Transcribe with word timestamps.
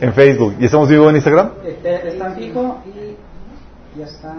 En 0.00 0.12
Facebook. 0.12 0.56
¿Y 0.60 0.66
estamos 0.66 0.88
vivos 0.88 1.10
en 1.10 1.16
Instagram? 1.16 1.50
Este, 1.64 2.08
Están 2.08 2.34
fijo 2.36 2.82
y 2.86 3.98
ya 3.98 4.04
está. 4.06 4.34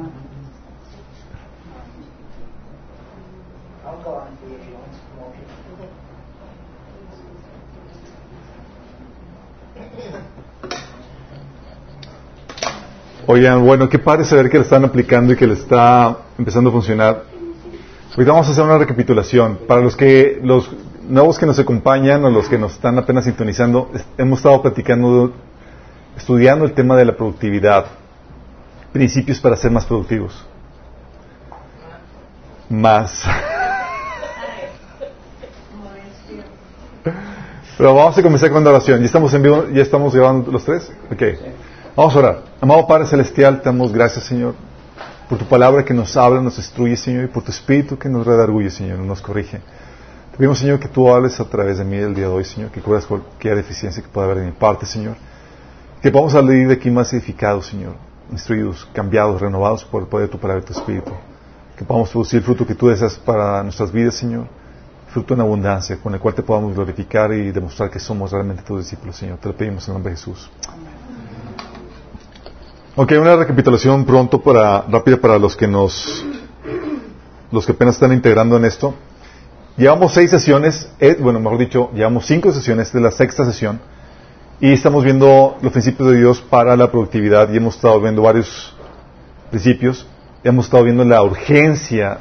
Oigan, 13.29 13.65
bueno, 13.65 13.89
qué 13.89 13.99
padre 13.99 14.23
saber 14.23 14.49
que 14.49 14.57
le 14.57 14.63
están 14.63 14.85
aplicando 14.85 15.33
y 15.33 15.35
que 15.35 15.45
le 15.45 15.55
está 15.55 16.17
empezando 16.37 16.69
a 16.69 16.73
funcionar. 16.73 17.23
Ahorita 18.11 18.31
vamos 18.31 18.47
a 18.47 18.51
hacer 18.51 18.63
una 18.63 18.77
recapitulación. 18.77 19.59
Para 19.67 19.81
los 19.81 19.97
que, 19.97 20.39
los 20.41 20.71
nuevos 21.09 21.37
que 21.37 21.45
nos 21.45 21.59
acompañan 21.59 22.23
o 22.23 22.29
los 22.29 22.47
que 22.47 22.57
nos 22.57 22.73
están 22.73 22.97
apenas 22.97 23.25
sintonizando, 23.25 23.91
hemos 24.17 24.39
estado 24.39 24.61
platicando, 24.61 25.33
estudiando 26.17 26.65
el 26.65 26.73
tema 26.73 26.97
de 26.97 27.05
la 27.05 27.15
productividad. 27.15 27.85
Principios 28.91 29.39
para 29.39 29.55
ser 29.55 29.71
más 29.71 29.85
productivos. 29.85 30.45
Más. 32.69 33.23
Pero 37.77 37.93
vamos 37.93 38.17
a 38.17 38.23
comenzar 38.23 38.51
con 38.51 38.63
la 38.63 38.71
oración. 38.71 38.99
¿Ya 38.99 39.05
estamos 39.05 39.33
en 39.33 39.43
vivo? 39.43 39.65
¿Ya 39.71 39.83
estamos 39.83 40.13
grabando 40.15 40.51
los 40.51 40.65
tres? 40.65 40.91
Ok. 41.11 41.23
Vamos 41.95 42.15
a 42.15 42.19
orar. 42.19 42.41
Amado 42.59 42.87
Padre 42.87 43.05
Celestial, 43.05 43.59
te 43.61 43.65
damos 43.65 43.93
gracias, 43.93 44.25
Señor, 44.25 44.55
por 45.29 45.37
tu 45.37 45.45
palabra 45.45 45.85
que 45.85 45.93
nos 45.93 46.17
habla, 46.17 46.41
nos 46.41 46.57
instruye, 46.57 46.97
Señor, 46.97 47.25
y 47.25 47.27
por 47.27 47.43
tu 47.43 47.51
Espíritu 47.51 47.97
que 47.97 48.09
nos 48.09 48.25
redarguye, 48.25 48.69
Señor, 48.69 48.99
nos 48.99 49.21
corrige. 49.21 49.59
Te 50.31 50.37
pedimos, 50.37 50.59
Señor, 50.59 50.79
que 50.79 50.87
tú 50.87 51.11
hables 51.11 51.39
a 51.39 51.45
través 51.45 51.77
de 51.77 51.85
mí 51.85 51.97
el 51.97 52.13
día 52.13 52.25
de 52.25 52.33
hoy, 52.33 52.45
Señor, 52.45 52.71
que 52.71 52.81
cubras 52.81 53.05
cualquier 53.05 53.55
deficiencia 53.55 54.01
que 54.01 54.09
pueda 54.09 54.25
haber 54.25 54.39
de 54.39 54.45
mi 54.47 54.51
parte, 54.51 54.85
Señor. 54.85 55.15
Que 56.01 56.11
podamos 56.11 56.33
salir 56.33 56.67
de 56.67 56.75
aquí 56.75 56.91
más 56.91 57.11
edificados, 57.13 57.67
Señor, 57.67 57.95
instruidos, 58.31 58.87
cambiados, 58.93 59.41
renovados 59.41 59.83
por 59.83 60.03
el 60.03 60.07
poder 60.07 60.27
de 60.27 60.31
tu 60.31 60.37
palabra 60.37 60.61
y 60.63 60.65
tu 60.65 60.73
Espíritu. 60.73 61.11
Que 61.75 61.83
podamos 61.83 62.11
producir 62.11 62.37
el 62.37 62.45
fruto 62.45 62.67
que 62.67 62.75
tú 62.75 62.87
deseas 62.87 63.17
para 63.17 63.63
nuestras 63.63 63.91
vidas, 63.91 64.15
Señor. 64.15 64.47
Fruto 65.09 65.33
en 65.33 65.41
abundancia, 65.41 65.97
con 65.97 66.13
el 66.13 66.19
cual 66.19 66.35
te 66.35 66.43
podamos 66.43 66.75
glorificar 66.75 67.33
y 67.33 67.51
demostrar 67.51 67.89
que 67.89 67.99
somos 67.99 68.31
realmente 68.31 68.61
tus 68.61 68.79
discípulos, 68.81 69.15
Señor. 69.15 69.39
Te 69.39 69.47
lo 69.47 69.55
pedimos 69.55 69.87
en 69.87 69.91
el 69.91 69.93
nombre 69.95 70.11
de 70.11 70.17
Jesús. 70.17 70.49
Ok, 72.95 73.13
una 73.19 73.35
recapitulación 73.35 74.05
pronto 74.05 74.41
para, 74.41 74.81
rápida 74.81 75.17
para 75.17 75.39
los 75.39 75.55
que 75.55 75.67
nos, 75.67 76.25
los 77.51 77.65
que 77.65 77.71
apenas 77.71 77.95
están 77.95 78.13
integrando 78.13 78.57
en 78.57 78.65
esto. 78.65 78.93
Llevamos 79.77 80.13
seis 80.13 80.29
sesiones, 80.29 80.89
eh, 80.99 81.17
bueno, 81.19 81.39
mejor 81.39 81.57
dicho, 81.57 81.91
llevamos 81.93 82.25
cinco 82.27 82.51
sesiones 82.51 82.91
de 82.93 83.01
la 83.01 83.11
sexta 83.11 83.45
sesión 83.45 83.79
y 84.59 84.73
estamos 84.73 85.03
viendo 85.03 85.57
los 85.61 85.71
principios 85.71 86.09
de 86.09 86.17
Dios 86.17 86.41
para 86.41 86.75
la 86.75 86.89
productividad 86.89 87.51
y 87.51 87.57
hemos 87.57 87.75
estado 87.75 88.01
viendo 88.01 88.23
varios 88.23 88.75
principios. 89.51 90.07
Hemos 90.43 90.65
estado 90.65 90.83
viendo 90.83 91.03
la 91.03 91.21
urgencia, 91.21 92.17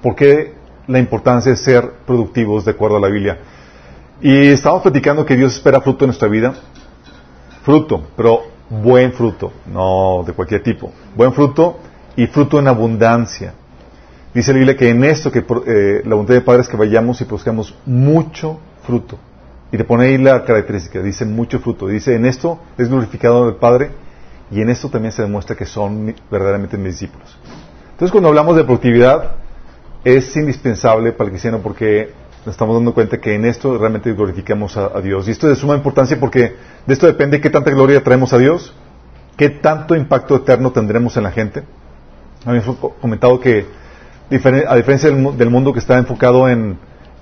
por 0.00 0.14
qué 0.14 0.54
la 0.86 1.00
importancia 1.00 1.50
de 1.50 1.56
ser 1.56 1.90
productivos 2.06 2.64
de 2.64 2.70
acuerdo 2.70 2.98
a 2.98 3.00
la 3.00 3.08
Biblia. 3.08 3.38
Y 4.20 4.48
estamos 4.48 4.82
platicando 4.82 5.26
que 5.26 5.36
Dios 5.36 5.54
espera 5.54 5.80
fruto 5.80 6.04
en 6.04 6.08
nuestra 6.08 6.28
vida. 6.28 6.54
Fruto, 7.64 8.04
pero 8.16 8.42
buen 8.68 9.12
fruto, 9.12 9.52
no 9.66 10.22
de 10.24 10.32
cualquier 10.32 10.62
tipo. 10.62 10.92
Buen 11.16 11.32
fruto 11.32 11.78
y 12.14 12.28
fruto 12.28 12.60
en 12.60 12.68
abundancia. 12.68 13.52
Dice 14.32 14.52
la 14.52 14.58
Biblia 14.58 14.76
que 14.76 14.90
en 14.90 15.02
esto, 15.02 15.32
que 15.32 15.40
eh, 15.40 16.02
la 16.04 16.10
voluntad 16.14 16.34
de 16.34 16.40
Padre 16.40 16.62
es 16.62 16.68
que 16.68 16.76
vayamos 16.76 17.20
y 17.20 17.24
produzcamos 17.24 17.74
mucho 17.84 18.60
fruto. 18.86 19.18
Y 19.74 19.76
te 19.76 19.82
pone 19.82 20.04
ahí 20.04 20.18
la 20.18 20.44
característica, 20.44 21.02
dice 21.02 21.24
mucho 21.24 21.58
fruto. 21.58 21.88
Dice, 21.88 22.14
en 22.14 22.26
esto 22.26 22.60
es 22.78 22.88
glorificado 22.88 23.48
el 23.48 23.56
Padre 23.56 23.90
y 24.48 24.60
en 24.60 24.70
esto 24.70 24.88
también 24.88 25.10
se 25.10 25.22
demuestra 25.22 25.56
que 25.56 25.66
son 25.66 26.14
verdaderamente 26.30 26.78
mis 26.78 26.92
discípulos. 26.92 27.36
Entonces 27.90 28.12
cuando 28.12 28.28
hablamos 28.28 28.56
de 28.56 28.62
productividad 28.62 29.32
es 30.04 30.36
indispensable 30.36 31.10
para 31.10 31.24
el 31.24 31.30
cristiano 31.32 31.58
porque 31.60 32.12
nos 32.46 32.54
estamos 32.54 32.76
dando 32.76 32.94
cuenta 32.94 33.18
que 33.20 33.34
en 33.34 33.46
esto 33.46 33.76
realmente 33.76 34.12
glorificamos 34.12 34.76
a, 34.76 35.00
Dios. 35.00 35.26
Y 35.26 35.32
esto 35.32 35.48
es 35.50 35.56
de 35.56 35.60
suma 35.60 35.74
importancia 35.74 36.20
porque 36.20 36.54
de 36.86 36.94
esto 36.94 37.08
depende 37.08 37.40
qué 37.40 37.50
tanta 37.50 37.72
gloria 37.72 38.00
traemos 38.04 38.32
a 38.32 38.38
Dios, 38.38 38.72
qué 39.36 39.50
tanto 39.50 39.96
impacto 39.96 40.36
eterno 40.36 40.70
tendremos 40.70 41.16
en 41.16 41.24
la 41.24 41.32
gente. 41.32 41.64
Habíamos 42.46 42.76
co- 42.76 42.94
comentado 43.00 43.40
que 43.40 43.66
a 44.68 44.76
diferencia 44.76 45.10
del 45.10 45.50
mundo 45.50 45.72
que 45.72 45.80
está 45.80 45.98
enfocado 45.98 46.48
en, 46.48 46.78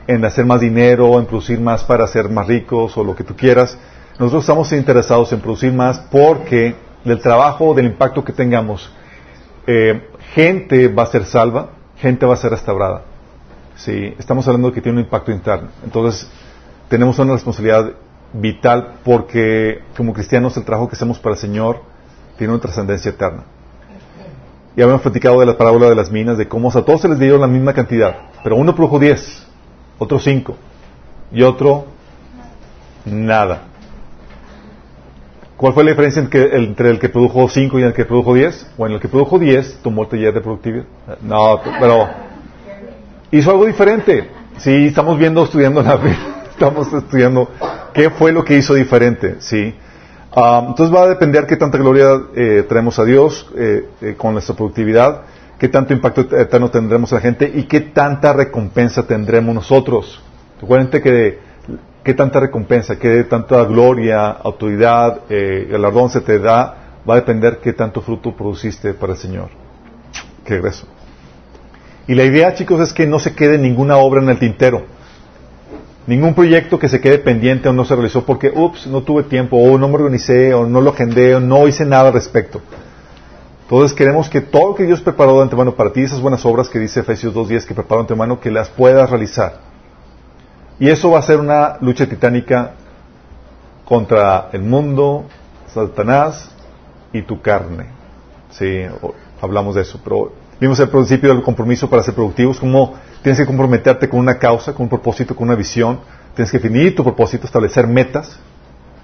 en 0.07 0.25
hacer 0.25 0.45
más 0.45 0.61
dinero, 0.61 1.19
en 1.19 1.27
producir 1.27 1.61
más 1.61 1.85
para 1.85 2.07
ser 2.07 2.29
más 2.29 2.47
ricos 2.47 2.97
o 2.97 3.05
lo 3.05 3.15
que 3.15 3.25
tú 3.25 3.37
quieras, 3.37 3.79
nosotros 4.19 4.45
estamos 4.45 4.73
interesados 4.73 5.33
en 5.33 5.41
producir 5.41 5.73
más 5.73 5.99
porque 6.11 6.75
del 7.05 7.21
trabajo, 7.21 7.75
del 7.75 7.87
impacto 7.87 8.25
que 8.25 8.33
tengamos, 8.33 8.93
eh, 9.67 10.09
gente 10.35 10.89
va 10.89 11.05
a 11.05 11.07
ser 11.07 11.25
salva, 11.25 11.71
gente 11.97 12.27
va 12.27 12.35
a 12.35 12.37
ser 12.37 12.51
restaurada. 12.51 13.03
Sí, 13.77 14.15
estamos 14.19 14.47
hablando 14.47 14.69
de 14.69 14.75
que 14.75 14.81
tiene 14.81 14.99
un 14.99 15.05
impacto 15.05 15.33
interno. 15.33 15.69
Entonces, 15.85 16.31
tenemos 16.89 17.19
una 17.19 17.33
responsabilidad 17.33 17.93
vital 18.33 18.95
porque 19.05 19.83
como 19.97 20.13
cristianos 20.13 20.57
el 20.57 20.65
trabajo 20.65 20.89
que 20.89 20.97
hacemos 20.97 21.19
para 21.19 21.35
el 21.35 21.41
Señor 21.41 21.81
tiene 22.37 22.53
una 22.53 22.63
trascendencia 22.63 23.11
eterna. 23.11 23.45
Ya 24.77 24.85
habíamos 24.85 25.03
platicado 25.03 25.41
de 25.41 25.47
la 25.47 25.57
parábola 25.59 25.89
de 25.89 25.95
las 25.95 26.11
minas, 26.11 26.39
de 26.39 26.49
cómo 26.49 26.71
a 26.71 26.85
todos 26.85 27.03
se 27.03 27.09
les 27.09 27.19
dio 27.19 27.37
la 27.37 27.47
misma 27.47 27.75
cantidad, 27.75 28.17
pero 28.43 28.57
uno 28.57 28.75
produjo 28.75 28.99
10, 28.99 29.47
otro 29.99 30.19
5 30.19 30.57
y 31.33 31.43
otro 31.43 31.87
nada. 33.05 33.63
¿Cuál 35.57 35.75
fue 35.75 35.85
la 35.85 35.91
diferencia 35.91 36.23
entre 36.23 36.91
el, 36.91 36.99
que 36.99 37.09
produjo 37.09 37.49
5 37.49 37.79
y 37.79 37.83
el 37.85 37.93
que 37.93 38.05
produjo 38.05 38.35
10? 38.35 38.73
Bueno, 38.77 38.97
el 38.97 39.01
que 39.01 39.09
produjo 39.09 39.39
10 39.39 39.79
tomó 39.83 40.03
el 40.03 40.09
taller 40.09 40.35
de 40.35 40.41
productividad. 40.41 40.85
No, 41.23 41.61
pero 41.79 42.09
hizo 43.31 43.51
algo 43.51 43.67
diferente. 43.67 44.29
Sí, 44.59 44.87
estamos 44.87 45.19
viendo, 45.19 45.45
estudiando 45.45 45.83
la 45.83 45.99
estamos 46.51 46.93
estudiando 46.93 47.49
qué 47.93 48.11
fue 48.11 48.33
lo 48.33 48.45
que 48.45 48.57
hizo 48.57 48.75
diferente, 48.75 49.37
sí. 49.41 49.75
Ah, 50.35 50.65
entonces 50.67 50.95
va 50.95 51.03
a 51.03 51.09
depender 51.09 51.47
qué 51.47 51.57
tanta 51.57 51.77
gloria 51.79 52.09
eh, 52.35 52.65
traemos 52.69 52.99
a 52.99 53.05
Dios 53.05 53.47
eh, 53.57 53.89
eh, 54.01 54.15
con 54.17 54.33
nuestra 54.33 54.55
productividad, 54.55 55.23
qué 55.63 55.69
tanto 55.69 55.93
impacto 55.93 56.23
eterno 56.23 56.73
tendremos 56.73 57.13
a 57.13 57.15
la 57.15 57.21
gente 57.21 57.49
y 57.55 57.63
qué 57.69 57.81
tanta 57.83 58.33
recompensa 58.33 59.07
tendremos 59.07 59.55
nosotros. 59.55 60.21
Recuerden 60.61 60.89
que 60.89 61.39
qué 62.03 62.15
tanta 62.15 62.41
recompensa, 62.41 62.99
qué 62.99 63.23
tanta 63.23 63.63
gloria, 63.63 64.29
autoridad, 64.29 65.21
eh, 65.29 65.69
galardón 65.71 66.11
se 66.11 66.21
te 66.21 66.41
da, 66.41 66.97
va 67.09 67.15
a 67.15 67.19
depender 67.19 67.61
qué 67.63 67.75
tanto 67.75 68.01
fruto 68.01 68.35
produciste 68.35 68.93
para 68.93 69.13
el 69.13 69.21
Señor. 69.21 69.51
Qué 70.45 70.59
grueso. 70.59 70.89
Y 72.09 72.17
la 72.17 72.25
idea, 72.25 72.55
chicos, 72.55 72.81
es 72.81 72.93
que 72.93 73.07
no 73.07 73.21
se 73.21 73.33
quede 73.33 73.57
ninguna 73.57 73.99
obra 73.99 74.21
en 74.21 74.31
el 74.31 74.41
tintero. 74.41 74.83
Ningún 76.09 76.35
proyecto 76.35 76.81
que 76.81 76.89
se 76.89 77.01
quede 77.01 77.19
pendiente 77.19 77.69
o 77.69 77.73
no 77.73 77.85
se 77.85 77.95
realizó 77.95 78.27
porque, 78.27 78.51
ups, 78.53 78.89
no 78.89 79.05
tuve 79.05 79.23
tiempo, 79.23 79.59
o 79.59 79.79
no 79.79 79.87
me 79.87 79.95
organicé, 79.95 80.55
o 80.55 80.67
no 80.67 80.81
lo 80.81 80.91
agendé, 80.91 81.37
o 81.37 81.41
no 81.41 81.69
hice 81.69 81.85
nada 81.85 82.09
al 82.09 82.15
respecto. 82.15 82.61
Entonces 83.73 83.97
queremos 83.97 84.29
que 84.29 84.43
todo 84.43 84.69
lo 84.69 84.75
que 84.75 84.85
Dios 84.85 85.01
preparó 85.01 85.37
de 85.37 85.45
antemano 85.45 85.75
para 85.75 85.95
ti, 85.95 86.03
esas 86.03 86.21
buenas 86.21 86.45
obras 86.45 86.69
que 86.69 86.79
dice 86.79 87.01
Efesios 87.01 87.33
2.10 87.35 87.65
que 87.65 87.75
preparó 87.75 88.01
de 88.01 88.03
antemano, 88.03 88.39
que 88.39 88.51
las 88.51 88.69
puedas 88.69 89.09
realizar. 89.09 89.61
Y 90.79 90.91
eso 90.91 91.11
va 91.11 91.21
a 91.21 91.23
ser 91.23 91.41
una 91.41 91.79
lucha 91.81 92.07
titánica 92.07 92.73
contra 93.87 94.51
el 94.53 94.61
mundo, 94.61 95.25
Satanás 95.69 96.51
y 97.15 97.23
tu 97.23 97.41
carne. 97.41 97.87
Sí, 98.51 98.83
hablamos 99.41 99.75
de 99.77 99.81
eso, 99.81 99.99
pero 100.05 100.33
vimos 100.61 100.79
el 100.79 100.91
principio 100.91 101.31
del 101.31 101.43
compromiso 101.43 101.89
para 101.89 102.03
ser 102.03 102.13
productivos, 102.13 102.61
como 102.61 102.93
tienes 103.23 103.41
que 103.41 103.47
comprometerte 103.47 104.07
con 104.07 104.21
una 104.21 104.39
causa, 104.39 104.75
con 104.75 104.83
un 104.83 104.91
propósito, 104.91 105.35
con 105.35 105.49
una 105.49 105.57
visión, 105.57 106.01
tienes 106.35 106.53
que 106.53 106.59
definir 106.59 106.95
tu 106.95 107.03
propósito, 107.03 107.47
establecer 107.47 107.87
metas, 107.87 108.39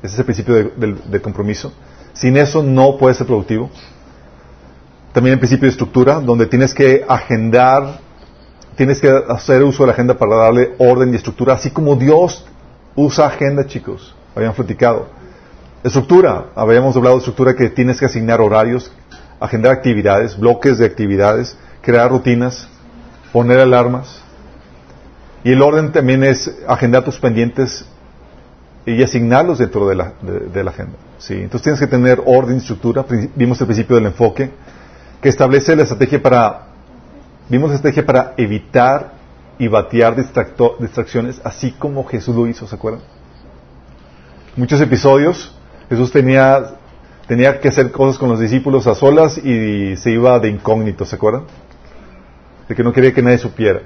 ese 0.02 0.12
es 0.12 0.18
el 0.18 0.26
principio 0.26 0.54
de, 0.56 0.64
del, 0.76 1.10
del 1.10 1.22
compromiso. 1.22 1.72
Sin 2.12 2.36
eso 2.36 2.62
no 2.62 2.98
puedes 2.98 3.16
ser 3.16 3.26
productivo. 3.26 3.70
También 5.12 5.34
el 5.34 5.38
principio 5.38 5.66
de 5.66 5.70
estructura, 5.70 6.20
donde 6.20 6.46
tienes 6.46 6.74
que 6.74 7.04
agendar, 7.08 8.00
tienes 8.76 9.00
que 9.00 9.08
hacer 9.28 9.62
uso 9.62 9.82
de 9.82 9.88
la 9.88 9.92
agenda 9.92 10.14
para 10.14 10.36
darle 10.36 10.74
orden 10.78 11.12
y 11.12 11.16
estructura, 11.16 11.54
así 11.54 11.70
como 11.70 11.96
Dios 11.96 12.44
usa 12.94 13.26
agenda, 13.26 13.66
chicos. 13.66 14.14
Habíamos 14.34 14.56
platicado. 14.56 15.08
Estructura, 15.82 16.46
habíamos 16.54 16.96
hablado 16.96 17.16
de 17.16 17.20
estructura 17.20 17.54
que 17.54 17.70
tienes 17.70 17.98
que 17.98 18.06
asignar 18.06 18.40
horarios, 18.40 18.92
agendar 19.40 19.72
actividades, 19.72 20.38
bloques 20.38 20.78
de 20.78 20.86
actividades, 20.86 21.56
crear 21.80 22.10
rutinas, 22.10 22.68
poner 23.32 23.60
alarmas. 23.60 24.20
Y 25.44 25.52
el 25.52 25.62
orden 25.62 25.92
también 25.92 26.24
es 26.24 26.50
agendar 26.66 27.04
tus 27.04 27.18
pendientes 27.18 27.84
y 28.84 29.02
asignarlos 29.02 29.58
dentro 29.58 29.88
de 29.88 29.94
la 29.94 30.70
agenda. 30.70 30.98
¿sí? 31.18 31.34
Entonces 31.34 31.62
tienes 31.62 31.80
que 31.80 31.86
tener 31.86 32.20
orden 32.24 32.56
y 32.56 32.58
estructura. 32.58 33.04
Vimos 33.34 33.60
el 33.60 33.66
principio 33.66 33.96
del 33.96 34.06
enfoque, 34.06 34.50
que 35.22 35.28
establece 35.28 35.74
la 35.76 35.82
estrategia 35.82 36.22
para, 36.22 36.66
vimos 37.48 37.70
la 37.70 37.76
estrategia 37.76 38.06
para 38.06 38.34
evitar 38.36 39.12
y 39.58 39.68
batear 39.68 40.14
distracciones, 40.14 41.40
así 41.44 41.72
como 41.72 42.04
Jesús 42.04 42.36
lo 42.36 42.46
hizo, 42.46 42.66
¿se 42.66 42.76
acuerdan? 42.76 43.02
Muchos 44.56 44.80
episodios 44.80 45.54
Jesús 45.88 46.12
tenía, 46.12 46.74
tenía 47.26 47.60
que 47.60 47.68
hacer 47.68 47.90
cosas 47.90 48.18
con 48.18 48.28
los 48.28 48.38
discípulos 48.38 48.86
a 48.86 48.94
solas 48.94 49.38
y 49.38 49.96
se 49.96 50.10
iba 50.10 50.38
de 50.38 50.48
incógnito, 50.48 51.04
¿se 51.04 51.16
acuerdan? 51.16 51.44
De 52.68 52.74
que 52.74 52.82
no 52.84 52.92
quería 52.92 53.12
que 53.12 53.22
nadie 53.22 53.38
supiera. 53.38 53.80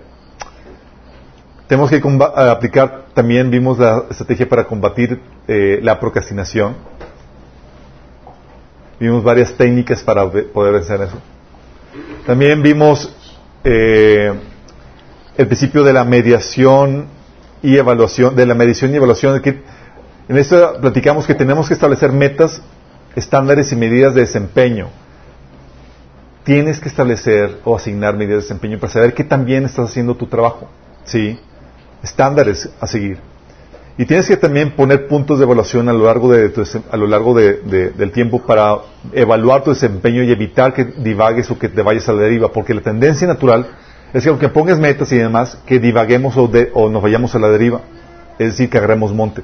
Tenemos 1.68 1.90
que 1.90 2.02
aplicar, 2.36 3.04
también 3.14 3.50
vimos 3.50 3.78
la 3.78 4.04
estrategia 4.10 4.48
para 4.48 4.64
combatir 4.64 5.20
eh, 5.46 5.78
la 5.82 6.00
procrastinación. 6.00 6.74
Vimos 9.02 9.24
varias 9.24 9.52
técnicas 9.54 10.00
para 10.00 10.30
poder 10.30 10.74
vencer 10.74 11.00
eso. 11.00 11.16
También 12.24 12.62
vimos 12.62 13.12
eh, 13.64 14.32
el 15.36 15.46
principio 15.48 15.82
de 15.82 15.92
la 15.92 16.04
mediación 16.04 17.06
y 17.64 17.76
evaluación, 17.76 18.36
de 18.36 18.46
la 18.46 18.54
medición 18.54 18.92
y 18.92 18.98
evaluación. 18.98 19.42
Que 19.42 19.60
en 20.28 20.38
esto 20.38 20.78
platicamos 20.80 21.26
que 21.26 21.34
tenemos 21.34 21.66
que 21.66 21.74
establecer 21.74 22.12
metas, 22.12 22.62
estándares 23.16 23.72
y 23.72 23.74
medidas 23.74 24.14
de 24.14 24.20
desempeño. 24.20 24.86
Tienes 26.44 26.78
que 26.78 26.88
establecer 26.88 27.58
o 27.64 27.74
asignar 27.74 28.14
medidas 28.16 28.36
de 28.36 28.42
desempeño 28.42 28.78
para 28.78 28.92
saber 28.92 29.14
qué 29.14 29.24
también 29.24 29.64
estás 29.64 29.90
haciendo 29.90 30.14
tu 30.14 30.28
trabajo. 30.28 30.68
¿Sí? 31.02 31.40
Estándares 32.04 32.70
a 32.80 32.86
seguir. 32.86 33.18
Y 33.98 34.06
tienes 34.06 34.26
que 34.26 34.38
también 34.38 34.70
poner 34.70 35.06
puntos 35.06 35.38
de 35.38 35.44
evaluación 35.44 35.88
a 35.88 35.92
lo 35.92 36.06
largo, 36.06 36.32
de, 36.32 36.50
a 36.90 36.96
lo 36.96 37.06
largo 37.06 37.34
del 37.34 38.10
tiempo 38.12 38.40
para 38.40 38.78
evaluar 39.12 39.62
tu 39.64 39.70
desempeño 39.70 40.22
y 40.22 40.32
evitar 40.32 40.72
que 40.72 40.84
divagues 40.84 41.50
o 41.50 41.58
que 41.58 41.68
te 41.68 41.82
vayas 41.82 42.08
a 42.08 42.14
la 42.14 42.22
deriva, 42.22 42.50
porque 42.52 42.72
la 42.72 42.80
tendencia 42.80 43.26
natural 43.26 43.66
es 44.14 44.22
que 44.22 44.30
aunque 44.30 44.48
pongas 44.48 44.78
metas 44.78 45.12
y 45.12 45.18
demás, 45.18 45.58
que 45.66 45.78
divaguemos 45.78 46.36
o, 46.36 46.50
o 46.74 46.88
nos 46.88 47.02
vayamos 47.02 47.34
a 47.34 47.38
la 47.38 47.48
deriva, 47.48 47.82
es 48.38 48.48
decir, 48.48 48.70
que 48.70 48.78
agarremos 48.78 49.12
monte. 49.12 49.42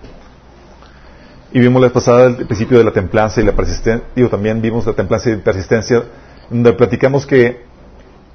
Y 1.53 1.61
vimos 1.61 1.81
la 1.81 1.91
pasada 1.91 2.27
el 2.27 2.47
principio 2.47 2.79
de 2.79 2.85
la 2.85 2.93
templanza 2.93 3.41
y 3.41 3.45
la 3.45 3.53
persistencia, 3.53 4.06
digo, 4.15 4.29
también 4.31 4.62
vimos 4.62 4.87
la 4.87 4.95
templanza 4.95 5.31
y 5.31 5.37
la 5.37 5.43
persistencia, 5.43 6.05
donde 6.50 6.73
platicamos 6.73 7.27
que 7.27 7.65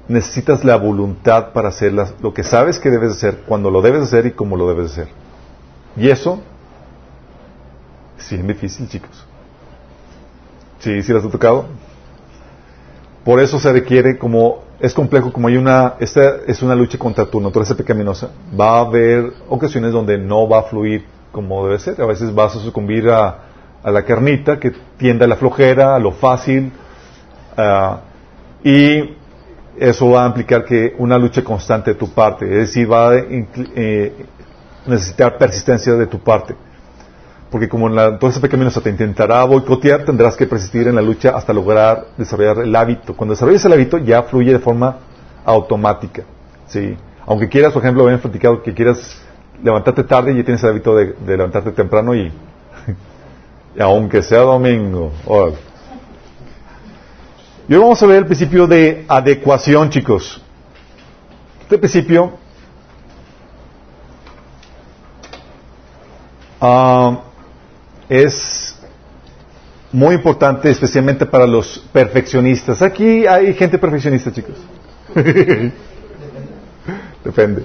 necesitas 0.06 0.64
la 0.64 0.76
voluntad 0.76 1.52
para 1.52 1.68
hacer 1.70 1.92
lo 1.92 2.34
que 2.34 2.44
sabes 2.44 2.78
que 2.78 2.90
debes 2.90 3.12
hacer, 3.12 3.38
cuando 3.46 3.70
lo 3.70 3.82
debes 3.82 4.02
hacer 4.02 4.26
y 4.26 4.30
cómo 4.32 4.56
lo 4.56 4.68
debes 4.68 4.92
hacer. 4.92 5.23
Y 5.96 6.08
eso 6.08 6.40
es 8.18 8.46
difícil, 8.46 8.88
chicos. 8.88 9.24
Sí, 10.78 11.02
sí 11.02 11.12
las 11.12 11.24
ha 11.24 11.30
tocado. 11.30 11.66
Por 13.24 13.40
eso 13.40 13.58
se 13.58 13.72
requiere 13.72 14.18
como 14.18 14.64
es 14.80 14.92
complejo, 14.92 15.32
como 15.32 15.48
hay 15.48 15.56
una 15.56 15.94
esta 15.98 16.36
es 16.46 16.60
una 16.62 16.74
lucha 16.74 16.98
contra 16.98 17.26
tu 17.26 17.40
naturaleza 17.40 17.74
pecaminosa. 17.74 18.30
Va 18.58 18.78
a 18.78 18.80
haber 18.80 19.32
ocasiones 19.48 19.92
donde 19.92 20.18
no 20.18 20.48
va 20.48 20.60
a 20.60 20.62
fluir 20.64 21.04
como 21.32 21.64
debe 21.64 21.78
ser. 21.78 22.00
A 22.00 22.06
veces 22.06 22.34
vas 22.34 22.54
a 22.56 22.60
sucumbir 22.60 23.08
a, 23.08 23.38
la 23.84 24.02
carnita 24.04 24.58
que 24.58 24.72
tiende 24.96 25.24
a 25.24 25.28
la 25.28 25.36
flojera, 25.36 25.94
a 25.94 25.98
lo 25.98 26.12
fácil, 26.12 26.72
ah, 27.56 28.00
y 28.62 29.14
eso 29.78 30.08
va 30.08 30.24
a 30.24 30.28
implicar 30.28 30.64
que 30.64 30.94
una 30.98 31.18
lucha 31.18 31.44
constante 31.44 31.92
de 31.92 31.98
tu 31.98 32.08
parte, 32.10 32.46
es 32.46 32.68
decir, 32.68 32.90
va 32.90 33.10
a 33.10 33.16
eh, 33.18 34.12
necesitar 34.86 35.38
persistencia 35.38 35.94
de 35.94 36.06
tu 36.06 36.18
parte. 36.18 36.54
Porque 37.50 37.68
como 37.68 37.88
en 37.88 37.94
la, 37.94 38.18
todo 38.18 38.30
ese 38.30 38.40
pecaminoso 38.40 38.80
te 38.80 38.90
intentará 38.90 39.44
boicotear, 39.44 40.04
tendrás 40.04 40.36
que 40.36 40.46
persistir 40.46 40.88
en 40.88 40.96
la 40.96 41.02
lucha 41.02 41.36
hasta 41.36 41.52
lograr 41.52 42.06
desarrollar 42.16 42.58
el 42.58 42.74
hábito. 42.74 43.16
Cuando 43.16 43.34
desarrolles 43.34 43.64
el 43.64 43.72
hábito 43.72 43.98
ya 43.98 44.22
fluye 44.24 44.52
de 44.52 44.58
forma 44.58 44.96
automática. 45.44 46.24
¿sí? 46.66 46.96
Aunque 47.26 47.48
quieras, 47.48 47.72
por 47.72 47.82
ejemplo, 47.82 48.02
habían 48.02 48.20
platicado 48.20 48.62
que 48.62 48.74
quieras 48.74 49.22
levantarte 49.62 50.04
tarde 50.04 50.32
y 50.32 50.38
ya 50.38 50.44
tienes 50.44 50.62
el 50.64 50.70
hábito 50.70 50.96
de, 50.96 51.14
levantarte 51.26 51.70
temprano 51.72 52.14
y, 52.16 52.32
aunque 53.78 54.22
sea 54.22 54.40
domingo. 54.40 55.12
Y 57.68 57.74
hoy 57.74 57.80
vamos 57.80 58.02
a 58.02 58.06
ver 58.06 58.18
el 58.18 58.26
principio 58.26 58.66
de 58.66 59.04
adecuación, 59.08 59.90
chicos. 59.90 60.42
Este 61.62 61.78
principio 61.78 62.32
Ah, 66.66 67.20
es 68.08 68.74
muy 69.92 70.14
importante, 70.14 70.70
especialmente 70.70 71.26
para 71.26 71.46
los 71.46 71.78
perfeccionistas. 71.92 72.80
Aquí 72.80 73.26
hay 73.26 73.52
gente 73.52 73.76
perfeccionista, 73.76 74.32
chicos. 74.32 74.56
Depende. 77.22 77.64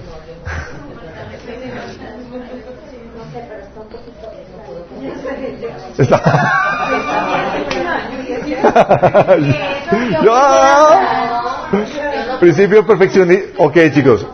Principio 12.40 12.86
perfeccionista. 12.86 13.62
Ok, 13.62 13.78
chicos. 13.94 14.26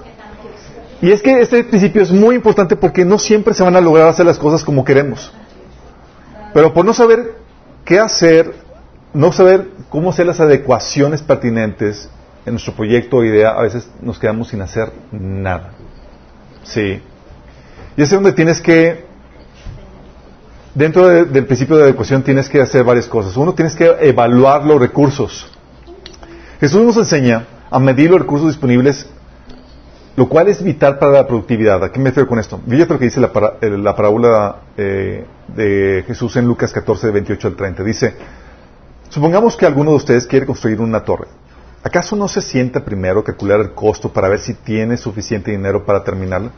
Y 1.02 1.10
es 1.12 1.20
que 1.20 1.40
este 1.40 1.62
principio 1.64 2.02
es 2.02 2.10
muy 2.10 2.36
importante 2.36 2.76
porque 2.76 3.04
no 3.04 3.18
siempre 3.18 3.52
se 3.54 3.62
van 3.62 3.76
a 3.76 3.80
lograr 3.80 4.08
hacer 4.08 4.24
las 4.24 4.38
cosas 4.38 4.64
como 4.64 4.84
queremos. 4.84 5.32
Pero 6.54 6.72
por 6.72 6.84
no 6.84 6.94
saber 6.94 7.34
qué 7.84 7.98
hacer, 7.98 8.54
no 9.12 9.30
saber 9.32 9.68
cómo 9.90 10.10
hacer 10.10 10.26
las 10.26 10.40
adecuaciones 10.40 11.22
pertinentes 11.22 12.08
en 12.46 12.54
nuestro 12.54 12.74
proyecto 12.74 13.18
o 13.18 13.24
idea, 13.24 13.50
a 13.50 13.62
veces 13.62 13.90
nos 14.00 14.18
quedamos 14.18 14.48
sin 14.48 14.62
hacer 14.62 14.90
nada. 15.12 15.72
Sí. 16.62 17.02
Y 17.96 18.02
es 18.02 18.10
donde 18.10 18.32
tienes 18.32 18.60
que, 18.60 19.04
dentro 20.74 21.08
del 21.08 21.44
principio 21.46 21.76
de 21.76 21.84
adecuación, 21.84 22.22
tienes 22.22 22.48
que 22.48 22.60
hacer 22.60 22.84
varias 22.84 23.06
cosas. 23.06 23.36
Uno, 23.36 23.52
tienes 23.52 23.74
que 23.74 23.84
evaluar 24.00 24.64
los 24.64 24.80
recursos. 24.80 25.50
Jesús 26.60 26.82
nos 26.82 26.96
enseña 26.96 27.46
a 27.70 27.78
medir 27.78 28.10
los 28.10 28.20
recursos 28.20 28.48
disponibles 28.48 29.06
lo 30.16 30.28
cual 30.28 30.48
es 30.48 30.62
vital 30.62 30.98
para 30.98 31.12
la 31.12 31.26
productividad. 31.26 31.84
¿A 31.84 31.92
qué 31.92 31.98
me 31.98 32.06
refiero 32.06 32.28
con 32.28 32.38
esto? 32.38 32.58
Fíjate 32.66 32.92
lo 32.92 32.98
que 32.98 33.04
dice 33.04 33.20
la, 33.20 33.32
parábola 33.32 34.56
eh, 34.76 35.26
de 35.48 36.04
Jesús 36.06 36.36
en 36.36 36.46
Lucas 36.46 36.72
14, 36.72 37.08
de 37.08 37.12
28 37.12 37.48
al 37.48 37.56
30. 37.56 37.84
Dice, 37.84 38.14
supongamos 39.10 39.56
que 39.56 39.66
alguno 39.66 39.90
de 39.90 39.96
ustedes 39.96 40.26
quiere 40.26 40.46
construir 40.46 40.80
una 40.80 41.04
torre. 41.04 41.26
¿Acaso 41.82 42.16
no 42.16 42.28
se 42.28 42.40
sienta 42.40 42.84
primero 42.84 43.22
calcular 43.22 43.60
el 43.60 43.72
costo 43.72 44.12
para 44.12 44.28
ver 44.28 44.40
si 44.40 44.54
tiene 44.54 44.96
suficiente 44.96 45.50
dinero 45.50 45.84
para 45.84 46.02
terminarla? 46.02 46.50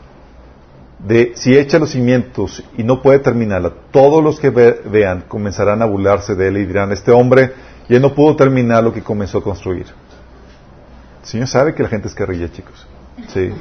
De 1.05 1.33
si 1.35 1.55
echa 1.55 1.79
los 1.79 1.91
cimientos 1.91 2.63
y 2.77 2.83
no 2.83 3.01
puede 3.01 3.19
terminarla, 3.19 3.73
todos 3.91 4.23
los 4.23 4.39
que 4.39 4.49
vean 4.49 5.25
comenzarán 5.27 5.81
a 5.81 5.85
burlarse 5.85 6.33
de 6.33 6.47
él 6.47 6.57
y 6.57 6.65
dirán, 6.65 6.91
este 6.91 7.11
hombre 7.11 7.53
ya 7.89 7.99
no 7.99 8.13
pudo 8.13 8.35
terminar 8.35 8.83
lo 8.83 8.93
que 8.93 9.03
comenzó 9.03 9.37
a 9.37 9.43
construir. 9.43 9.87
El 11.21 11.27
Señor 11.27 11.47
sabe 11.47 11.75
que 11.75 11.83
la 11.83 11.89
gente 11.89 12.07
es 12.07 12.15
carrilla, 12.15 12.51
chicos. 12.51 12.87
Sí. 13.27 13.51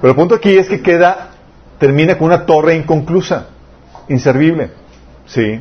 Pero 0.00 0.10
el 0.10 0.16
punto 0.16 0.34
aquí 0.34 0.56
es 0.56 0.68
que 0.68 0.80
queda, 0.80 1.30
termina 1.78 2.16
con 2.16 2.28
una 2.28 2.46
torre 2.46 2.76
inconclusa, 2.76 3.46
inservible. 4.08 4.70
Sí. 5.26 5.60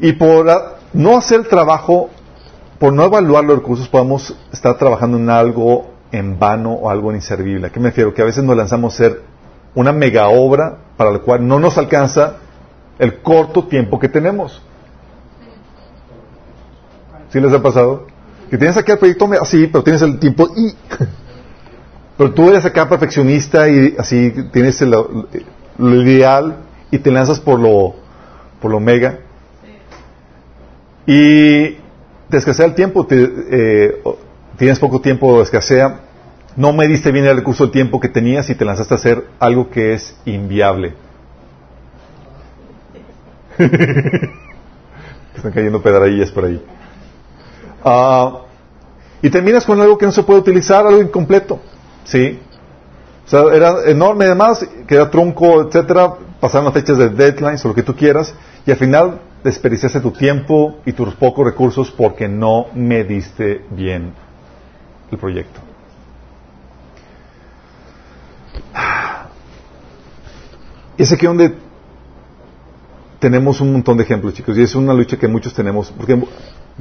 Y 0.00 0.12
por 0.12 0.46
no 0.92 1.16
hacer 1.16 1.40
el 1.40 1.48
trabajo, 1.48 2.10
por 2.78 2.92
no 2.92 3.04
evaluar 3.04 3.44
los 3.44 3.58
recursos, 3.58 3.88
podemos 3.88 4.36
estar 4.52 4.76
trabajando 4.76 5.16
en 5.16 5.30
algo 5.30 5.94
en 6.10 6.38
vano 6.38 6.72
o 6.72 6.90
algo 6.90 7.12
inservible. 7.12 7.66
¿A 7.66 7.70
qué 7.70 7.80
me 7.80 7.88
refiero? 7.88 8.14
Que 8.14 8.22
a 8.22 8.24
veces 8.24 8.44
nos 8.44 8.56
lanzamos 8.56 8.92
a 8.92 8.94
hacer 8.94 9.22
una 9.74 9.92
mega 9.92 10.28
obra 10.28 10.78
para 10.96 11.10
la 11.10 11.18
cual 11.18 11.46
no 11.46 11.58
nos 11.58 11.76
alcanza 11.78 12.36
el 12.98 13.20
corto 13.22 13.64
tiempo 13.64 13.98
que 13.98 14.08
tenemos. 14.08 14.62
¿Sí 17.30 17.40
les 17.40 17.52
ha 17.52 17.60
pasado? 17.60 18.06
Que 18.50 18.58
tienes 18.58 18.76
aquí 18.76 18.92
el 18.92 18.98
proyecto 18.98 19.28
así, 19.40 19.66
pero 19.66 19.82
tienes 19.82 20.02
el 20.02 20.18
tiempo 20.18 20.48
y... 20.56 20.74
Pero 22.16 22.32
tú 22.32 22.48
eres 22.48 22.64
acá 22.64 22.88
perfeccionista 22.88 23.68
y 23.68 23.96
así 23.98 24.32
tienes 24.52 24.80
el, 24.82 24.92
lo 24.92 26.02
ideal 26.02 26.58
y 26.92 26.98
te 27.00 27.10
lanzas 27.10 27.40
por 27.40 27.58
lo, 27.58 27.96
por 28.60 28.70
lo 28.70 28.78
mega. 28.78 29.18
Y 31.06 31.70
te 32.30 32.36
escasea 32.36 32.66
el 32.66 32.74
tiempo, 32.74 33.06
eh, 33.10 34.00
tienes 34.56 34.78
poco 34.78 35.00
tiempo, 35.00 35.42
escasea. 35.42 36.02
No 36.56 36.72
me 36.72 36.86
diste 36.86 37.10
bien 37.10 37.24
el 37.24 37.36
recurso 37.36 37.64
del 37.64 37.72
tiempo 37.72 37.98
que 37.98 38.08
tenías 38.08 38.48
y 38.48 38.54
te 38.54 38.64
lanzaste 38.64 38.94
a 38.94 38.96
hacer 38.96 39.24
algo 39.40 39.68
que 39.70 39.94
es 39.94 40.16
inviable. 40.24 40.94
Están 45.36 45.52
cayendo 45.52 45.82
pedrallas 45.82 46.30
por 46.30 46.44
ahí. 46.44 46.64
Ah, 47.84 48.40
y 49.22 49.30
terminas 49.30 49.64
con 49.64 49.80
algo 49.80 49.98
que 49.98 50.06
no 50.06 50.12
se 50.12 50.22
puede 50.22 50.40
utilizar, 50.40 50.86
algo 50.86 51.00
incompleto. 51.00 51.60
¿Sí? 52.04 52.40
O 53.26 53.28
sea, 53.28 53.42
era 53.54 53.84
enorme 53.86 54.26
además, 54.26 54.66
queda 54.86 55.10
tronco, 55.10 55.62
etcétera, 55.62 56.14
pasaron 56.40 56.66
las 56.66 56.74
fechas 56.74 56.98
de 56.98 57.08
deadlines 57.08 57.64
o 57.64 57.68
lo 57.68 57.74
que 57.74 57.82
tú 57.82 57.94
quieras, 57.94 58.34
y 58.66 58.70
al 58.70 58.76
final 58.76 59.20
desperdiciaste 59.42 60.00
tu 60.00 60.10
tiempo 60.10 60.76
y 60.84 60.92
tus 60.92 61.14
pocos 61.14 61.44
recursos 61.44 61.90
porque 61.90 62.28
no 62.28 62.66
mediste 62.74 63.64
bien 63.70 64.12
el 65.10 65.18
proyecto. 65.18 65.60
es 70.96 71.12
aquí 71.12 71.26
donde 71.26 71.54
tenemos 73.24 73.58
un 73.62 73.72
montón 73.72 73.96
de 73.96 74.04
ejemplos, 74.04 74.34
chicos, 74.34 74.54
y 74.58 74.60
es 74.60 74.74
una 74.74 74.92
lucha 74.92 75.16
que 75.16 75.26
muchos 75.26 75.54
tenemos, 75.54 75.90
porque 75.96 76.22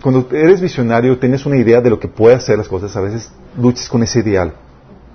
cuando 0.02 0.28
eres 0.34 0.60
visionario, 0.60 1.18
tienes 1.18 1.46
una 1.46 1.56
idea 1.56 1.80
de 1.80 1.90
lo 1.90 1.98
que 1.98 2.10
puede 2.10 2.36
hacer 2.36 2.58
las 2.58 2.68
cosas, 2.68 2.94
a 2.98 3.00
veces 3.00 3.32
luchas 3.58 3.88
con 3.88 4.04
ese 4.04 4.20
ideal, 4.20 4.54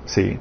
¿sí? 0.07 0.39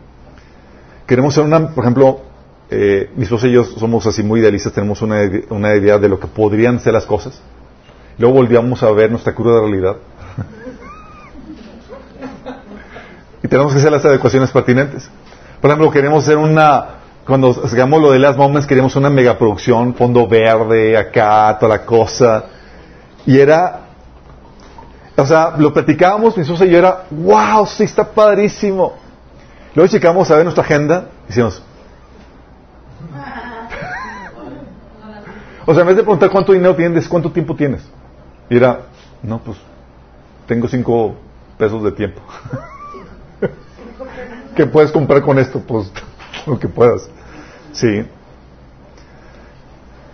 Queremos 1.06 1.34
ser 1.34 1.44
una, 1.44 1.76
por 1.76 1.84
ejemplo, 1.84 2.22
eh, 2.70 3.10
mi 3.18 3.24
esposa 3.24 3.48
y 3.48 3.52
yo 3.52 3.66
somos 3.66 4.08
así 4.08 4.24
muy 4.24 4.40
idealistas, 4.40 4.72
tenemos 4.72 5.02
una, 5.02 5.30
una 5.50 5.76
idea 5.76 5.98
de 5.98 6.08
lo 6.08 6.22
que 6.22 6.28
podrían 6.28 6.80
ser 6.80 6.94
las 6.94 7.06
cosas, 7.06 7.42
luego 8.18 8.36
volvíamos 8.36 8.82
a 8.82 8.90
ver 8.92 9.12
nuestra 9.12 9.36
cruda 9.36 9.60
realidad, 9.60 9.98
y 13.44 13.48
tenemos 13.50 13.74
que 13.74 13.80
hacer 13.80 13.92
las 13.92 14.06
adecuaciones 14.06 14.52
pertinentes. 14.52 15.10
Por 15.60 15.70
ejemplo, 15.70 15.92
queremos 15.92 16.24
hacer 16.24 16.38
una, 16.38 17.02
cuando 17.28 17.50
hagamos 17.50 18.02
lo 18.02 18.12
de 18.12 18.20
las 18.20 18.38
moments, 18.38 18.66
queremos 18.66 18.96
una 18.96 19.10
megaproducción, 19.10 19.94
fondo 19.96 20.28
verde, 20.28 20.96
acá, 20.96 21.58
toda 21.60 21.78
la 21.78 21.86
cosa. 21.86 22.46
Y 23.26 23.38
era, 23.38 23.82
o 25.18 25.26
sea, 25.26 25.56
lo 25.58 25.74
platicábamos, 25.74 26.38
mi 26.38 26.44
esposa 26.44 26.66
y 26.66 26.70
yo 26.70 26.78
era, 26.78 27.04
wow, 27.12 27.66
sí, 27.66 27.84
está 27.84 28.10
padrísimo. 28.10 28.94
Luego 29.76 29.92
checamos 29.92 30.32
a 30.32 30.36
ver 30.36 30.46
nuestra 30.46 30.64
agenda 30.64 31.10
y 31.26 31.28
decimos, 31.28 31.62
o 35.66 35.74
sea, 35.74 35.82
en 35.82 35.88
vez 35.88 35.98
de 35.98 36.04
preguntar 36.04 36.30
cuánto 36.30 36.54
dinero 36.54 36.76
tienes, 36.76 37.10
cuánto 37.10 37.30
tiempo 37.30 37.56
tienes. 37.56 37.82
Y 38.50 38.56
era, 38.56 38.84
no, 39.22 39.40
pues, 39.40 39.58
tengo 40.48 40.70
cinco 40.70 41.16
pesos 41.58 41.84
de 41.84 41.92
tiempo. 41.92 42.22
¿Qué 44.56 44.66
puedes 44.66 44.94
comprar 44.94 45.22
con 45.22 45.38
esto? 45.38 45.60
Pues 45.60 45.92
lo 46.48 46.58
que 46.58 46.70
puedas. 46.70 47.10
Sí. 47.78 48.04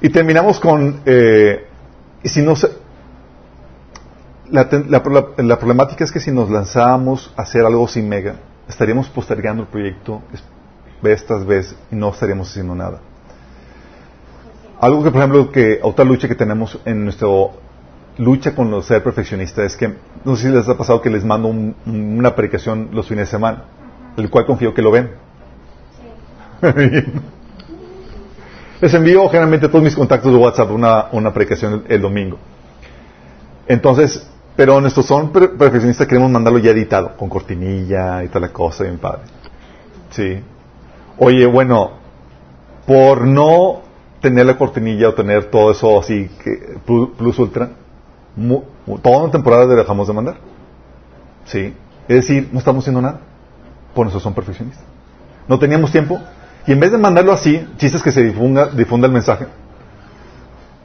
Y 0.01 0.10
terminamos 0.10 0.60
con, 0.60 1.00
eh, 1.05 1.65
si 2.25 2.41
no 2.41 2.55
la, 4.50 4.67
la, 5.38 5.58
problemática 5.58 6.03
es 6.03 6.12
que 6.12 6.20
si 6.20 6.29
nos 6.29 6.50
lanzábamos 6.50 7.34
a 7.38 7.43
hacer 7.43 7.65
algo 7.65 7.88
sin 7.88 8.10
mega, 8.10 8.36
estaríamos 8.67 9.08
postergando 9.08 9.63
el 9.63 9.70
proyecto 9.70 10.22
vez 11.01 11.25
tras 11.25 11.46
vez 11.46 11.74
y 11.89 11.96
no 11.96 12.10
estaríamos 12.10 12.50
haciendo 12.50 12.75
nada. 12.75 13.00
Algo 14.82 15.01
que, 15.01 15.12
por 15.12 15.22
ejemplo, 15.22 15.50
que 15.50 15.79
otra 15.82 16.03
lucha 16.03 16.27
que 16.27 16.36
tenemos 16.36 16.77
en 16.84 17.05
nuestra 17.05 17.29
lucha 18.17 18.53
con 18.53 18.70
los 18.70 18.86
ser 18.86 19.01
perfeccionistas 19.01 19.72
es 19.72 19.77
que, 19.77 19.96
no 20.25 20.36
sé 20.36 20.50
si 20.50 20.53
les 20.53 20.67
ha 20.67 20.77
pasado 20.77 21.01
que 21.01 21.10
les 21.10 21.24
mando 21.24 21.48
una 21.48 22.36
predicación 22.36 22.89
los 22.91 23.08
fines 23.08 23.27
de 23.27 23.32
semana 23.32 23.63
el 24.17 24.29
cual 24.29 24.46
confío 24.46 24.74
que 24.74 24.82
lo 24.82 24.91
ven. 24.91 25.12
Les 28.84 28.94
envío 28.94 29.30
generalmente 29.30 29.70
todos 29.70 29.82
mis 29.82 29.96
contactos 29.96 30.30
de 30.30 30.38
WhatsApp 30.38 30.70
una, 30.72 31.06
una 31.13 31.34
predicación 31.34 31.86
el, 31.88 32.02
domingo. 32.02 32.38
Entonces, 33.66 34.30
pero 34.58 34.82
nuestros 34.82 35.06
son 35.06 35.32
perfeccionistas, 35.32 36.06
queremos 36.06 36.30
mandarlo 36.30 36.60
ya 36.60 36.72
editado, 36.72 37.16
con 37.16 37.30
cortinilla 37.30 38.22
y 38.25 38.28
toda 38.28 38.42
la 38.42 38.50
cosa, 38.50 38.84
bien 38.84 38.98
padre. 38.98 39.22
Sí. 40.10 40.38
Oye, 41.18 41.46
bueno, 41.46 41.92
por 42.86 43.25
no 43.25 43.84
tener 44.20 44.48
la 44.48 44.58
cortinilla 44.58 45.08
o 45.08 45.13
tener 45.13 45.46
todo 45.46 45.72
eso 45.72 45.98
así, 46.02 46.30
que, 46.44 46.78
plus 46.86 47.40
ultra, 47.40 47.70
toda 49.02 49.18
una 49.20 49.32
temporada 49.32 49.66
le 49.66 49.75
dejamos 49.75 50.10
de 50.10 50.13
mandar. 50.13 50.36
Sí. 51.46 51.74
Es 52.10 52.16
decir, 52.18 52.50
no 52.52 52.60
estamos 52.60 52.84
haciendo 52.84 53.02
nada. 53.02 53.22
Por 53.96 54.08
eso 54.08 54.20
son 54.20 54.34
perfeccionistas. 54.34 54.84
No 55.48 55.58
teníamos 55.58 55.90
tiempo. 55.90 56.20
Y 56.65 56.72
en 56.72 56.79
vez 56.79 56.91
de 56.91 56.98
mandarlo 56.98 57.34
así, 57.34 57.67
chistes 57.77 58.01
que 58.01 58.12
se 58.12 58.24
difunda, 58.24 58.67
difunda 58.67 59.08
el 59.08 59.13
mensaje, 59.13 59.48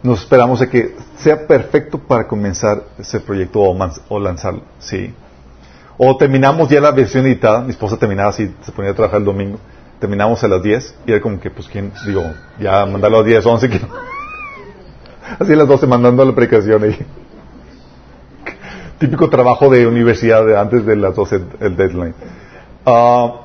nos 0.02 0.20
esperamos 0.20 0.60
de 0.60 0.68
que 0.68 0.96
sea 1.16 1.46
perfecto 1.46 1.98
para 1.98 2.26
comenzar 2.26 2.82
ese 2.98 3.20
proyecto 3.20 3.60
o, 3.60 4.20
lanzarlo. 4.20 4.62
Sí. 4.78 5.14
O 5.96 6.16
terminamos 6.16 6.68
ya 6.68 6.80
la 6.80 6.92
versión 6.92 7.26
editada. 7.26 7.62
Mi 7.62 7.70
esposa 7.70 7.96
terminaba 7.96 8.30
así, 8.30 8.54
se 8.62 8.72
ponía 8.72 8.92
a 8.92 8.94
trabajar 8.94 9.20
el 9.20 9.24
domingo. 9.24 9.58
Terminamos 9.98 10.42
a 10.44 10.48
las 10.48 10.62
10 10.62 10.94
y 11.06 11.12
era 11.12 11.20
como 11.20 11.40
que, 11.40 11.50
pues, 11.50 11.68
¿quién? 11.68 11.92
Digo, 12.06 12.22
ya 12.60 12.86
mandarlo 12.86 13.18
a 13.18 13.20
las 13.20 13.26
10, 13.26 13.46
11. 13.46 13.80
Así 15.40 15.52
a 15.52 15.56
las 15.56 15.68
12 15.68 15.86
mandando 15.86 16.24
la 16.24 16.34
predicación 16.34 16.84
ahí. 16.84 16.96
Típico 18.98 19.28
trabajo 19.28 19.68
de 19.68 19.86
universidad 19.86 20.46
de 20.46 20.56
antes 20.56 20.86
de 20.86 20.96
las 20.96 21.14
12 21.14 21.40
el 21.60 21.76
deadline. 21.76 22.14
Ah, 22.86 23.42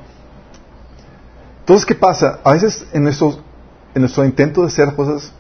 entonces, 1.64 1.86
¿qué 1.86 1.96
pasa? 1.96 2.42
A 2.44 2.52
veces 2.52 2.86
en, 2.92 3.08
en 3.08 4.02
nuestro 4.02 4.26
intento 4.26 4.62
de 4.62 4.68
hacer 4.68 4.94
cosas 4.96 5.32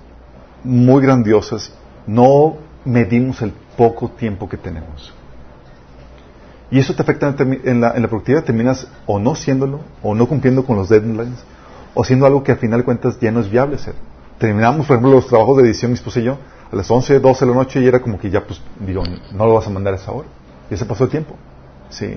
muy 0.64 1.04
grandiosas, 1.04 1.74
no 2.08 2.56
medimos 2.86 3.42
el 3.42 3.52
poco 3.76 4.08
tiempo 4.08 4.48
que 4.48 4.56
tenemos. 4.56 5.14
Y 6.72 6.80
eso 6.80 6.96
te 6.96 7.02
afecta 7.02 7.36
en 7.38 7.82
la, 7.82 7.94
productividad, 8.08 8.46
terminas 8.46 8.88
o 9.06 9.20
no 9.20 9.36
siéndolo, 9.36 9.82
o 10.02 10.16
no 10.16 10.26
cumpliendo 10.26 10.64
con 10.64 10.78
los 10.78 10.88
deadlines, 10.88 11.44
o 11.94 12.06
siendo 12.06 12.26
algo 12.26 12.42
que 12.42 12.54
al 12.54 12.58
final 12.58 12.80
de 12.80 12.86
cuentas 12.86 13.20
ya 13.20 13.30
no 13.30 13.42
es 13.42 13.52
viable 13.52 13.76
hacer. 13.76 13.94
Terminamos, 14.38 14.88
por 14.88 14.96
ejemplo, 14.96 15.12
los 15.12 15.28
trabajos 15.28 15.58
de 15.58 15.64
edición, 15.64 15.92
mi 15.92 15.96
esposa 15.96 16.22
y 16.22 16.24
yo, 16.24 16.38
a 16.72 16.76
las 16.78 16.90
11, 16.90 17.20
12 17.20 17.46
de 17.46 17.52
la 17.52 17.58
noche 17.58 17.82
y 17.82 17.86
era 17.86 18.02
como 18.02 18.18
que 18.18 18.30
ya, 18.30 18.46
pues, 18.46 18.62
digo, 18.80 19.04
no 19.34 19.46
lo 19.46 19.56
vas 19.56 19.68
a 19.68 19.72
mandar 19.72 19.94
a 19.94 19.98
esa 19.98 20.14
hora. 20.14 20.30
Y 20.72 20.78
se 20.78 20.86
pasó 20.86 21.04
el 21.04 21.10
tiempo. 21.10 21.36
Sí. 21.90 22.16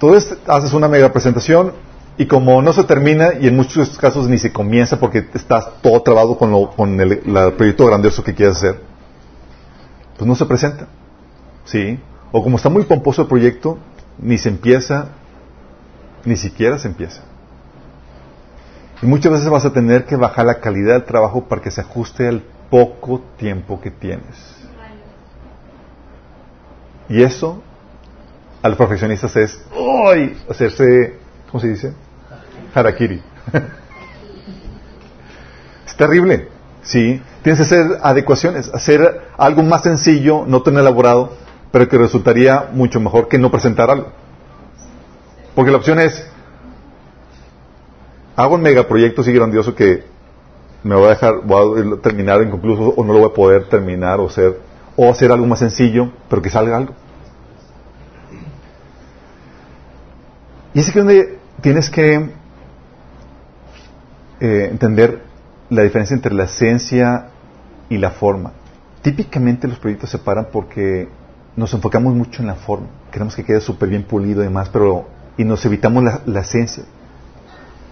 Entonces 0.00 0.38
haces 0.46 0.72
una 0.74 0.86
mega 0.86 1.12
presentación 1.12 1.72
y 2.16 2.26
como 2.26 2.62
no 2.62 2.72
se 2.72 2.84
termina 2.84 3.30
y 3.40 3.48
en 3.48 3.56
muchos 3.56 3.98
casos 3.98 4.28
ni 4.28 4.38
se 4.38 4.52
comienza 4.52 5.00
porque 5.00 5.26
estás 5.34 5.82
todo 5.82 6.00
trabado 6.02 6.38
con, 6.38 6.66
con 6.66 7.00
el, 7.00 7.18
proyecto 7.56 7.84
grandioso 7.86 8.22
que 8.22 8.32
quieres 8.32 8.58
hacer, 8.58 8.80
pues 10.16 10.28
no 10.28 10.36
se 10.36 10.46
presenta. 10.46 10.86
¿Sí? 11.64 11.98
O 12.30 12.44
como 12.44 12.58
está 12.58 12.68
muy 12.68 12.84
pomposo 12.84 13.22
el 13.22 13.28
proyecto, 13.28 13.76
ni 14.18 14.38
se 14.38 14.50
empieza, 14.50 15.08
ni 16.24 16.36
siquiera 16.36 16.78
se 16.78 16.86
empieza. 16.86 17.22
Y 19.02 19.06
muchas 19.06 19.32
veces 19.32 19.50
vas 19.50 19.64
a 19.64 19.72
tener 19.72 20.04
que 20.04 20.14
bajar 20.14 20.46
la 20.46 20.60
calidad 20.60 20.94
del 20.94 21.04
trabajo 21.04 21.48
para 21.48 21.60
que 21.60 21.72
se 21.72 21.80
ajuste 21.80 22.28
al 22.28 22.44
poco 22.70 23.20
tiempo 23.36 23.80
que 23.80 23.90
tienes. 23.90 24.54
Y 27.08 27.20
eso 27.22 27.62
a 28.62 28.68
los 28.68 28.76
profesionistas 28.76 29.34
es 29.36 29.60
¡ay! 29.72 30.36
hacerse, 30.48 31.14
¿cómo 31.50 31.60
se 31.60 31.68
dice? 31.68 31.92
Harakiri. 32.74 33.22
es 35.86 35.96
terrible, 35.96 36.48
¿sí? 36.82 37.22
Tienes 37.42 37.58
que 37.58 37.64
hacer 37.64 37.98
adecuaciones, 38.02 38.70
hacer 38.72 39.22
algo 39.36 39.62
más 39.62 39.82
sencillo, 39.82 40.44
no 40.46 40.62
tan 40.62 40.76
elaborado, 40.76 41.32
pero 41.70 41.88
que 41.88 41.98
resultaría 41.98 42.68
mucho 42.72 43.00
mejor 43.00 43.28
que 43.28 43.38
no 43.38 43.50
presentar 43.50 43.90
algo. 43.90 44.08
Porque 45.54 45.70
la 45.70 45.78
opción 45.78 45.98
es, 45.98 46.26
hago 48.36 48.56
un 48.56 48.62
megaproyecto 48.62 49.22
así 49.22 49.32
grandioso 49.32 49.74
que 49.74 50.04
me 50.82 50.94
voy 50.94 51.06
a 51.06 51.10
dejar, 51.10 51.40
voy 51.44 51.80
a 51.80 52.00
terminar 52.00 52.42
inconcluso 52.42 52.94
o 52.96 53.04
no 53.04 53.12
lo 53.12 53.20
voy 53.20 53.30
a 53.30 53.34
poder 53.34 53.68
terminar 53.68 54.20
o 54.20 54.26
hacer, 54.26 54.60
o 54.96 55.10
hacer 55.10 55.32
algo 55.32 55.46
más 55.46 55.58
sencillo, 55.58 56.10
pero 56.28 56.42
que 56.42 56.50
salga 56.50 56.76
algo. 56.76 56.94
Y 60.78 60.80
es 60.80 60.90
aquí 60.90 60.98
donde 61.00 61.40
tienes 61.60 61.90
que 61.90 62.30
eh, 64.38 64.68
entender 64.70 65.24
la 65.70 65.82
diferencia 65.82 66.14
entre 66.14 66.32
la 66.32 66.44
esencia 66.44 67.30
y 67.88 67.98
la 67.98 68.12
forma. 68.12 68.52
Típicamente 69.02 69.66
los 69.66 69.80
proyectos 69.80 70.08
se 70.08 70.18
paran 70.18 70.50
porque 70.52 71.08
nos 71.56 71.74
enfocamos 71.74 72.14
mucho 72.14 72.42
en 72.42 72.46
la 72.46 72.54
forma. 72.54 72.86
Queremos 73.10 73.34
que 73.34 73.42
quede 73.42 73.60
súper 73.60 73.88
bien 73.88 74.04
pulido 74.04 74.42
y 74.42 74.44
demás, 74.44 74.68
pero 74.68 75.08
y 75.36 75.42
nos 75.42 75.66
evitamos 75.66 76.04
la, 76.24 76.40
esencia. 76.40 76.84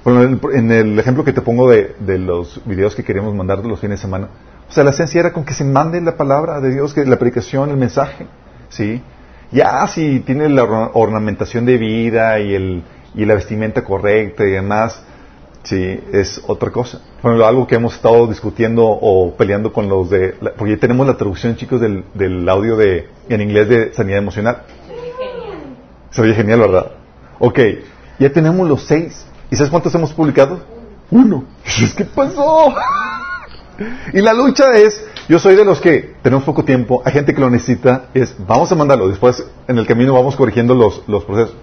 en, 0.04 0.70
el, 0.70 0.96
ejemplo 0.96 1.24
que 1.24 1.32
te 1.32 1.42
pongo 1.42 1.68
de, 1.68 1.96
los 2.20 2.64
videos 2.66 2.94
que 2.94 3.02
queríamos 3.02 3.34
mandar 3.34 3.66
los 3.66 3.80
fines 3.80 3.98
de 3.98 4.02
semana, 4.02 4.28
o 4.70 4.72
sea, 4.72 4.84
la 4.84 4.90
esencia 4.90 5.18
era 5.18 5.32
con 5.32 5.44
que 5.44 5.54
se 5.54 5.64
mande 5.64 6.00
la 6.00 6.16
palabra 6.16 6.60
de 6.60 6.70
Dios, 6.70 6.94
que 6.94 7.04
la 7.04 7.18
predicación, 7.18 7.68
el 7.70 7.78
mensaje, 7.78 8.28
¿sí? 8.68 9.02
Ya 9.52 9.86
si 9.88 10.20
tiene 10.20 10.48
la 10.48 10.64
ornamentación 10.64 11.66
de 11.66 11.78
vida 11.78 12.40
y, 12.40 12.54
el, 12.54 12.82
y 13.14 13.24
la 13.24 13.34
vestimenta 13.34 13.84
correcta 13.84 14.44
y 14.44 14.50
demás, 14.50 15.02
sí, 15.62 16.00
es 16.12 16.42
otra 16.46 16.70
cosa. 16.70 17.00
Bueno, 17.22 17.44
algo 17.44 17.66
que 17.66 17.76
hemos 17.76 17.94
estado 17.94 18.26
discutiendo 18.26 18.84
o 18.86 19.34
peleando 19.36 19.72
con 19.72 19.88
los 19.88 20.10
de... 20.10 20.34
porque 20.56 20.74
ya 20.74 20.80
tenemos 20.80 21.06
la 21.06 21.16
traducción, 21.16 21.56
chicos, 21.56 21.80
del, 21.80 22.04
del 22.14 22.48
audio 22.48 22.76
de, 22.76 23.08
en 23.28 23.40
inglés 23.40 23.68
de 23.68 23.92
sanidad 23.94 24.18
emocional. 24.18 24.62
Se 26.10 26.22
oye 26.22 26.34
genial, 26.34 26.60
¿verdad? 26.60 26.92
Ok, 27.38 27.58
ya 28.18 28.32
tenemos 28.32 28.68
los 28.68 28.82
seis. 28.82 29.26
¿Y 29.50 29.56
sabes 29.56 29.70
cuántos 29.70 29.94
hemos 29.94 30.12
publicado? 30.12 30.60
Uno. 31.10 31.44
¿Qué 31.96 32.04
pasó? 32.04 32.74
y 34.12 34.20
la 34.20 34.32
lucha 34.32 34.72
es 34.76 35.05
yo 35.28 35.38
soy 35.38 35.56
de 35.56 35.64
los 35.64 35.80
que 35.80 36.14
tenemos 36.22 36.44
poco 36.44 36.64
tiempo, 36.64 37.02
hay 37.04 37.12
gente 37.12 37.34
que 37.34 37.40
lo 37.40 37.50
necesita, 37.50 38.10
es 38.14 38.36
vamos 38.38 38.70
a 38.70 38.74
mandarlo, 38.74 39.08
después 39.08 39.44
en 39.66 39.78
el 39.78 39.86
camino 39.86 40.14
vamos 40.14 40.36
corrigiendo 40.36 40.74
los, 40.74 41.02
los 41.06 41.24
procesos. 41.24 41.56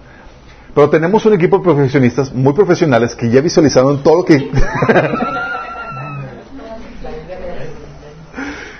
Pero 0.74 0.90
tenemos 0.90 1.24
un 1.24 1.34
equipo 1.34 1.58
de 1.58 1.64
profesionistas 1.64 2.32
muy 2.32 2.52
profesionales 2.52 3.14
que 3.14 3.30
ya 3.30 3.40
visualizaron 3.40 4.02
todo 4.02 4.16
lo 4.16 4.24
que... 4.24 4.38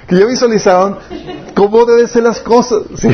que 0.08 0.16
ya 0.16 0.26
visualizaron 0.26 0.98
cómo 1.54 1.84
deben 1.84 2.08
ser 2.08 2.24
las 2.24 2.40
cosas. 2.40 2.82
Sí. 2.96 3.08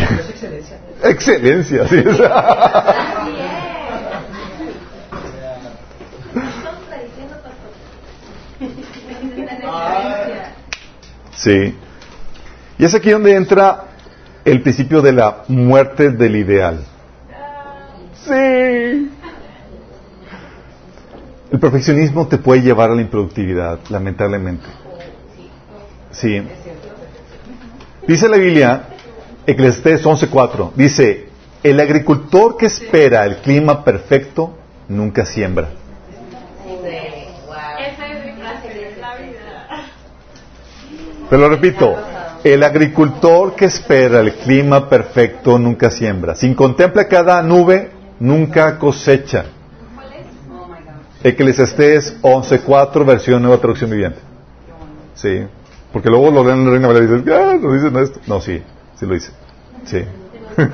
Excelencia, 1.05 1.87
sí. 1.87 2.03
Sí. 11.43 11.75
Y 12.79 12.85
es 12.85 12.95
aquí 12.95 13.11
donde 13.11 13.35
entra 13.35 13.85
el 14.45 14.63
principio 14.63 15.01
de 15.01 15.13
la 15.13 15.45
muerte 15.49 16.11
del 16.11 16.37
ideal. 16.37 16.85
Sí. 18.25 19.11
El 21.53 21.59
perfeccionismo 21.59 22.29
te 22.29 22.39
puede 22.39 22.63
llevar 22.63 22.91
a 22.91 22.95
la 22.95 23.01
improductividad, 23.01 23.79
lamentablemente. 23.89 24.67
Sí. 26.11 26.43
Dice 28.07 28.29
la 28.29 28.37
Biblia, 28.37 28.83
Eclesiastés 29.47 30.05
11:4, 30.05 30.73
dice, 30.75 31.29
el 31.63 31.81
agricultor 31.81 32.57
que 32.57 32.67
espera 32.67 33.25
el 33.25 33.37
clima 33.39 33.83
perfecto 33.83 34.55
nunca 34.89 35.25
siembra. 35.25 35.71
Pero 41.31 41.43
lo 41.43 41.49
repito, 41.49 41.97
el 42.43 42.63
agricultor 42.65 43.55
que 43.55 43.67
espera 43.67 44.19
el 44.21 44.35
clima 44.35 44.89
perfecto 44.89 45.59
nunca 45.61 45.89
siembra. 45.91 46.35
Sin 46.35 46.55
contempla 46.55 47.07
cada 47.07 47.41
nube, 47.41 47.93
nunca 48.19 48.77
cosecha. 48.79 49.45
Eclesiastés 51.23 52.21
11.4, 52.21 53.07
versión 53.07 53.43
nueva 53.43 53.59
traducción 53.59 53.91
viviente. 53.91 54.19
Sí. 55.15 55.47
Porque 55.93 56.09
luego 56.09 56.33
lo 56.33 56.43
leen 56.43 56.59
en 56.59 56.65
la 56.65 56.71
Reina 56.73 56.89
Valera 56.89 57.05
y 57.05 57.09
dicen, 57.19 57.33
ah, 57.33 57.57
no 57.61 57.73
dicen 57.75 57.97
esto. 57.97 58.21
No, 58.27 58.41
sí, 58.41 58.61
sí 58.99 59.07
lo 59.07 59.15
dice. 59.15 59.31
Sí. 59.85 60.03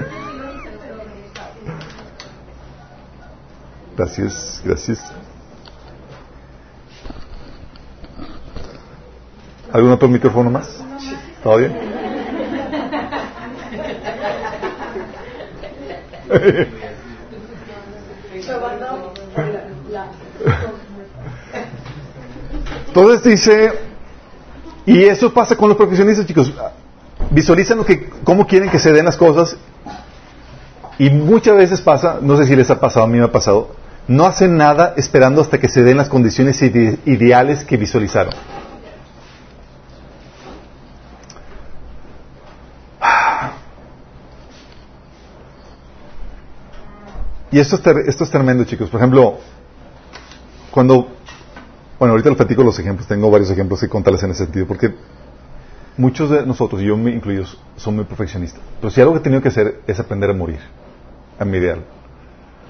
gracias, 3.96 4.62
gracias. 4.64 5.12
¿Algún 9.72 9.90
otro 9.90 10.08
micrófono 10.08 10.50
más? 10.50 10.82
¿Todo 11.42 11.58
bien? 11.58 11.96
Entonces 22.88 23.24
dice, 23.24 23.72
y 24.86 25.02
eso 25.04 25.32
pasa 25.32 25.56
con 25.56 25.68
los 25.68 25.76
profesionistas, 25.76 26.26
chicos. 26.26 26.52
Visualizan 27.30 27.78
lo 27.78 27.84
que, 27.84 28.08
cómo 28.24 28.46
quieren 28.46 28.70
que 28.70 28.78
se 28.78 28.92
den 28.92 29.04
las 29.04 29.16
cosas 29.16 29.56
y 30.98 31.10
muchas 31.10 31.56
veces 31.56 31.80
pasa, 31.80 32.18
no 32.22 32.36
sé 32.36 32.46
si 32.46 32.56
les 32.56 32.70
ha 32.70 32.80
pasado, 32.80 33.04
a 33.04 33.08
mí 33.08 33.18
me 33.18 33.24
ha 33.24 33.32
pasado, 33.32 33.74
no 34.08 34.24
hacen 34.24 34.56
nada 34.56 34.94
esperando 34.96 35.42
hasta 35.42 35.58
que 35.58 35.68
se 35.68 35.82
den 35.82 35.96
las 35.96 36.08
condiciones 36.08 36.62
ideales 36.62 37.64
que 37.64 37.76
visualizaron. 37.76 38.32
Y 47.50 47.58
esto 47.58 47.76
es, 47.76 48.08
esto 48.08 48.24
es 48.24 48.30
tremendo, 48.30 48.64
chicos. 48.64 48.90
Por 48.90 49.00
ejemplo, 49.00 49.38
cuando, 50.70 51.08
bueno, 51.98 52.12
ahorita 52.12 52.30
les 52.30 52.36
platico 52.36 52.62
los 52.62 52.78
ejemplos, 52.78 53.06
tengo 53.06 53.30
varios 53.30 53.50
ejemplos 53.50 53.80
que 53.80 53.88
contarles 53.88 54.22
en 54.22 54.30
ese 54.30 54.44
sentido, 54.44 54.66
porque 54.66 54.94
muchos 55.96 56.30
de 56.30 56.44
nosotros, 56.44 56.82
y 56.82 56.86
yo 56.86 56.96
me 56.96 57.10
incluyo, 57.12 57.44
son 57.76 57.96
muy 57.96 58.04
perfeccionistas. 58.04 58.60
Pero 58.80 58.90
si 58.90 59.00
algo 59.00 59.12
que 59.14 59.20
he 59.20 59.22
tenido 59.22 59.42
que 59.42 59.48
hacer 59.48 59.80
es 59.86 59.98
aprender 60.00 60.30
a 60.30 60.34
morir, 60.34 60.60
a 61.38 61.44
mi 61.44 61.58
ideal. 61.58 61.84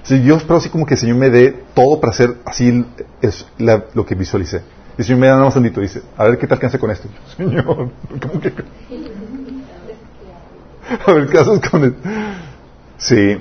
Si 0.03 0.23
yo 0.23 0.37
espero 0.37 0.57
así 0.57 0.69
como 0.69 0.85
que 0.85 0.93
el 0.93 0.99
Señor 0.99 1.17
me 1.17 1.29
dé 1.29 1.63
todo 1.73 1.99
para 1.99 2.11
hacer 2.11 2.37
así 2.45 2.85
es 3.21 3.45
lo 3.93 4.05
que 4.05 4.15
visualicé. 4.15 4.61
Y 4.97 5.01
el 5.01 5.05
Señor 5.05 5.19
me 5.19 5.27
da 5.27 5.33
nada 5.33 5.45
más 5.45 5.53
tantito, 5.53 5.81
dice, 5.81 6.01
a 6.15 6.23
ver 6.23 6.37
qué 6.37 6.47
te 6.47 6.53
alcance 6.53 6.79
con 6.79 6.91
esto. 6.91 7.09
Señor, 7.35 7.65
¿cómo 7.65 8.39
que? 8.39 8.53
a 11.05 11.11
ver 11.11 11.27
qué 11.27 11.37
haces 11.37 11.69
con 11.69 11.83
esto. 11.83 12.09
Sí. 12.97 13.37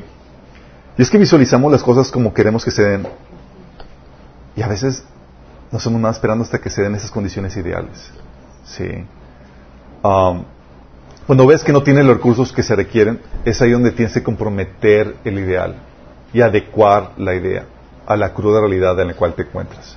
Y 0.98 1.02
es 1.02 1.10
que 1.10 1.18
visualizamos 1.18 1.70
las 1.70 1.82
cosas 1.82 2.10
como 2.10 2.32
queremos 2.32 2.64
que 2.64 2.70
se 2.70 2.82
den. 2.82 3.06
Y 4.54 4.62
a 4.62 4.68
veces 4.68 5.04
no 5.70 5.78
somos 5.78 6.00
nada 6.00 6.12
esperando 6.12 6.44
hasta 6.44 6.58
que 6.58 6.70
se 6.70 6.82
den 6.82 6.94
esas 6.94 7.10
condiciones 7.10 7.56
ideales. 7.56 8.10
Sí. 8.64 9.04
Um, 10.02 10.44
cuando 11.26 11.46
ves 11.46 11.64
que 11.64 11.72
no 11.72 11.82
tienes 11.82 12.04
los 12.04 12.16
recursos 12.16 12.52
que 12.52 12.62
se 12.62 12.74
requieren, 12.74 13.20
es 13.44 13.60
ahí 13.60 13.72
donde 13.72 13.90
tienes 13.90 14.14
que 14.14 14.22
comprometer 14.22 15.16
el 15.24 15.38
ideal 15.38 15.76
y 16.32 16.40
adecuar 16.40 17.12
la 17.18 17.34
idea 17.34 17.66
a 18.06 18.16
la 18.16 18.32
cruda 18.32 18.60
realidad 18.60 18.98
en 19.00 19.08
la 19.08 19.14
cual 19.14 19.34
te 19.34 19.42
encuentras. 19.42 19.96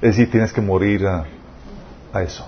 Es 0.00 0.16
decir, 0.16 0.30
tienes 0.30 0.52
que 0.52 0.60
morir 0.60 1.06
a, 1.06 1.24
a 2.12 2.22
eso. 2.22 2.46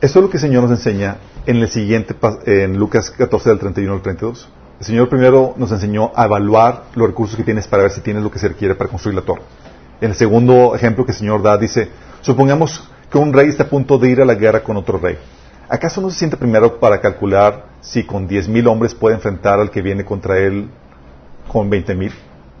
Eso 0.00 0.18
es 0.18 0.22
lo 0.22 0.28
que 0.28 0.36
el 0.36 0.40
Señor 0.42 0.64
nos 0.64 0.72
enseña 0.72 1.16
en 1.46 1.56
el 1.56 1.68
siguiente, 1.68 2.14
en 2.46 2.78
Lucas 2.78 3.10
14 3.10 3.50
del 3.50 3.58
31 3.58 3.94
al 3.94 4.02
32. 4.02 4.48
El 4.80 4.86
Señor 4.86 5.08
primero 5.08 5.54
nos 5.56 5.70
enseñó 5.72 6.10
a 6.14 6.24
evaluar 6.24 6.84
los 6.94 7.06
recursos 7.06 7.36
que 7.36 7.44
tienes 7.44 7.66
para 7.68 7.84
ver 7.84 7.92
si 7.92 8.00
tienes 8.00 8.22
lo 8.22 8.30
que 8.30 8.38
se 8.38 8.48
requiere 8.48 8.74
para 8.74 8.90
construir 8.90 9.16
la 9.16 9.22
torre. 9.22 9.42
En 10.00 10.10
el 10.10 10.16
segundo 10.16 10.74
ejemplo 10.74 11.04
que 11.04 11.12
el 11.12 11.18
Señor 11.18 11.42
da, 11.42 11.56
dice, 11.56 11.88
supongamos 12.20 12.88
que 13.10 13.18
un 13.18 13.32
rey 13.32 13.48
está 13.48 13.64
a 13.64 13.68
punto 13.68 13.98
de 13.98 14.10
ir 14.10 14.20
a 14.20 14.24
la 14.24 14.34
guerra 14.34 14.62
con 14.62 14.76
otro 14.76 14.98
rey. 14.98 15.18
¿Acaso 15.68 16.00
no 16.00 16.10
se 16.10 16.18
siente 16.18 16.36
primero 16.36 16.78
para 16.78 17.00
calcular 17.00 17.66
si 17.80 18.04
con 18.04 18.26
diez 18.26 18.48
mil 18.48 18.66
hombres 18.66 18.94
puede 18.94 19.14
enfrentar 19.14 19.60
al 19.60 19.70
que 19.70 19.82
viene 19.82 20.04
contra 20.04 20.38
él 20.38 20.68
con 21.48 21.70
veinte 21.70 21.94
mil? 21.94 22.12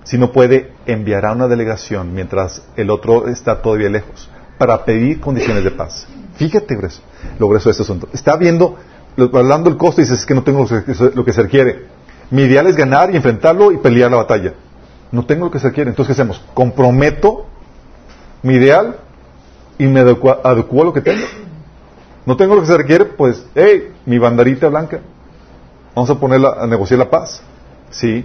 Si 0.04 0.18
no 0.18 0.32
puede, 0.32 0.72
enviará 0.86 1.32
una 1.32 1.48
delegación 1.48 2.14
mientras 2.14 2.62
el 2.76 2.90
otro 2.90 3.28
está 3.28 3.60
todavía 3.62 3.88
lejos 3.88 4.30
para 4.58 4.84
pedir 4.84 5.20
condiciones 5.20 5.64
de 5.64 5.70
paz. 5.70 6.06
Fíjate 6.36 6.78
lo 7.38 7.48
grueso 7.48 7.68
de 7.68 7.72
este 7.72 7.82
asunto. 7.82 8.08
Está 8.12 8.36
viendo, 8.36 8.76
hablando 9.16 9.70
el 9.70 9.76
costo 9.76 10.00
y 10.00 10.04
dices 10.04 10.24
que 10.26 10.34
no 10.34 10.42
tengo 10.42 10.66
lo 11.14 11.24
que 11.24 11.32
se 11.32 11.42
requiere. 11.42 11.86
Mi 12.30 12.42
ideal 12.42 12.66
es 12.66 12.76
ganar 12.76 13.12
y 13.12 13.16
enfrentarlo 13.16 13.72
y 13.72 13.78
pelear 13.78 14.10
la 14.10 14.18
batalla. 14.18 14.54
No 15.12 15.24
tengo 15.26 15.44
lo 15.46 15.50
que 15.50 15.58
se 15.58 15.68
requiere. 15.68 15.90
Entonces, 15.90 16.16
¿qué 16.16 16.22
hacemos? 16.22 16.42
Comprometo 16.54 17.46
mi 18.42 18.54
ideal 18.54 18.96
y 19.78 19.86
me 19.86 20.00
adecuo, 20.00 20.38
a 20.42 20.52
lo 20.52 20.92
que 20.92 21.00
tengo. 21.00 21.24
No 22.26 22.36
tengo 22.36 22.54
lo 22.54 22.62
que 22.62 22.66
se 22.66 22.76
requiere, 22.76 23.04
pues, 23.04 23.44
hey, 23.54 23.92
mi 24.06 24.18
bandarita 24.18 24.68
blanca. 24.68 25.00
Vamos 25.94 26.10
a 26.10 26.18
ponerla 26.18 26.56
a 26.58 26.66
negociar 26.66 26.98
la 26.98 27.10
paz. 27.10 27.42
Sí. 27.90 28.24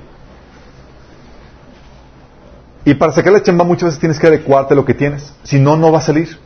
Y 2.89 2.95
para 2.95 3.13
sacar 3.13 3.31
la 3.31 3.43
chamba 3.43 3.63
muchas 3.63 3.83
veces 3.89 3.99
tienes 3.99 4.17
que 4.17 4.25
adecuarte 4.25 4.73
a 4.73 4.75
lo 4.75 4.83
que 4.83 4.95
tienes. 4.95 5.31
Si 5.43 5.59
no, 5.59 5.77
no 5.77 5.91
va 5.91 5.99
a 5.99 6.01
salir. 6.01 6.39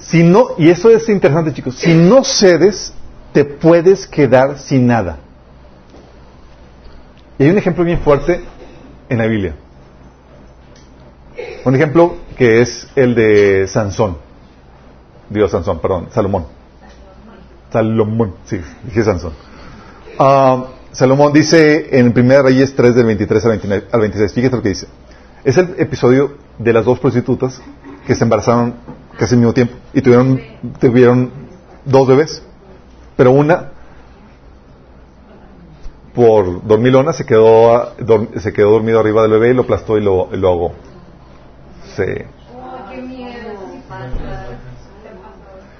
Si 0.00 0.24
no, 0.24 0.48
y 0.58 0.70
eso 0.70 0.90
es 0.90 1.08
interesante 1.08 1.52
chicos, 1.52 1.76
si 1.76 1.94
no 1.94 2.24
cedes, 2.24 2.92
te 3.32 3.44
puedes 3.44 4.08
quedar 4.08 4.58
sin 4.58 4.88
nada. 4.88 5.18
Y 7.38 7.44
hay 7.44 7.50
un 7.50 7.58
ejemplo 7.58 7.84
bien 7.84 8.00
fuerte 8.00 8.42
en 9.08 9.18
la 9.18 9.26
Biblia. 9.26 9.54
Un 11.64 11.76
ejemplo 11.76 12.16
que 12.36 12.60
es 12.60 12.88
el 12.96 13.14
de 13.14 13.68
Sansón. 13.68 14.18
Dios 15.30 15.52
Sansón, 15.52 15.78
perdón, 15.78 16.08
Salomón. 16.10 16.46
Salomón, 17.70 18.34
sí, 18.46 18.60
dije 18.82 19.04
Sansón. 19.04 19.32
Ah, 20.18 20.64
Salomón 20.92 21.32
dice 21.32 21.98
en 21.98 22.12
1 22.16 22.42
Reyes 22.42 22.74
3 22.74 22.94
del 22.94 23.06
23 23.06 23.44
al 23.92 24.00
26, 24.00 24.32
fíjate 24.32 24.56
lo 24.56 24.62
que 24.62 24.70
dice. 24.70 24.86
Es 25.44 25.56
el 25.56 25.74
episodio 25.78 26.36
de 26.58 26.72
las 26.72 26.84
dos 26.84 26.98
prostitutas 26.98 27.60
que 28.06 28.14
se 28.14 28.24
embarazaron 28.24 28.74
casi 29.18 29.34
al 29.34 29.40
mismo 29.40 29.52
tiempo 29.52 29.74
y 29.92 30.00
tuvieron, 30.00 30.40
tuvieron 30.80 31.30
dos 31.84 32.08
bebés. 32.08 32.42
Pero 33.16 33.32
una, 33.32 33.72
por 36.14 36.66
dormilona, 36.66 37.12
se 37.12 37.26
quedó, 37.26 37.94
se 38.36 38.52
quedó 38.52 38.70
dormido 38.70 39.00
arriba 39.00 39.22
del 39.22 39.32
bebé 39.32 39.50
y 39.50 39.54
lo 39.54 39.62
aplastó 39.62 39.98
y 39.98 40.02
lo, 40.02 40.28
lo 40.32 40.48
ahogó. 40.48 40.72
Sí. 41.96 42.04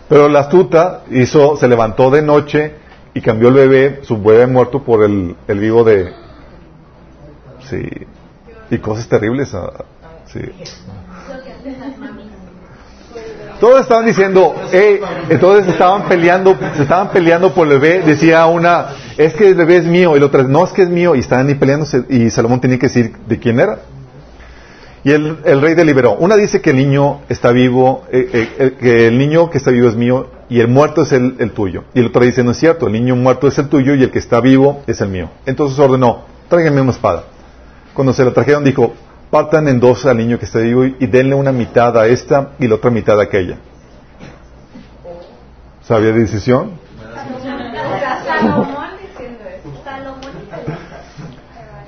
Pero 0.09 0.29
la 0.29 0.41
astuta 0.41 1.03
hizo, 1.11 1.57
se 1.57 1.69
levantó 1.69 2.11
de 2.11 2.23
noche 2.23 2.75
y 3.15 3.21
cambió 3.21 3.49
el 3.49 3.55
bebé, 3.55 4.01
su 4.03 4.21
bebé 4.23 4.47
muerto 4.47 4.83
por 4.83 5.05
el, 5.05 5.37
el 5.47 5.59
vivo 5.59 5.85
de... 5.85 6.13
Sí. 7.69 7.83
Y 8.71 8.79
cosas 8.79 9.09
terribles. 9.09 9.55
Ah, 9.55 9.85
sí. 10.27 10.41
Todos 13.61 13.81
estaban 13.81 14.07
diciendo, 14.07 14.55
entonces 15.29 15.73
estaban 15.73 16.09
peleando, 16.09 16.57
se 16.77 16.83
estaban 16.83 17.11
peleando 17.11 17.53
por 17.53 17.67
el 17.67 17.81
bebé, 17.81 18.03
decía 18.05 18.47
una, 18.47 18.91
es 19.17 19.35
que 19.35 19.49
el 19.49 19.57
bebé 19.57 19.79
es 19.79 19.85
mío, 19.85 20.17
y 20.17 20.21
la 20.21 20.27
otra, 20.27 20.45
no 20.45 20.65
es 20.65 20.73
que 20.73 20.83
es 20.83 20.89
mío, 20.89 21.17
y 21.17 21.21
estaban 21.21 21.49
ahí 21.49 21.57
peleándose, 21.57 22.05
y 22.09 22.31
Salomón 22.31 22.61
tenía 22.61 22.79
que 22.79 22.87
decir 22.87 23.17
de 23.27 23.39
quién 23.41 23.59
era. 23.59 23.81
Y 25.03 25.11
el, 25.11 25.39
el 25.45 25.61
rey 25.61 25.75
deliberó. 25.75 26.15
Una 26.15 26.37
dice 26.37 26.61
que 26.61 26.71
el 26.71 26.77
niño 26.77 27.23
está 27.29 27.51
vivo, 27.51 28.05
eh, 28.13 28.29
eh, 28.33 28.49
eh, 28.59 28.77
que 28.79 29.07
el 29.09 29.19
niño 29.19 29.51
que 29.51 29.59
está 29.59 29.71
vivo 29.73 29.89
es 29.89 29.97
mío, 29.97 30.29
y 30.49 30.61
el 30.61 30.69
muerto 30.69 31.03
es 31.03 31.13
el, 31.13 31.37
el 31.39 31.53
tuyo. 31.53 31.85
Y 31.95 32.01
el 32.01 32.07
otro 32.07 32.25
dice, 32.25 32.43
no 32.43 32.53
es 32.53 32.59
cierto, 32.59 32.87
el 32.87 32.93
niño 32.93 33.17
muerto 33.17 33.49
es 33.49 33.59
el 33.59 33.69
tuyo, 33.69 33.95
y 33.95 34.03
el 34.03 34.11
que 34.11 34.19
está 34.19 34.41
vivo 34.41 34.83
es 34.87 35.01
el 35.01 35.09
mío. 35.09 35.31
Entonces 35.47 35.79
ordenó, 35.79 36.25
tráiganme 36.49 36.81
una 36.81 36.93
espada. 36.93 37.25
Cuando 37.95 38.13
se 38.13 38.25
la 38.25 38.33
trajeron 38.33 38.65
dijo, 38.65 38.95
partan 39.31 39.69
en 39.69 39.81
dos 39.81 40.07
al 40.07 40.17
niño 40.17 40.39
que 40.39 40.47
está 40.47 40.61
vivo 40.61 40.85
y 40.85 41.07
denle 41.07 41.35
una 41.35 41.53
mitad 41.53 41.97
a 41.99 42.07
esta 42.07 42.51
y 42.59 42.69
la 42.69 42.77
otra 42.77 42.91
mitad 42.91 43.19
a 43.19 43.25
aquella. 43.25 43.59
¿Sabía 45.83 46.13
de 46.13 46.21
decisión? 46.21 46.73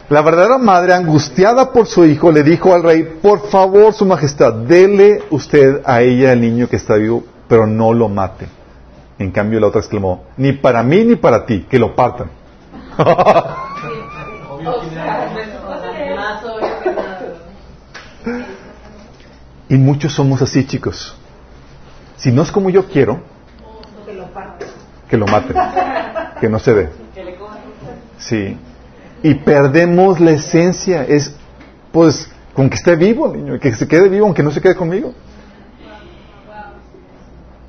La 0.08 0.22
verdadera 0.22 0.58
madre, 0.58 0.92
angustiada 0.92 1.70
por 1.70 1.86
su 1.86 2.04
hijo, 2.04 2.32
le 2.32 2.42
dijo 2.42 2.74
al 2.74 2.82
rey, 2.82 3.18
por 3.22 3.48
favor, 3.48 3.92
su 3.92 4.04
majestad, 4.04 4.52
dele 4.52 5.22
usted 5.30 5.82
a 5.84 6.02
ella 6.02 6.32
el 6.32 6.40
niño 6.40 6.68
que 6.68 6.74
está 6.74 6.96
vivo, 6.96 7.22
pero 7.50 7.66
no 7.66 7.92
lo 7.92 8.08
mate. 8.08 8.46
En 9.18 9.32
cambio, 9.32 9.58
la 9.60 9.66
otra 9.66 9.80
exclamó, 9.80 10.24
ni 10.36 10.52
para 10.52 10.82
mí 10.84 11.04
ni 11.04 11.16
para 11.16 11.44
ti, 11.44 11.66
que 11.68 11.78
lo 11.78 11.94
partan. 11.94 12.30
Y 19.68 19.76
muchos 19.76 20.12
somos 20.12 20.42
así, 20.42 20.66
chicos. 20.66 21.16
Si 22.16 22.32
no 22.32 22.42
es 22.42 22.50
como 22.50 22.70
yo 22.70 22.88
quiero, 22.88 23.20
que 25.08 25.16
lo 25.16 25.26
maten, 25.26 25.56
que 26.40 26.48
no 26.48 26.58
se 26.58 26.74
dé. 26.74 26.88
Sí. 28.18 28.56
Y 29.22 29.34
perdemos 29.34 30.18
la 30.18 30.32
esencia. 30.32 31.04
Es, 31.04 31.36
pues, 31.92 32.28
con 32.52 32.68
que 32.68 32.74
esté 32.74 32.96
vivo 32.96 33.28
niño, 33.28 33.60
que 33.60 33.72
se 33.72 33.86
quede 33.86 34.08
vivo 34.08 34.26
aunque 34.26 34.42
no 34.42 34.50
se 34.50 34.60
quede 34.60 34.74
conmigo. 34.74 35.14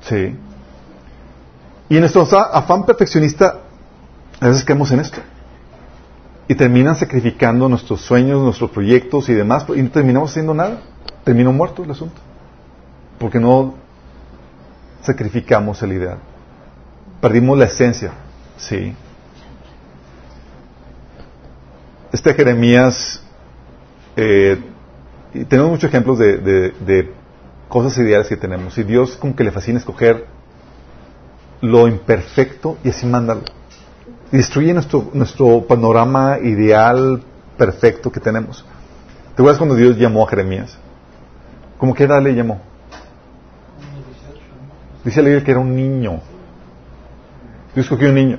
Sí. 0.02 0.36
Y 1.88 1.94
en 1.94 2.00
nuestro 2.00 2.22
afán 2.22 2.84
perfeccionista, 2.84 3.58
a 4.40 4.48
veces 4.48 4.64
caemos 4.64 4.90
en 4.92 5.00
esto. 5.00 5.18
Y 6.48 6.54
terminan 6.54 6.96
sacrificando 6.96 7.68
nuestros 7.68 8.00
sueños, 8.00 8.42
nuestros 8.42 8.70
proyectos 8.70 9.28
y 9.28 9.34
demás, 9.34 9.64
y 9.74 9.82
no 9.82 9.90
terminamos 9.90 10.30
haciendo 10.30 10.54
nada. 10.54 10.80
Terminó 11.24 11.52
muerto 11.52 11.84
el 11.84 11.90
asunto. 11.90 12.20
Porque 13.18 13.38
no 13.38 13.74
sacrificamos 15.02 15.82
el 15.82 15.92
ideal. 15.92 16.18
Perdimos 17.20 17.58
la 17.58 17.66
esencia. 17.66 18.12
Sí. 18.56 18.94
Este 22.12 22.34
Jeremías, 22.34 23.22
eh, 24.16 24.58
y 25.32 25.44
tenemos 25.44 25.70
muchos 25.70 25.88
ejemplos 25.88 26.18
de, 26.18 26.36
de, 26.38 26.70
de, 26.80 27.12
cosas 27.72 27.96
ideales 27.96 28.28
que 28.28 28.36
tenemos. 28.36 28.76
Y 28.76 28.84
Dios 28.84 29.16
como 29.16 29.34
que 29.34 29.42
le 29.42 29.50
fascina 29.50 29.78
escoger 29.78 30.26
lo 31.62 31.88
imperfecto 31.88 32.76
y 32.84 32.90
así 32.90 33.06
mándalo. 33.06 33.40
Y 34.30 34.36
destruye 34.36 34.74
nuestro, 34.74 35.10
nuestro 35.14 35.66
panorama 35.66 36.38
ideal 36.38 37.22
perfecto 37.56 38.12
que 38.12 38.20
tenemos. 38.20 38.62
¿Te 39.34 39.40
acuerdas 39.40 39.56
cuando 39.56 39.74
Dios 39.74 39.96
llamó 39.96 40.22
a 40.24 40.28
Jeremías? 40.28 40.76
¿Cómo 41.78 41.94
qué 41.94 42.04
edad 42.04 42.22
le 42.22 42.34
llamó? 42.34 42.60
Dice 45.02 45.22
la 45.22 45.42
que 45.42 45.50
era 45.50 45.60
un 45.60 45.74
niño. 45.74 46.20
Dios 47.74 47.86
escogió 47.86 48.10
un 48.10 48.14
niño. 48.14 48.38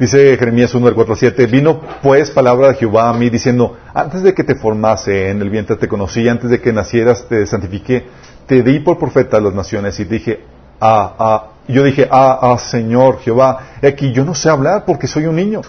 Dice 0.00 0.34
Jeremías 0.38 0.74
1, 0.74 0.86
del 0.86 0.94
4 0.94 1.14
7, 1.14 1.46
vino 1.46 1.78
pues 2.02 2.30
palabra 2.30 2.68
de 2.68 2.74
Jehová 2.76 3.10
a 3.10 3.12
mí 3.12 3.28
diciendo, 3.28 3.76
antes 3.92 4.22
de 4.22 4.32
que 4.32 4.44
te 4.44 4.54
formase 4.54 5.28
en 5.28 5.42
el 5.42 5.50
vientre 5.50 5.76
te 5.76 5.88
conocí, 5.88 6.26
antes 6.26 6.48
de 6.48 6.58
que 6.58 6.72
nacieras 6.72 7.28
te 7.28 7.46
santifiqué, 7.46 8.06
te 8.46 8.62
di 8.62 8.80
por 8.80 8.98
profeta 8.98 9.36
a 9.36 9.40
las 9.42 9.52
naciones 9.52 10.00
y 10.00 10.04
dije, 10.04 10.40
ah, 10.80 11.14
ah, 11.18 11.46
yo 11.68 11.84
dije, 11.84 12.08
ah, 12.10 12.38
ah, 12.40 12.56
Señor 12.56 13.18
Jehová, 13.18 13.72
aquí 13.82 14.10
yo 14.10 14.24
no 14.24 14.34
sé 14.34 14.48
hablar 14.48 14.86
porque 14.86 15.06
soy 15.06 15.26
un 15.26 15.36
niño. 15.36 15.60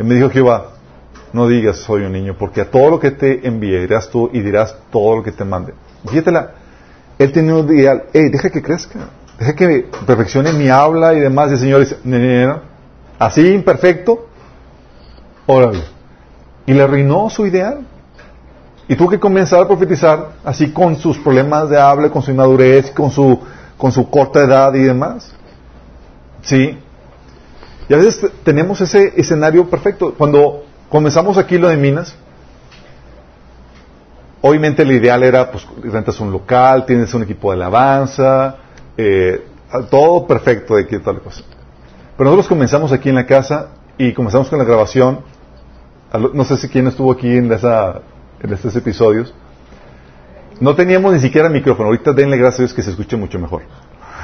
Y 0.00 0.02
me 0.02 0.16
dijo 0.16 0.30
Jehová, 0.30 0.72
no 1.32 1.46
digas 1.46 1.76
soy 1.76 2.02
un 2.02 2.12
niño, 2.12 2.34
porque 2.36 2.62
a 2.62 2.68
todo 2.68 2.90
lo 2.90 2.98
que 2.98 3.12
te 3.12 3.46
envíe 3.46 3.84
irás 3.84 4.10
tú 4.10 4.28
y 4.32 4.40
dirás 4.40 4.76
todo 4.90 5.18
lo 5.18 5.22
que 5.22 5.30
te 5.30 5.44
mande. 5.44 5.74
Fíjatela, 6.04 6.54
él 7.20 7.30
tenía 7.30 7.54
un 7.54 7.72
ideal, 7.72 8.06
hey, 8.12 8.30
deja 8.32 8.50
que 8.50 8.60
crezca, 8.60 9.10
deja 9.38 9.54
que 9.54 9.88
perfeccione 10.04 10.52
mi 10.54 10.68
habla 10.68 11.14
y 11.14 11.20
demás. 11.20 11.50
Y 11.50 11.54
el 11.54 11.60
Señor 11.60 11.80
dice, 11.80 11.98
no, 12.02 12.75
así 13.18 13.52
imperfecto, 13.52 14.26
órale. 15.46 15.82
Y 16.66 16.72
le 16.72 16.82
arruinó 16.82 17.30
su 17.30 17.46
ideal. 17.46 17.86
Y 18.88 18.94
tuvo 18.94 19.10
que 19.10 19.18
comenzar 19.18 19.62
a 19.62 19.66
profetizar 19.66 20.32
así 20.44 20.70
con 20.72 20.96
sus 20.96 21.18
problemas 21.18 21.68
de 21.68 21.80
habla, 21.80 22.10
con 22.10 22.22
su 22.22 22.30
inmadurez, 22.30 22.90
con 22.92 23.10
su, 23.10 23.40
con 23.76 23.90
su 23.90 24.08
corta 24.08 24.42
edad 24.42 24.72
y 24.74 24.82
demás. 24.82 25.32
¿Sí? 26.42 26.78
Y 27.88 27.94
a 27.94 27.96
veces 27.96 28.30
tenemos 28.44 28.80
ese 28.80 29.12
escenario 29.16 29.68
perfecto. 29.68 30.14
Cuando 30.14 30.64
comenzamos 30.88 31.36
aquí 31.36 31.58
lo 31.58 31.68
de 31.68 31.76
Minas, 31.76 32.16
obviamente 34.40 34.82
el 34.82 34.92
ideal 34.92 35.22
era, 35.24 35.50
pues, 35.50 35.66
rentas 35.82 36.20
un 36.20 36.30
local, 36.30 36.86
tienes 36.86 37.12
un 37.14 37.22
equipo 37.22 37.50
de 37.50 37.56
alabanza, 37.56 38.56
eh, 38.96 39.44
todo 39.90 40.26
perfecto 40.26 40.76
de 40.76 40.86
que 40.86 41.00
tal 41.00 41.20
cosa. 41.20 41.42
Pero 42.16 42.30
nosotros 42.30 42.48
comenzamos 42.48 42.92
aquí 42.92 43.10
en 43.10 43.16
la 43.16 43.26
casa 43.26 43.68
y 43.98 44.14
comenzamos 44.14 44.48
con 44.48 44.58
la 44.58 44.64
grabación. 44.64 45.20
No 46.32 46.44
sé 46.44 46.56
si 46.56 46.68
quién 46.68 46.86
estuvo 46.86 47.12
aquí 47.12 47.36
en, 47.36 47.52
esa, 47.52 48.00
en 48.40 48.52
estos 48.52 48.74
episodios. 48.74 49.34
No 50.58 50.74
teníamos 50.74 51.12
ni 51.12 51.20
siquiera 51.20 51.50
micrófono. 51.50 51.88
Ahorita 51.88 52.14
denle 52.14 52.38
gracias 52.38 52.60
a 52.60 52.62
Dios 52.62 52.74
que 52.74 52.82
se 52.82 52.90
escuche 52.90 53.16
mucho 53.16 53.38
mejor. 53.38 53.62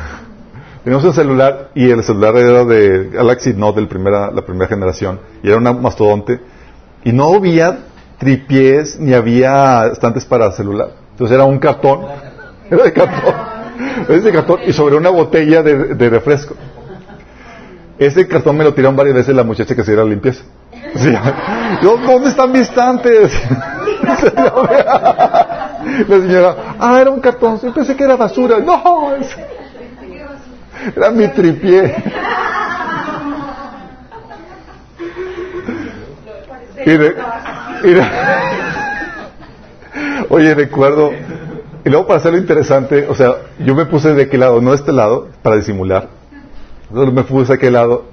Teníamos 0.85 1.05
un 1.05 1.13
celular 1.13 1.71
y 1.75 1.91
el 1.91 2.03
celular 2.03 2.35
era 2.37 2.65
de 2.65 3.11
Galaxy 3.11 3.53
Note 3.53 3.83
de 3.83 3.87
primera, 3.87 4.31
la 4.31 4.43
primera 4.43 4.67
generación 4.67 5.21
y 5.43 5.49
era 5.49 5.59
una 5.59 5.73
mastodonte 5.73 6.41
y 7.05 7.13
no 7.13 7.35
había 7.35 7.79
tripiés 8.19 8.99
ni 8.99 9.13
había 9.13 9.87
estantes 9.89 10.25
para 10.25 10.51
celular. 10.51 10.89
Entonces 11.13 11.35
era 11.35 11.45
un 11.45 11.59
cartón, 11.59 12.01
era 12.71 12.85
de 12.85 12.93
cartón, 12.93 13.35
de 14.09 14.33
cartón 14.33 14.61
y 14.67 14.73
sobre 14.73 14.97
una 14.97 15.11
botella 15.11 15.63
de 15.63 16.11
refresco. 16.11 16.57
Ese 18.07 18.27
cartón 18.27 18.57
me 18.57 18.65
lo 18.65 18.75
tiraron 18.75 18.97
varias 18.97 19.15
veces 19.15 19.35
la 19.35 19.45
muchacha 19.45 19.75
que 19.75 19.85
se 19.85 19.93
iba 19.93 20.03
a 20.03 20.07
limpieza. 20.07 20.45
Yo, 21.83 21.97
¿dónde 21.99 22.31
están 22.31 22.51
mis 22.53 22.63
estantes? 22.63 23.33
La 26.09 26.17
señora, 26.17 26.57
ah, 26.79 27.01
era 27.01 27.11
un 27.11 27.21
cartón, 27.21 27.61
yo 27.61 27.73
pensé 27.73 27.97
que 27.97 28.05
era 28.05 28.17
basura. 28.17 28.59
No, 28.61 29.15
era 30.97 31.11
mi 31.11 31.29
tripié. 31.29 31.95
Y 36.85 36.91
de, 36.91 37.15
y 37.85 37.95
oye, 40.29 40.55
recuerdo, 40.55 41.13
y 41.85 41.89
luego 41.89 42.07
para 42.07 42.19
hacerlo 42.19 42.39
interesante, 42.39 43.07
o 43.09 43.15
sea, 43.15 43.37
yo 43.61 43.75
me 43.75 43.87
puse 43.87 44.15
de 44.15 44.23
aquel 44.23 44.41
lado, 44.41 44.61
no 44.61 44.71
de 44.71 44.77
este 44.77 44.93
lado, 44.93 45.29
para 45.43 45.57
disimular. 45.57 46.22
Entonces 46.93 47.15
me 47.15 47.25
puse 47.25 47.49
de 47.49 47.55
aquel 47.55 47.73
lado 47.73 48.05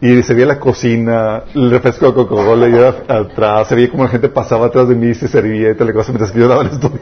y 0.00 0.22
se 0.22 0.34
veía 0.34 0.46
la 0.46 0.60
cocina, 0.60 1.42
el 1.52 1.68
refresco 1.68 2.06
de 2.06 2.14
Coca-Cola 2.14 2.68
y 2.68 3.12
atrás, 3.12 3.66
se 3.66 3.74
veía 3.74 3.90
como 3.90 4.04
la 4.04 4.10
gente 4.10 4.28
pasaba 4.28 4.66
atrás 4.66 4.88
de 4.88 4.94
mí 4.94 5.08
y 5.08 5.14
se 5.14 5.26
servía 5.26 5.70
y 5.70 5.74
tal 5.74 5.92
cosa 5.92 6.12
mientras 6.12 6.30
que 6.30 6.38
yo 6.38 6.46
daba 6.46 6.62
el 6.62 6.68
estudio. 6.68 7.00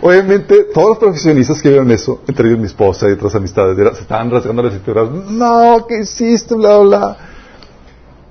Obviamente, 0.00 0.64
todos 0.72 0.88
los 0.90 0.98
profesionistas 0.98 1.60
que 1.60 1.68
vieron 1.68 1.90
eso, 1.90 2.22
entre 2.26 2.48
ellos 2.48 2.58
mi 2.58 2.66
esposa 2.66 3.06
y 3.06 3.12
otras 3.12 3.34
amistades, 3.34 3.76
se 3.76 4.02
estaban 4.02 4.30
rasgando 4.30 4.62
las 4.62 4.72
cinturas. 4.72 5.10
No, 5.10 5.84
¿qué 5.86 6.00
hiciste? 6.00 6.54
Bla, 6.54 6.78
bla. 6.78 7.16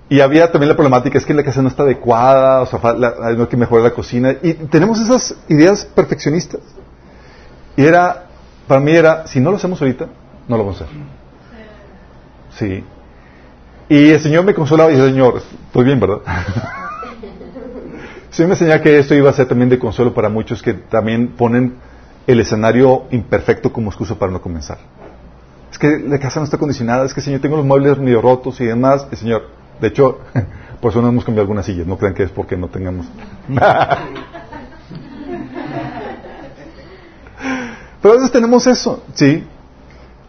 Y 0.10 0.20
había 0.20 0.52
también 0.52 0.70
la 0.70 0.76
problemática, 0.76 1.20
es 1.20 1.26
que 1.26 1.34
la 1.34 1.44
casa 1.44 1.62
no 1.62 1.68
está 1.68 1.84
adecuada, 1.84 2.62
o 2.62 2.66
sea, 2.66 2.80
hay 3.22 3.36
que 3.46 3.58
mejorar 3.58 3.84
la 3.84 3.92
cocina. 3.92 4.36
Y 4.42 4.54
tenemos 4.54 5.00
esas 5.00 5.36
ideas 5.48 5.86
perfeccionistas. 5.86 6.62
Y 7.78 7.84
era, 7.84 8.25
para 8.68 8.82
mí 8.82 8.92
era, 8.92 9.28
si 9.28 9.40
no 9.40 9.52
lo 9.52 9.58
hacemos 9.58 9.82
ahorita, 9.82 10.08
no 10.48 10.58
lo 10.58 10.66
vamos 10.66 10.82
a 10.82 10.86
hacer. 10.86 10.98
Sí. 12.58 12.84
Y 13.90 14.10
el 14.10 14.20
Señor 14.20 14.44
me 14.46 14.54
consolaba 14.54 14.92
y 14.92 14.96
dice, 14.96 15.08
Señor, 15.10 15.42
estoy 15.68 15.86
bien, 15.86 16.00
¿verdad? 16.00 16.20
Sí 18.36 18.44
me 18.44 18.50
enseñaba 18.50 18.82
que 18.82 19.00
esto 19.00 19.16
iba 19.16 19.30
a 19.30 19.34
ser 19.34 19.48
también 19.48 19.70
de 19.70 19.80
consuelo 19.80 20.14
para 20.14 20.28
muchos 20.28 20.62
que 20.62 20.74
también 20.74 21.30
ponen 21.38 21.76
el 22.28 22.42
escenario 22.42 23.04
imperfecto 23.12 23.72
como 23.72 23.90
excusa 23.90 24.16
para 24.16 24.30
no 24.30 24.42
comenzar. 24.42 24.78
Es 25.72 25.80
que 25.80 26.00
la 26.00 26.20
casa 26.20 26.42
no 26.42 26.44
está 26.44 26.58
condicionada, 26.58 27.06
es 27.06 27.14
que 27.14 27.22
Señor 27.22 27.40
tengo 27.40 27.56
los 27.56 27.66
muebles 27.66 27.98
medio 27.98 28.22
rotos 28.22 28.60
y 28.60 28.66
demás. 28.66 29.08
El 29.10 29.18
Señor, 29.18 29.44
de 29.80 29.88
hecho, 29.88 30.20
por 30.82 30.92
eso 30.92 31.02
no 31.02 31.08
hemos 31.08 31.24
cambiado 31.24 31.44
algunas 31.44 31.66
sillas, 31.66 31.88
no 31.88 31.98
crean 31.98 32.14
que 32.14 32.24
es 32.24 32.30
porque 32.30 32.58
no 32.58 32.68
tengamos. 32.68 33.06
Pero 38.06 38.14
a 38.14 38.18
veces 38.18 38.32
tenemos 38.34 38.68
eso, 38.68 39.04
¿sí? 39.16 39.44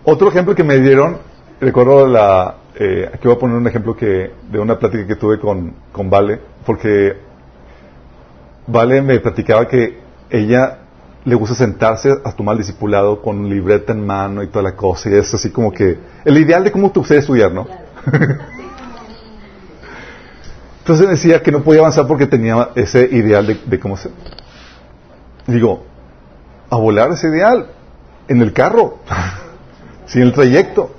Otro 0.03 0.31
ejemplo 0.31 0.55
que 0.55 0.65
me 0.65 0.79
dieron, 0.79 1.19
recuerdo 1.61 2.07
la, 2.07 2.55
eh, 2.75 3.11
aquí 3.13 3.29
voy 3.29 3.37
a 3.37 3.39
poner 3.39 3.55
un 3.59 3.67
ejemplo 3.67 3.95
que, 3.95 4.33
de 4.51 4.59
una 4.59 4.79
plática 4.79 5.07
que 5.07 5.17
tuve 5.17 5.39
con, 5.39 5.75
con 5.93 6.09
Vale, 6.09 6.41
porque 6.65 7.19
Vale 8.67 9.03
me 9.03 9.21
platicaba 9.21 9.69
que 9.69 9.99
ella 10.31 10.79
le 11.27 11.35
gusta 11.35 11.55
sentarse 11.55 12.17
a 12.25 12.33
tomar 12.33 12.57
discipulado 12.57 13.21
con 13.21 13.47
libreta 13.47 13.93
en 13.93 14.07
mano 14.07 14.43
y 14.43 14.47
toda 14.47 14.63
la 14.63 14.75
cosa, 14.75 15.11
y 15.11 15.15
es 15.17 15.35
así 15.35 15.51
como 15.51 15.71
que 15.71 15.99
el 16.25 16.39
ideal 16.39 16.65
de 16.65 16.73
cómo 16.73 16.91
te 16.91 17.01
gustaría 17.01 17.21
estudiar, 17.21 17.53
¿no? 17.53 17.69
Entonces 20.79 21.11
decía 21.11 21.43
que 21.43 21.53
no 21.53 21.63
podía 21.63 21.81
avanzar 21.81 22.07
porque 22.07 22.27
tenía 22.27 22.71
ese 22.75 23.03
ideal 23.03 23.47
de, 23.47 23.61
de 23.67 23.79
cómo 23.79 23.99
ser. 23.99 24.13
Digo, 25.47 25.85
a 26.71 26.77
volar 26.77 27.13
ese 27.13 27.29
ideal 27.29 27.69
en 28.29 28.43
el 28.43 28.53
carro, 28.53 28.99
sin 30.07 30.23
el 30.23 30.33
trayecto. 30.33 30.91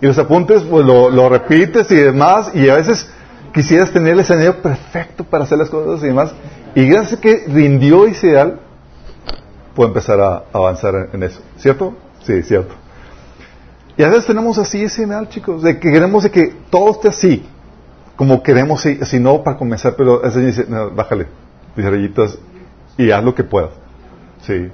Y 0.00 0.06
los 0.06 0.18
apuntes, 0.18 0.62
pues 0.62 0.84
lo, 0.84 1.10
lo, 1.10 1.28
repites 1.28 1.90
y 1.90 1.96
demás, 1.96 2.50
y 2.54 2.68
a 2.68 2.74
veces 2.76 3.08
quisieras 3.54 3.90
tener 3.90 4.12
el 4.12 4.20
escenario 4.20 4.60
perfecto 4.60 5.24
para 5.24 5.44
hacer 5.44 5.58
las 5.58 5.70
cosas 5.70 6.02
y 6.04 6.08
demás. 6.08 6.34
Y 6.74 6.86
gracias 6.86 7.18
a 7.18 7.20
que 7.20 7.44
rindió 7.48 8.04
ese 8.04 8.28
ideal, 8.28 8.60
puede 9.74 9.88
empezar 9.88 10.20
a 10.20 10.44
avanzar 10.52 11.08
en 11.12 11.22
eso. 11.22 11.40
¿Cierto? 11.56 11.94
Sí, 12.22 12.42
cierto. 12.42 12.74
Y 13.96 14.02
a 14.02 14.08
veces 14.08 14.26
tenemos 14.26 14.58
así 14.58 14.82
ese 14.82 15.04
ideal, 15.04 15.28
chicos, 15.28 15.62
de 15.62 15.78
que 15.78 15.90
queremos 15.90 16.24
de 16.24 16.30
que 16.30 16.54
todo 16.68 16.90
esté 16.90 17.08
así, 17.08 17.46
como 18.16 18.42
queremos, 18.42 18.82
si, 18.82 19.20
no 19.20 19.42
para 19.42 19.56
comenzar, 19.56 19.94
pero 19.96 20.22
ese 20.22 20.40
dice, 20.40 20.66
no, 20.68 20.90
bájale, 20.90 21.26
mis 21.74 21.86
rayitas, 21.86 22.38
y 22.98 23.10
haz 23.10 23.24
lo 23.24 23.34
que 23.34 23.44
puedas. 23.44 23.70
Sí. 24.46 24.70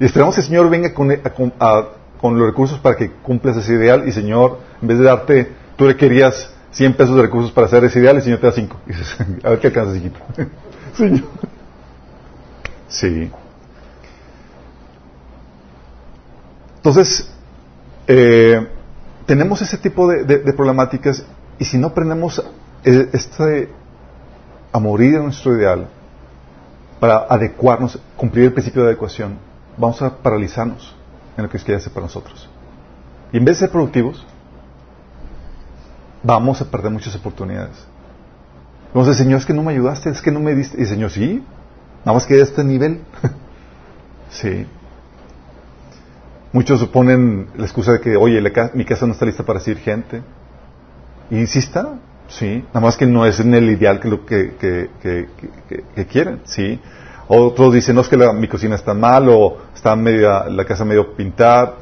Y 0.00 0.04
esperamos 0.04 0.34
que 0.34 0.42
el 0.42 0.46
Señor 0.46 0.70
venga 0.70 0.94
con, 0.94 1.10
a, 1.58 1.88
con, 2.20 2.38
los 2.38 2.46
recursos 2.46 2.78
para 2.78 2.96
que 2.96 3.10
cumplas 3.10 3.56
ese 3.56 3.74
ideal, 3.74 4.06
y 4.06 4.12
Señor, 4.12 4.60
en 4.80 4.88
vez 4.88 4.98
de 4.98 5.04
darte, 5.04 5.52
tú 5.76 5.86
le 5.86 5.96
querías 5.96 6.50
100 6.70 6.94
pesos 6.94 7.16
de 7.16 7.22
recursos 7.22 7.50
para 7.50 7.66
hacer 7.66 7.82
ese 7.84 7.98
ideal, 7.98 8.14
y 8.16 8.18
el 8.18 8.24
Señor 8.24 8.40
te 8.40 8.46
da 8.46 8.52
5. 8.52 8.80
Y 8.86 8.88
dices, 8.90 9.16
a 9.44 9.50
ver 9.50 9.58
qué 9.58 9.66
alcanzas, 9.68 9.96
hijito. 9.96 10.20
Señor. 10.94 11.24
Sí. 12.88 13.30
Entonces, 16.76 17.28
eh, 18.06 18.66
tenemos 19.26 19.60
ese 19.60 19.76
tipo 19.76 20.08
de, 20.08 20.24
de, 20.24 20.52
problemáticas 20.54 21.22
y 21.58 21.64
si 21.64 21.76
no 21.76 21.88
aprendemos 21.88 22.42
este, 22.82 23.68
a 24.72 24.78
morir 24.78 25.16
en 25.16 25.24
nuestro 25.24 25.54
ideal 25.54 25.88
para 27.00 27.26
adecuarnos, 27.28 27.98
cumplir 28.16 28.46
el 28.46 28.52
principio 28.52 28.82
de 28.82 28.88
adecuación, 28.88 29.38
vamos 29.76 30.02
a 30.02 30.18
paralizarnos 30.18 30.94
en 31.36 31.44
lo 31.44 31.50
que 31.50 31.58
quiere 31.58 31.76
hacer 31.76 31.92
para 31.92 32.06
nosotros. 32.06 32.48
Y 33.32 33.36
en 33.36 33.44
vez 33.44 33.56
de 33.56 33.66
ser 33.66 33.70
productivos, 33.70 34.26
vamos 36.22 36.60
a 36.60 36.70
perder 36.70 36.90
muchas 36.90 37.14
oportunidades. 37.14 37.86
Vamos 38.92 39.06
a 39.08 39.10
decir, 39.10 39.24
Señor, 39.24 39.40
es 39.40 39.46
que 39.46 39.54
no 39.54 39.62
me 39.62 39.72
ayudaste, 39.72 40.10
es 40.10 40.22
que 40.22 40.30
no 40.30 40.40
me 40.40 40.54
diste. 40.54 40.80
Y 40.80 40.86
Señor, 40.86 41.10
sí, 41.10 41.44
nada 42.04 42.14
más 42.14 42.26
que 42.26 42.34
de 42.34 42.42
este 42.42 42.64
nivel. 42.64 43.02
sí. 44.30 44.66
Muchos 46.52 46.84
ponen 46.88 47.48
la 47.56 47.64
excusa 47.64 47.92
de 47.92 48.00
que, 48.00 48.16
oye, 48.16 48.40
la, 48.40 48.70
mi 48.74 48.84
casa 48.84 49.06
no 49.06 49.12
está 49.12 49.26
lista 49.26 49.44
para 49.44 49.58
recibir 49.58 49.82
gente. 49.82 50.22
Y 51.30 51.46
sí 51.46 51.58
está, 51.58 51.98
sí. 52.28 52.64
Nada 52.68 52.80
más 52.80 52.96
que 52.96 53.06
no 53.06 53.26
es 53.26 53.40
en 53.40 53.54
el 53.54 53.70
ideal 53.70 54.00
que, 54.00 54.08
lo 54.08 54.24
que, 54.24 54.54
que, 54.58 54.90
que, 55.02 55.28
que 55.94 56.06
quieren, 56.06 56.40
sí. 56.44 56.80
Otros 57.28 57.74
dicen, 57.74 57.94
no 57.94 58.00
es 58.00 58.08
que 58.08 58.16
la, 58.16 58.32
mi 58.32 58.48
cocina 58.48 58.74
está 58.74 58.94
mal, 58.94 59.28
o 59.28 59.58
está 59.74 59.94
media, 59.94 60.44
la 60.48 60.64
casa 60.64 60.84
medio 60.84 61.14
pintada. 61.14 61.74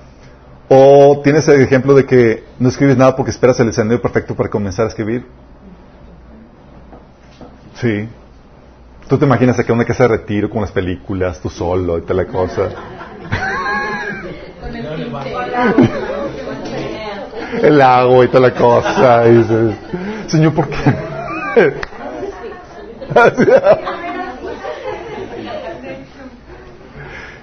O 0.68 1.20
tienes 1.22 1.46
el 1.46 1.60
ejemplo 1.60 1.94
de 1.94 2.04
que 2.04 2.42
no 2.58 2.68
escribes 2.68 2.96
nada 2.96 3.14
porque 3.14 3.30
esperas 3.30 3.60
el 3.60 3.68
escenario 3.68 4.02
perfecto 4.02 4.34
para 4.34 4.48
comenzar 4.48 4.86
a 4.86 4.88
escribir. 4.88 5.24
Sí. 7.74 8.08
Tú 9.08 9.16
te 9.18 9.24
imaginas 9.24 9.56
acá 9.56 9.72
una 9.72 9.84
casa 9.84 10.04
de 10.04 10.16
retiro 10.16 10.50
con 10.50 10.62
las 10.62 10.72
películas, 10.72 11.40
tú 11.40 11.48
solo 11.48 11.98
y 11.98 12.02
tal 12.02 12.16
la 12.16 12.26
cosa. 12.26 12.68
el 17.62 17.80
agua 17.80 18.24
y 18.24 18.28
toda 18.28 18.48
la 18.48 18.54
cosa. 18.54 19.28
Y 19.28 19.36
dices, 19.36 19.76
Señor, 20.28 20.54
¿por 20.54 20.68
qué? 20.68 20.76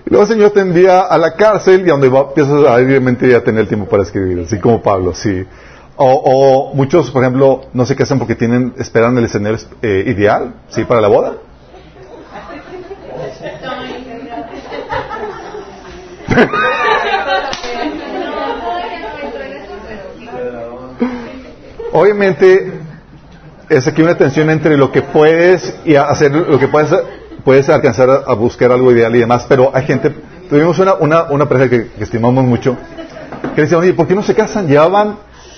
y 0.06 0.10
luego 0.10 0.24
el 0.24 0.28
Señor 0.28 0.52
te 0.52 0.60
envía 0.60 1.02
a 1.02 1.18
la 1.18 1.34
cárcel 1.36 1.82
y 1.82 1.86
donde 1.86 2.10
va, 2.10 2.22
empiezas 2.22 2.66
a 2.66 2.76
obviamente 2.76 3.28
ya 3.30 3.42
tener 3.44 3.68
tiempo 3.68 3.88
para 3.88 4.04
escribir, 4.04 4.40
así 4.46 4.60
como 4.60 4.82
Pablo, 4.82 5.14
sí. 5.14 5.46
O, 5.96 6.12
o, 6.12 6.74
muchos, 6.74 7.12
por 7.12 7.24
ejemplo, 7.24 7.62
no 7.74 7.86
se 7.86 7.96
casan 7.96 8.18
porque 8.20 8.36
tienen, 8.36 8.74
esperan 8.78 9.18
el 9.18 9.26
escenario 9.26 9.60
eh, 9.82 10.04
ideal, 10.08 10.56
sí, 10.70 10.84
para 10.86 11.02
la 11.02 11.08
boda. 11.08 11.34
Obviamente 21.94 22.74
es 23.70 23.88
aquí 23.88 24.02
una 24.02 24.18
tensión 24.18 24.50
entre 24.50 24.78
lo 24.78 24.92
que 24.92 25.04
puedes 25.04 25.76
y 25.86 25.96
hacer 25.96 26.32
lo 26.32 26.60
que 26.60 26.68
puedes 26.68 26.92
puedes 27.46 27.70
alcanzar 27.70 28.10
a, 28.26 28.34
buscar 28.34 28.72
algo 28.72 28.92
ideal 28.92 29.16
y 29.16 29.20
demás, 29.20 29.46
pero 29.48 29.70
hay 29.74 29.86
gente 29.86 30.12
tuvimos 30.50 30.80
una 30.80 30.96
una, 30.96 31.24
una 31.26 31.48
pareja 31.48 31.70
que, 31.70 31.92
estimamos 32.00 32.44
mucho 32.46 32.76
que 33.54 33.62
decía, 33.62 33.78
oye, 33.78 33.94
¿por 33.94 34.08
qué 34.08 34.16
no 34.16 34.24
se 34.24 34.34
casan? 34.34 34.68
Llevaban 34.68 35.18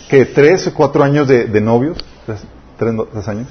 que 0.10 0.26
tres 0.26 0.68
o 0.68 0.74
cuatro 0.74 1.04
años 1.04 1.26
de, 1.28 1.46
de 1.46 1.62
novios, 1.62 1.98
tres, 2.26 2.42
tres, 2.78 3.28
años, 3.30 3.48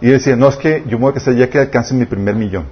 y 0.00 0.08
decía, 0.10 0.36
no 0.36 0.48
es 0.48 0.56
que 0.56 0.84
yo 0.86 0.98
me 0.98 1.04
voy 1.04 1.10
a 1.10 1.14
casar 1.14 1.34
ya 1.34 1.50
que 1.50 1.58
alcance 1.58 1.92
mi 1.92 2.04
primer 2.04 2.36
millón. 2.36 2.66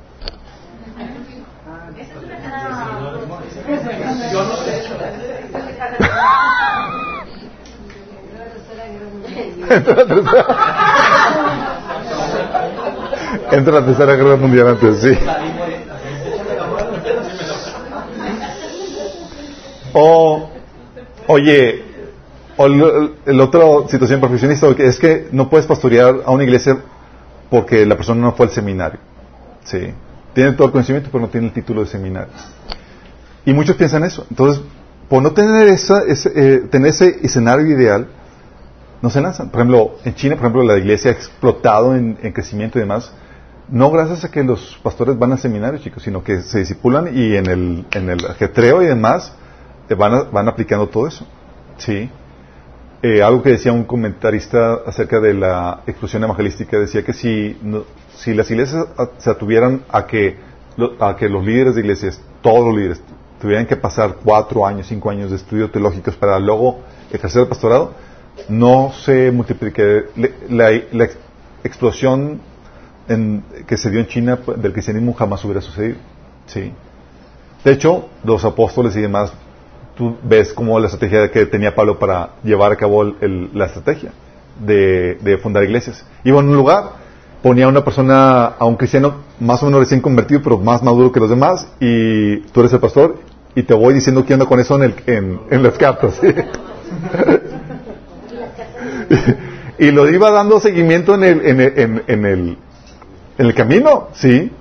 Entra 9.71 10.05
la. 10.05 10.07
Entra 13.53 13.81
la 13.81 13.87
tercera 13.87 14.15
guerra 14.15 14.37
mundial 14.37 14.69
antes, 14.69 14.99
sí. 15.01 15.13
O, 19.93 20.51
oye, 21.27 21.83
o 22.57 22.67
el, 22.67 23.41
otro 23.41 23.87
situación 23.89 24.21
profesionista 24.21 24.69
es 24.79 24.99
que 24.99 25.29
no 25.33 25.49
puedes 25.49 25.67
pastorear 25.67 26.17
a 26.25 26.31
una 26.31 26.45
iglesia 26.45 26.79
porque 27.51 27.87
la 27.87 27.97
persona 27.97 28.21
no 28.21 28.33
fue 28.33 28.47
al 28.47 28.53
seminario. 28.53 28.99
Sí. 29.65 29.93
Tiene 30.35 30.53
todo 30.53 30.67
el 30.67 30.73
conocimiento, 30.73 31.09
pero 31.11 31.23
no 31.23 31.29
tiene 31.29 31.47
el 31.47 31.53
título 31.53 31.83
de 31.83 31.87
seminario. 31.87 32.33
Y 33.45 33.55
muchos 33.55 33.77
piensan 33.77 34.05
eso. 34.05 34.27
Entonces, 34.29 34.63
por 35.09 35.23
no 35.23 35.33
tener, 35.33 35.69
esa, 35.69 36.03
ese, 36.07 36.33
eh, 36.35 36.59
tener 36.71 36.89
ese 36.89 37.21
escenario 37.23 37.67
ideal, 37.67 38.09
no 39.07 39.11
se 39.11 39.21
lanzan. 39.21 39.51
Por 39.51 39.61
ejemplo, 39.61 39.93
en 40.05 40.17
China, 40.17 40.35
por 40.35 40.47
ejemplo, 40.47 40.65
la 40.65 40.77
iglesia 40.77 41.13
ha 41.13 41.15
explotado 41.15 41.95
en, 41.95 42.19
en, 42.23 42.33
crecimiento 42.33 42.79
y 42.79 42.81
demás, 42.81 43.13
no 43.69 43.89
gracias 43.93 44.25
a 44.25 44.33
que 44.33 44.43
los 44.43 44.81
pastores 44.83 45.17
van 45.17 45.31
al 45.31 45.39
seminario, 45.39 45.79
chicos, 45.79 46.03
sino 46.03 46.25
que 46.25 46.43
se 46.43 46.59
disipulan 46.59 47.17
y 47.17 47.37
en 47.37 47.47
el, 47.47 47.87
en 47.93 48.11
el 48.11 48.27
ajetreo 48.27 48.83
y 48.83 48.87
demás 48.87 49.33
van, 49.97 50.13
a, 50.13 50.23
van 50.25 50.49
aplicando 50.49 50.89
todo 50.89 51.07
eso. 51.07 51.25
Sí. 51.79 52.11
Eh, 53.01 53.23
algo 53.23 53.45
que 53.45 53.51
decía 53.51 53.71
un 53.71 53.85
comentarista 53.85 54.81
acerca 54.85 55.21
de 55.21 55.35
la 55.35 55.83
explosión 55.87 56.25
evangelística, 56.25 56.77
decía 56.77 57.05
que 57.05 57.13
si, 57.13 57.57
no, 57.63 57.85
si 58.17 58.35
las 58.35 58.51
iglesias 58.51 58.87
se 59.19 59.31
atuvieran 59.31 59.83
a 59.89 60.07
que, 60.07 60.37
a 60.99 61.15
que 61.15 61.29
los 61.29 61.45
líderes 61.45 61.77
de 61.77 61.83
iglesias, 61.83 62.21
todos 62.43 62.65
los 62.65 62.75
líderes, 62.75 63.03
tuvieran 63.41 63.67
que 63.67 63.77
pasar 63.77 64.17
cuatro 64.25 64.67
años, 64.67 64.89
cinco 64.89 65.11
años 65.11 65.31
de 65.31 65.37
estudios 65.37 65.71
teológicos 65.71 66.17
para 66.17 66.41
luego 66.41 66.81
ejercer 67.13 67.43
el 67.43 67.49
pastorado, 67.49 67.95
no 68.49 68.93
se 69.05 69.31
multiplique. 69.31 70.07
La, 70.49 70.71
la 70.93 71.09
explosión 71.65 72.41
en, 73.09 73.43
que 73.67 73.77
se 73.77 73.91
dio 73.91 74.01
en 74.01 74.07
China 74.07 74.39
del 74.57 74.73
cristianismo 74.73 75.13
jamás 75.15 75.45
hubiera 75.45 75.61
sucedido. 75.61 75.97
¿sí? 76.47 76.73
De 77.65 77.73
hecho, 77.73 78.09
los 78.25 78.45
apóstoles 78.45 78.95
y 78.97 79.01
demás, 79.01 79.33
tú 79.97 80.17
ves 80.23 80.53
como 80.53 80.79
la 80.79 80.87
estrategia 80.87 81.31
que 81.31 81.47
tenía 81.47 81.75
Pablo 81.75 81.99
para 81.99 82.31
llevar 82.45 82.73
a 82.73 82.77
cabo 82.77 83.03
el, 83.03 83.51
la 83.55 83.67
estrategia 83.67 84.13
de, 84.65 85.19
de, 85.21 85.39
fundar 85.39 85.65
iglesias. 85.65 86.05
Iba 86.25 86.41
en 86.41 86.49
un 86.49 86.57
lugar, 86.57 86.93
ponía 87.43 87.67
a 87.67 87.69
una 87.69 87.85
persona, 87.85 88.47
a 88.47 88.65
un 88.65 88.77
cristiano 88.77 89.17
más 89.41 89.63
o 89.63 89.67
menos 89.67 89.81
recién 89.81 90.01
convertido, 90.01 90.41
pero 90.43 90.59
más 90.59 90.83
maduro 90.83 91.13
que 91.13 91.21
los 91.21 91.31
demás, 91.31 91.67
y 91.81 92.39
tú 92.53 92.61
eres 92.61 92.73
el 92.73 92.81
pastor, 92.81 93.17
y 93.55 93.63
te 93.63 93.75
voy 93.75 93.95
diciendo 93.95 94.25
qué 94.25 94.35
onda 94.35 94.47
con 94.47 94.61
eso 94.61 94.77
en, 94.77 94.95
el, 95.07 95.39
en, 95.51 95.63
las 95.63 95.77
cartas. 95.79 96.21
y 99.79 99.91
lo 99.91 100.09
iba 100.09 100.31
dando 100.31 100.61
seguimiento 100.61 101.15
en 101.15 101.25
el, 101.25 101.47
en 101.47 101.61
el, 101.61 101.79
en, 101.79 102.03
en 102.07 102.27
el, 102.27 102.59
en 103.39 103.47
el 103.47 103.55
camino, 103.55 104.09
sí. 104.15 104.53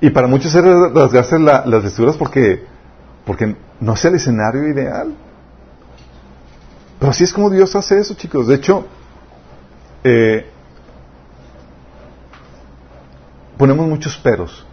Y 0.00 0.10
para 0.10 0.26
muchos 0.26 0.54
es 0.54 0.62
rasgarse 0.62 1.38
la, 1.38 1.64
las 1.66 1.82
vestiduras 1.82 2.16
porque, 2.16 2.64
porque 3.24 3.54
no 3.80 3.94
es 3.94 4.04
el 4.04 4.14
escenario 4.14 4.66
ideal. 4.68 5.14
Pero 6.98 7.10
así 7.10 7.24
es 7.24 7.32
como 7.32 7.50
Dios 7.50 7.74
hace 7.76 7.98
eso, 7.98 8.14
chicos. 8.14 8.46
De 8.46 8.54
hecho, 8.54 8.86
eh, 10.04 10.46
ponemos 13.56 13.86
muchos 13.86 14.16
peros. 14.18 14.66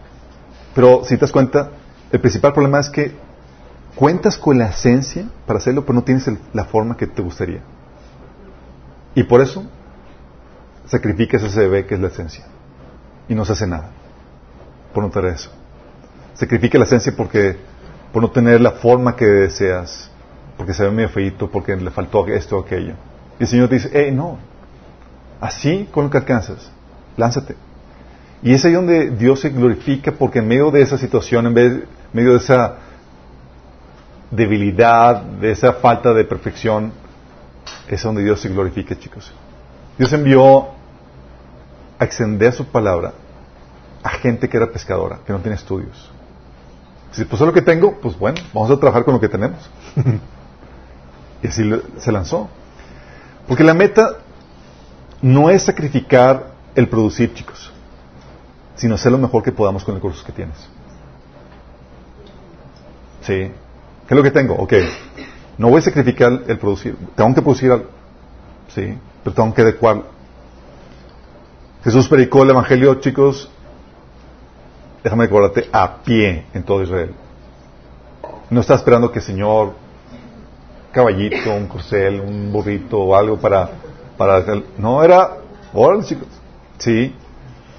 Pero 0.74 1.02
si 1.04 1.16
te 1.16 1.22
das 1.22 1.32
cuenta, 1.32 1.70
el 2.10 2.20
principal 2.20 2.52
problema 2.52 2.80
es 2.80 2.88
que 2.88 3.12
cuentas 3.94 4.38
con 4.38 4.58
la 4.58 4.68
esencia 4.68 5.28
para 5.46 5.58
hacerlo, 5.58 5.82
pero 5.82 5.94
no 5.94 6.04
tienes 6.04 6.30
la 6.52 6.64
forma 6.64 6.96
que 6.96 7.06
te 7.06 7.20
gustaría. 7.20 7.60
Y 9.18 9.24
por 9.24 9.40
eso 9.40 9.64
sacrificas 10.86 11.42
ese 11.42 11.58
bebé 11.62 11.86
que 11.86 11.96
es 11.96 12.00
la 12.00 12.06
esencia. 12.06 12.44
Y 13.28 13.34
no 13.34 13.44
se 13.44 13.52
hace 13.54 13.66
nada 13.66 13.90
por 14.94 15.02
no 15.02 15.10
tener 15.10 15.32
eso. 15.32 15.50
Sacrifica 16.34 16.78
la 16.78 16.84
esencia 16.84 17.12
porque 17.16 17.56
por 18.12 18.22
no 18.22 18.30
tener 18.30 18.60
la 18.60 18.70
forma 18.70 19.16
que 19.16 19.26
deseas, 19.26 20.08
porque 20.56 20.72
se 20.72 20.84
ve 20.84 20.92
medio 20.92 21.08
feito, 21.08 21.50
porque 21.50 21.74
le 21.74 21.90
faltó 21.90 22.28
esto 22.28 22.58
o 22.58 22.60
aquello. 22.60 22.94
Y 23.40 23.42
el 23.42 23.48
Señor 23.48 23.68
dice, 23.68 23.90
eh, 23.92 24.12
no, 24.12 24.38
así 25.40 25.88
con 25.90 26.04
lo 26.04 26.10
que 26.10 26.18
alcanzas, 26.18 26.70
lánzate. 27.16 27.56
Y 28.40 28.54
es 28.54 28.64
ahí 28.64 28.72
donde 28.74 29.10
Dios 29.10 29.40
se 29.40 29.50
glorifica 29.50 30.12
porque 30.12 30.38
en 30.38 30.46
medio 30.46 30.70
de 30.70 30.82
esa 30.82 30.96
situación, 30.96 31.48
en 31.48 31.86
medio 32.12 32.30
de 32.34 32.38
esa 32.38 32.76
debilidad, 34.30 35.22
de 35.22 35.50
esa 35.50 35.72
falta 35.72 36.14
de 36.14 36.22
perfección, 36.22 36.92
es 37.94 38.02
donde 38.02 38.22
Dios 38.22 38.40
se 38.40 38.48
glorifica, 38.48 38.98
chicos. 38.98 39.32
Dios 39.96 40.12
envió 40.12 40.68
a 41.98 42.04
extender 42.04 42.52
su 42.52 42.66
palabra 42.66 43.12
a 44.02 44.10
gente 44.10 44.48
que 44.48 44.56
era 44.56 44.70
pescadora, 44.70 45.18
que 45.26 45.32
no 45.32 45.40
tiene 45.40 45.56
estudios. 45.56 46.10
Si 47.12 47.24
pues 47.24 47.40
es 47.40 47.46
lo 47.46 47.52
que 47.52 47.62
tengo, 47.62 47.98
pues 48.00 48.18
bueno, 48.18 48.40
vamos 48.52 48.70
a 48.70 48.78
trabajar 48.78 49.04
con 49.04 49.14
lo 49.14 49.20
que 49.20 49.28
tenemos. 49.28 49.58
y 51.42 51.46
así 51.46 51.68
se 51.98 52.12
lanzó. 52.12 52.48
Porque 53.46 53.64
la 53.64 53.74
meta 53.74 54.18
no 55.22 55.50
es 55.50 55.62
sacrificar 55.62 56.52
el 56.74 56.88
producir, 56.88 57.34
chicos 57.34 57.72
sino 58.78 58.94
hacer 58.94 59.10
lo 59.10 59.18
mejor 59.18 59.42
que 59.42 59.52
podamos 59.52 59.84
con 59.84 59.94
los 59.94 60.00
recursos 60.00 60.24
que 60.24 60.32
tienes. 60.32 60.56
¿Sí? 63.22 63.34
¿Qué 63.34 64.14
es 64.14 64.16
lo 64.16 64.22
que 64.22 64.30
tengo? 64.30 64.54
Ok. 64.54 64.72
No 65.58 65.68
voy 65.68 65.80
a 65.80 65.82
sacrificar 65.82 66.44
el 66.46 66.58
producir. 66.58 66.96
Tengo 67.16 67.34
que 67.34 67.42
producir 67.42 67.72
algo. 67.72 67.86
¿Sí? 68.68 68.96
Pero 69.24 69.34
tengo 69.34 69.52
que 69.52 69.62
adecuarlo. 69.62 70.04
Jesús 71.82 72.08
predicó 72.08 72.44
el 72.44 72.50
Evangelio, 72.50 72.94
chicos, 72.96 73.50
déjame 75.02 75.24
recordarte, 75.24 75.68
a 75.72 76.02
pie 76.02 76.44
en 76.54 76.62
todo 76.62 76.82
Israel. 76.82 77.14
No 78.50 78.60
está 78.60 78.74
esperando 78.74 79.10
que 79.10 79.18
el 79.18 79.24
Señor, 79.24 79.72
caballito, 80.92 81.54
un 81.54 81.66
corcel, 81.66 82.20
un 82.20 82.52
burrito 82.52 82.98
o 82.98 83.16
algo 83.16 83.36
para... 83.38 83.70
para 84.16 84.44
no, 84.76 85.02
era... 85.02 85.38
Órale, 85.72 86.04
chicos. 86.04 86.28
Sí. 86.78 87.14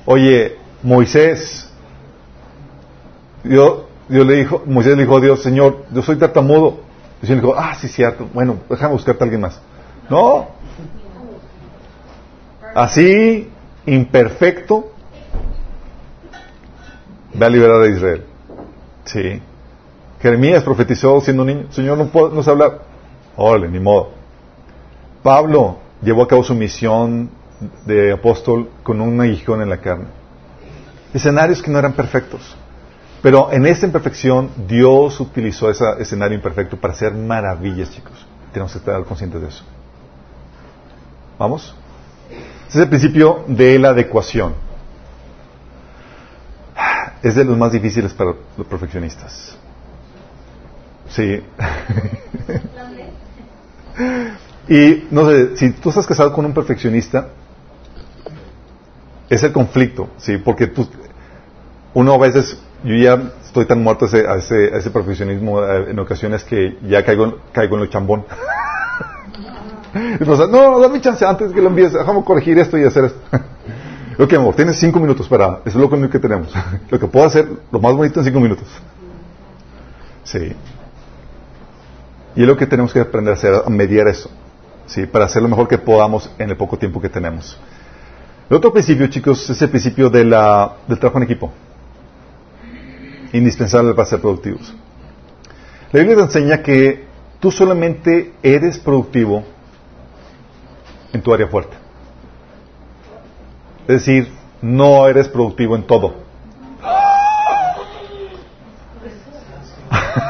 Oye, 0.05 0.57
Moisés, 0.83 1.69
Dios, 3.43 3.81
le 4.07 4.35
dijo, 4.35 4.63
Moisés 4.65 4.95
le 4.95 5.03
dijo 5.03 5.17
a 5.17 5.21
Dios, 5.21 5.41
Señor, 5.41 5.85
yo 5.91 6.01
soy 6.01 6.17
tartamudo. 6.17 6.88
Dijo, 7.21 7.53
ah, 7.57 7.75
sí, 7.75 7.87
cierto, 7.87 8.27
bueno, 8.33 8.57
déjame 8.69 8.93
buscarte 8.93 9.23
a 9.23 9.25
alguien 9.25 9.41
más. 9.41 9.59
No. 10.09 10.47
Así, 12.73 13.49
imperfecto, 13.85 14.91
ve 17.33 17.45
a 17.45 17.49
liberar 17.49 17.81
a 17.81 17.87
Israel. 17.87 18.25
Sí. 19.05 19.41
Jeremías 20.21 20.63
profetizó 20.63 21.19
siendo 21.21 21.43
niño, 21.43 21.67
Señor, 21.71 21.97
no, 21.97 22.07
puedo, 22.07 22.29
no 22.29 22.41
hablar. 22.49 22.83
Órale, 23.35 23.69
ni 23.69 23.79
modo. 23.79 24.11
Pablo 25.23 25.77
llevó 26.01 26.23
a 26.23 26.27
cabo 26.27 26.43
su 26.43 26.55
misión 26.55 27.29
de 27.85 28.13
apóstol 28.13 28.69
con 28.83 29.01
un 29.01 29.19
aguijón 29.19 29.61
en 29.61 29.69
la 29.69 29.77
carne 29.77 30.19
escenarios 31.13 31.61
que 31.61 31.71
no 31.71 31.79
eran 31.79 31.93
perfectos. 31.93 32.55
Pero 33.21 33.51
en 33.51 33.65
esa 33.65 33.85
imperfección 33.85 34.49
Dios 34.67 35.19
utilizó 35.19 35.69
ese 35.69 35.83
escenario 35.99 36.35
imperfecto 36.35 36.77
para 36.77 36.93
hacer 36.93 37.13
maravillas, 37.13 37.91
chicos. 37.91 38.25
Tenemos 38.53 38.71
que 38.71 38.79
estar 38.79 39.03
conscientes 39.03 39.41
de 39.41 39.47
eso. 39.47 39.63
¿Vamos? 41.37 41.75
Ese 42.69 42.77
es 42.77 42.83
el 42.83 42.89
principio 42.89 43.43
de 43.47 43.77
la 43.79 43.89
adecuación. 43.89 44.53
Es 47.21 47.35
de 47.35 47.43
los 47.43 47.57
más 47.57 47.71
difíciles 47.73 48.13
para 48.13 48.33
los 48.57 48.67
perfeccionistas. 48.67 49.57
Sí. 51.09 51.43
y 54.69 55.07
no 55.11 55.29
sé, 55.29 55.57
si 55.57 55.71
tú 55.71 55.89
estás 55.89 56.07
casado 56.07 56.31
con 56.31 56.45
un 56.45 56.53
perfeccionista, 56.53 57.29
es 59.29 59.43
el 59.43 59.51
conflicto, 59.51 60.09
¿sí? 60.17 60.37
Porque 60.37 60.67
tú, 60.67 60.87
uno 61.93 62.13
a 62.13 62.17
veces, 62.17 62.57
yo 62.83 62.95
ya 62.95 63.31
estoy 63.43 63.65
tan 63.65 63.83
muerto 63.83 64.05
a 64.05 64.07
ese, 64.07 64.27
a 64.27 64.35
ese, 64.35 64.77
ese 64.77 64.91
profesionismo 64.91 65.63
eh, 65.63 65.91
en 65.91 65.99
ocasiones 65.99 66.43
que 66.43 66.77
ya 66.87 67.03
caigo, 67.03 67.39
caigo 67.51 67.75
en 67.75 67.81
lo 67.81 67.87
chambón. 67.87 68.25
Entonces, 69.93 70.49
no, 70.49 70.79
dame 70.79 71.01
chance 71.01 71.25
antes 71.25 71.51
que 71.51 71.61
lo 71.61 71.69
envíes, 71.69 71.93
déjame 71.93 72.23
corregir 72.23 72.59
esto 72.59 72.77
y 72.77 72.83
hacer 72.83 73.05
esto. 73.05 73.19
ok, 74.23 74.33
amor, 74.33 74.55
tienes 74.55 74.77
cinco 74.77 74.99
minutos 74.99 75.27
para, 75.27 75.61
eso 75.65 75.69
es 75.69 75.75
lo 75.75 75.87
único 75.87 76.11
que 76.11 76.19
tenemos. 76.19 76.53
lo 76.89 76.99
que 76.99 77.07
puedo 77.07 77.25
hacer, 77.25 77.47
lo 77.71 77.79
más 77.79 77.95
bonito 77.95 78.19
en 78.19 78.25
cinco 78.25 78.39
minutos. 78.39 78.67
Sí. 80.23 80.53
Y 82.35 82.41
es 82.41 82.47
lo 82.47 82.55
que 82.55 82.67
tenemos 82.67 82.93
que 82.93 82.99
aprender 82.99 83.33
a 83.33 83.37
hacer, 83.37 83.53
a 83.65 83.69
mediar 83.69 84.07
eso. 84.07 84.29
Sí, 84.85 85.05
para 85.05 85.25
hacer 85.25 85.41
lo 85.41 85.49
mejor 85.49 85.67
que 85.67 85.77
podamos 85.77 86.31
en 86.37 86.49
el 86.49 86.57
poco 86.57 86.77
tiempo 86.77 87.01
que 87.01 87.09
tenemos. 87.09 87.59
El 88.49 88.57
otro 88.57 88.71
principio, 88.71 89.07
chicos, 89.07 89.49
es 89.49 89.61
el 89.61 89.69
principio 89.69 90.09
de 90.09 90.25
la, 90.25 90.73
del 90.87 90.97
trabajo 90.99 91.19
en 91.19 91.23
equipo. 91.23 91.51
Indispensable 93.33 93.93
para 93.93 94.07
ser 94.07 94.21
productivos. 94.21 94.73
La 95.91 95.99
Biblia 95.99 96.17
te 96.17 96.23
enseña 96.23 96.61
que 96.61 97.05
tú 97.39 97.51
solamente 97.51 98.33
eres 98.43 98.79
productivo 98.79 99.43
en 101.13 101.21
tu 101.21 101.33
área 101.33 101.47
fuerte. 101.47 101.75
Es 103.87 104.05
decir, 104.05 104.31
no 104.61 105.07
eres 105.07 105.27
productivo 105.29 105.75
en 105.75 105.83
todo. 105.83 106.13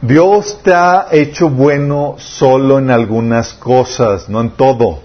Dios 0.00 0.60
te 0.62 0.72
ha 0.72 1.08
hecho 1.12 1.50
bueno 1.50 2.14
solo 2.18 2.78
en 2.78 2.90
algunas 2.90 3.52
cosas, 3.52 4.28
no 4.28 4.40
en 4.40 4.50
todo. 4.52 5.00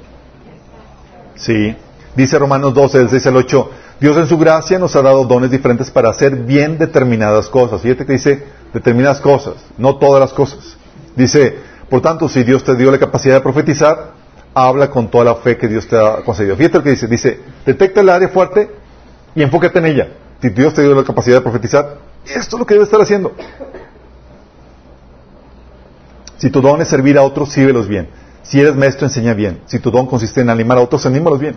Sí. 1.36 1.75
Dice 2.15 2.39
Romanos 2.39 2.73
12, 2.73 2.97
del 2.99 3.10
6 3.10 3.27
al 3.27 3.36
8, 3.36 3.71
Dios 3.99 4.15
en 4.17 4.27
su 4.27 4.38
gracia 4.38 4.77
nos 4.77 4.95
ha 4.95 5.01
dado 5.01 5.25
dones 5.25 5.49
diferentes 5.49 5.89
para 5.89 6.10
hacer 6.10 6.36
bien 6.36 6.77
determinadas 6.77 7.49
cosas. 7.49 7.81
Fíjate 7.81 8.05
que 8.05 8.13
dice 8.13 8.43
determinadas 8.73 9.19
cosas, 9.19 9.55
no 9.77 9.97
todas 9.97 10.19
las 10.19 10.33
cosas. 10.33 10.77
Dice, 11.15 11.57
por 11.89 12.01
tanto, 12.01 12.29
si 12.29 12.43
Dios 12.43 12.63
te 12.63 12.75
dio 12.75 12.91
la 12.91 12.99
capacidad 12.99 13.36
de 13.36 13.41
profetizar, 13.41 14.12
habla 14.53 14.89
con 14.89 15.10
toda 15.10 15.25
la 15.25 15.36
fe 15.36 15.57
que 15.57 15.67
Dios 15.67 15.88
te 15.88 15.97
ha 15.97 16.17
concedido. 16.23 16.55
Fíjate 16.55 16.77
lo 16.77 16.83
que 16.83 16.91
dice, 16.91 17.07
dice, 17.07 17.39
detecta 17.65 18.01
el 18.01 18.10
área 18.10 18.29
fuerte 18.29 18.69
y 19.33 19.41
enfócate 19.41 19.79
en 19.79 19.86
ella. 19.88 20.07
Si 20.41 20.49
Dios 20.49 20.73
te 20.73 20.83
dio 20.83 20.93
la 20.93 21.03
capacidad 21.03 21.38
de 21.38 21.41
profetizar, 21.41 21.97
esto 22.25 22.55
es 22.55 22.60
lo 22.60 22.65
que 22.65 22.75
debes 22.75 22.88
estar 22.88 23.01
haciendo. 23.01 23.33
Si 26.38 26.51
tu 26.51 26.62
don 26.62 26.81
es 26.81 26.88
servir 26.88 27.17
a 27.17 27.23
otros, 27.23 27.49
sírvelos 27.51 27.88
bien. 27.88 28.10
Si 28.43 28.62
eres 28.62 28.75
maestro, 28.75 29.07
enseña 29.07 29.33
bien. 29.33 29.62
Si 29.65 29.79
tu 29.79 29.89
don 29.89 30.05
consiste 30.05 30.41
en 30.41 30.49
animar 30.49 30.77
a 30.77 30.81
otros, 30.81 31.05
anímalos 31.05 31.39
bien. 31.39 31.55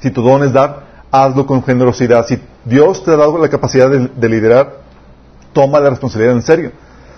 Si 0.00 0.10
tu 0.10 0.22
don 0.22 0.44
es 0.44 0.52
dar, 0.52 0.85
hazlo 1.24 1.46
con 1.46 1.62
generosidad. 1.62 2.26
Si 2.26 2.38
Dios 2.64 3.02
te 3.04 3.12
ha 3.12 3.16
dado 3.16 3.38
la 3.38 3.48
capacidad 3.48 3.88
de, 3.88 4.28
liderar, 4.28 4.80
toma 5.52 5.80
la 5.80 5.90
responsabilidad 5.90 6.34
en 6.34 6.42
serio. 6.42 6.72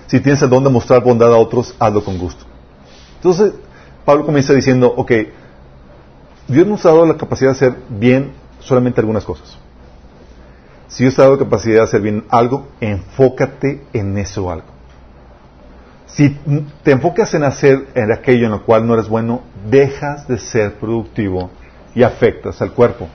Si 0.07 0.20
tienes 0.20 0.40
el 0.42 0.51
don 0.51 0.64
de 0.64 0.70
mostrar 0.70 1.03
bondad 1.03 1.32
a 1.32 1.36
otros, 1.36 1.74
hazlo 1.78 2.05
con 2.05 2.18
gusto. 2.18 2.44
Entonces, 3.16 3.53
Pablo 4.05 4.24
comienza 4.24 4.55
diciendo, 4.55 4.92
ok, 4.96 5.12
Dios 6.46 6.66
nos 6.66 6.84
ha 6.86 6.90
dado 6.90 7.07
la 7.07 7.16
capacidad 7.16 7.51
de 7.51 7.57
hacer 7.57 7.76
bien 7.88 8.32
solamente 8.61 9.01
algunas 9.01 9.24
cosas. 9.24 9.59
Si 10.88 11.05
Dios 11.05 11.14
te 11.14 11.20
ha 11.20 11.24
dado 11.24 11.36
la 11.36 11.44
capacidad 11.44 11.76
de 11.76 11.82
hacer 11.82 12.01
bien 12.01 12.24
algo, 12.30 12.68
enfócate 12.80 13.82
en 13.92 14.16
eso 14.16 14.51
algo. 14.51 14.78
Si 16.07 16.30
te 16.82 16.92
enfocas 16.92 17.34
en 17.34 17.44
hacer 17.44 17.88
en 17.94 18.11
aquello 18.11 18.46
en 18.46 18.53
lo 18.53 18.64
cual 18.64 18.86
no 18.86 18.94
eres 18.94 19.09
bueno, 19.09 19.42
dejas 19.68 20.26
de 20.26 20.38
ser 20.38 20.74
productivo 20.74 21.51
y 21.94 22.03
afectas 22.03 22.62
al 22.62 22.72
cuerpo. 22.72 23.09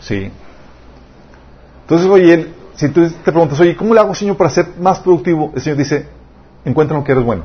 ¿Sí? 0.00 0.30
Entonces, 1.82 2.08
oye, 2.08 2.54
si 2.74 2.88
tú 2.88 3.08
te 3.08 3.32
preguntas, 3.32 3.58
oye, 3.60 3.76
¿cómo 3.76 3.94
le 3.94 4.00
hago, 4.00 4.14
Señor, 4.14 4.36
para 4.36 4.50
ser 4.50 4.66
más 4.78 5.00
productivo? 5.00 5.52
El 5.54 5.62
Señor 5.62 5.78
dice, 5.78 6.08
encuentra 6.64 6.96
lo 6.96 7.04
que 7.04 7.12
eres 7.12 7.24
bueno. 7.24 7.44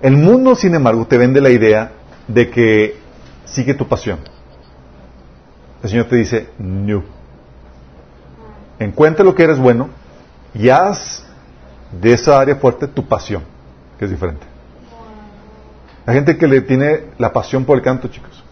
El 0.00 0.16
mundo, 0.16 0.54
sin 0.54 0.74
embargo, 0.74 1.06
te 1.06 1.18
vende 1.18 1.40
la 1.40 1.50
idea 1.50 1.92
de 2.26 2.50
que 2.50 2.96
sigue 3.44 3.74
tu 3.74 3.86
pasión. 3.86 4.18
el 5.82 5.90
Señor 5.90 6.06
te 6.06 6.16
dice, 6.16 6.48
no. 6.58 7.02
Encuentra 8.78 9.24
lo 9.24 9.34
que 9.34 9.44
eres 9.44 9.58
bueno 9.58 9.90
y 10.54 10.68
haz 10.68 11.24
de 12.00 12.12
esa 12.12 12.40
área 12.40 12.56
fuerte 12.56 12.88
tu 12.88 13.06
pasión, 13.06 13.42
que 13.98 14.06
es 14.06 14.10
diferente. 14.10 14.46
Hay 16.06 16.14
gente 16.14 16.36
que 16.36 16.48
le 16.48 16.62
tiene 16.62 17.04
la 17.18 17.32
pasión 17.32 17.64
por 17.64 17.76
el 17.76 17.82
canto, 17.82 18.08
chicos. 18.08 18.42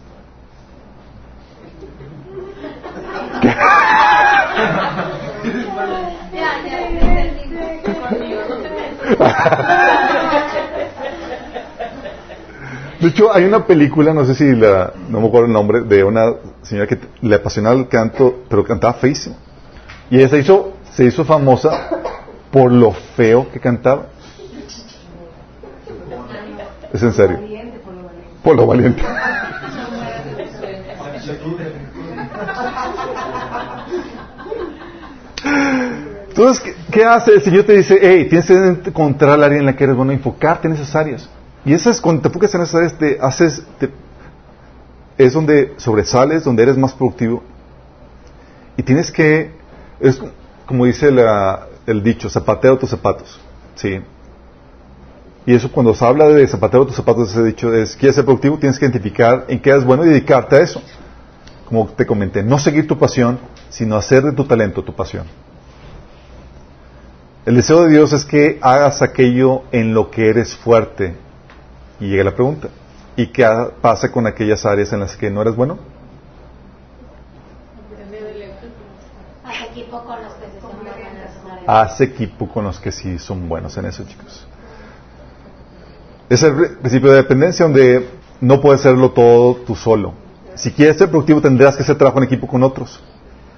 De 13.01 13.07
hecho, 13.07 13.33
hay 13.33 13.45
una 13.45 13.65
película, 13.65 14.13
no 14.13 14.25
sé 14.25 14.35
si 14.35 14.55
la, 14.55 14.93
no 15.09 15.21
me 15.21 15.27
acuerdo 15.27 15.47
el 15.47 15.53
nombre, 15.53 15.81
de 15.81 16.03
una 16.03 16.33
señora 16.61 16.85
que 16.87 16.99
le 17.21 17.35
apasionaba 17.35 17.75
el 17.75 17.87
canto, 17.87 18.43
pero 18.47 18.63
cantaba 18.63 18.93
feísimo. 18.93 19.35
Y 20.11 20.17
ella 20.17 20.29
se 20.29 20.37
hizo, 20.37 20.73
se 20.91 21.05
hizo 21.05 21.25
famosa 21.25 21.89
por 22.51 22.71
lo 22.71 22.91
feo 22.91 23.49
que 23.51 23.59
cantaba. 23.59 24.05
Es 26.93 27.01
en 27.01 27.13
serio. 27.13 27.39
Por 28.43 28.55
lo 28.55 28.67
valiente. 28.67 29.01
Entonces, 36.41 36.75
¿qué, 36.89 37.05
hace? 37.05 37.33
El 37.33 37.43
Señor 37.43 37.65
te 37.65 37.73
dice, 37.73 37.99
hey, 38.01 38.25
tienes 38.27 38.47
que 38.47 38.89
encontrar 38.89 39.37
el 39.37 39.43
área 39.43 39.59
en 39.59 39.65
la 39.67 39.75
que 39.75 39.83
eres 39.83 39.95
bueno, 39.95 40.11
enfocarte 40.11 40.67
en 40.67 40.73
esas 40.73 40.95
áreas. 40.95 41.29
Y 41.63 41.71
esas, 41.71 42.01
cuando 42.01 42.23
te 42.23 42.29
enfocas 42.29 42.55
en 42.55 42.61
esas 42.61 42.73
áreas, 42.73 42.97
te 42.97 43.19
haces, 43.21 43.63
es 45.19 45.33
donde 45.33 45.75
sobresales, 45.77 46.43
donde 46.43 46.63
eres 46.63 46.77
más 46.77 46.93
productivo. 46.93 47.43
Y 48.75 48.81
tienes 48.81 49.11
que, 49.11 49.51
es 49.99 50.19
como 50.65 50.85
dice 50.85 51.13
el 51.85 52.01
dicho, 52.01 52.27
zapateo 52.27 52.75
tus 52.75 52.89
zapatos. 52.89 53.39
¿sí? 53.75 54.01
Y 55.45 55.53
eso 55.53 55.71
cuando 55.71 55.93
se 55.93 56.03
habla 56.03 56.27
de 56.27 56.47
zapateo 56.47 56.87
tus 56.87 56.95
zapatos, 56.95 57.29
ese 57.29 57.43
dicho 57.43 57.71
es, 57.71 57.95
¿quieres 57.95 58.15
ser 58.15 58.25
productivo? 58.25 58.57
Tienes 58.57 58.79
que 58.79 58.85
identificar 58.85 59.45
en 59.47 59.61
qué 59.61 59.69
eres 59.69 59.83
bueno 59.83 60.03
y 60.05 60.09
dedicarte 60.09 60.55
a 60.55 60.61
eso. 60.61 60.81
Como 61.65 61.87
te 61.89 62.07
comenté, 62.07 62.41
no 62.41 62.57
seguir 62.57 62.87
tu 62.87 62.97
pasión, 62.97 63.37
sino 63.69 63.95
hacer 63.95 64.23
de 64.23 64.31
tu 64.31 64.43
talento 64.45 64.83
tu 64.83 64.95
pasión. 64.95 65.27
El 67.43 67.55
deseo 67.55 67.83
de 67.83 67.89
Dios 67.89 68.13
es 68.13 68.23
que 68.23 68.59
hagas 68.61 69.01
aquello 69.01 69.63
en 69.71 69.95
lo 69.95 70.11
que 70.11 70.29
eres 70.29 70.55
fuerte. 70.55 71.15
Y 71.99 72.07
llega 72.09 72.23
la 72.23 72.35
pregunta, 72.35 72.69
¿y 73.15 73.27
qué 73.27 73.47
pasa 73.81 74.11
con 74.11 74.27
aquellas 74.27 74.63
áreas 74.65 74.93
en 74.93 74.99
las 74.99 75.15
que 75.17 75.31
no 75.31 75.41
eres 75.41 75.55
bueno? 75.55 75.79
Haz 79.43 79.61
equipo 79.71 80.03
con 80.03 80.21
los 80.21 80.33
que 80.33 80.45
sí 80.45 80.59
son 80.61 80.83
buenos 80.83 80.97
en 80.97 81.17
esas 81.17 81.45
áreas. 81.45 81.63
Haz 81.67 82.01
equipo 82.01 82.47
con 82.49 82.63
los 82.63 82.79
que 82.79 82.91
sí 82.91 83.17
son 83.17 83.49
buenos 83.49 83.77
en 83.77 83.85
eso, 83.85 84.03
chicos. 84.03 84.47
Es 86.29 86.43
el 86.43 86.77
principio 86.77 87.09
de 87.09 87.17
dependencia 87.17 87.65
donde 87.65 88.07
no 88.39 88.61
puedes 88.61 88.81
hacerlo 88.81 89.11
todo 89.11 89.55
tú 89.55 89.75
solo. 89.75 90.13
Si 90.55 90.71
quieres 90.71 90.97
ser 90.97 91.09
productivo 91.09 91.41
tendrás 91.41 91.75
que 91.75 91.81
hacer 91.81 91.97
trabajo 91.97 92.19
en 92.19 92.25
equipo 92.25 92.45
con 92.45 92.61
otros. 92.61 93.01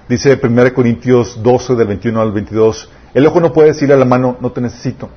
Dice 0.08 0.40
1 0.42 0.74
Corintios 0.74 1.42
12 1.42 1.74
del 1.74 1.86
21 1.86 2.20
al 2.20 2.32
22, 2.32 2.88
el 3.14 3.26
ojo 3.26 3.40
no 3.40 3.52
puede 3.52 3.68
decirle 3.68 3.94
a 3.94 3.98
la 3.98 4.04
mano, 4.04 4.36
no 4.40 4.50
te 4.50 4.60
necesito, 4.60 5.08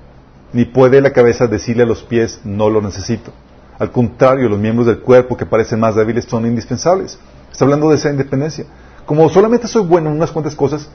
ni 0.53 0.65
puede 0.65 1.01
la 1.01 1.11
cabeza 1.11 1.47
decirle 1.47 1.83
a 1.83 1.87
los 1.87 2.03
pies, 2.03 2.41
no 2.43 2.69
lo 2.69 2.81
necesito. 2.81 3.31
Al 3.79 3.91
contrario, 3.91 4.47
los 4.49 4.59
miembros 4.59 4.87
del 4.87 4.99
cuerpo 4.99 5.35
que 5.35 5.45
parecen 5.45 5.79
más 5.79 5.95
débiles 5.95 6.25
son 6.25 6.45
indispensables. 6.45 7.19
Está 7.51 7.65
hablando 7.65 7.89
de 7.89 7.95
esa 7.95 8.09
independencia. 8.09 8.65
Como 9.05 9.29
solamente 9.29 9.67
soy 9.67 9.83
bueno 9.83 10.09
en 10.09 10.15
unas 10.15 10.31
cuantas 10.31 10.55
cosas, 10.55 10.89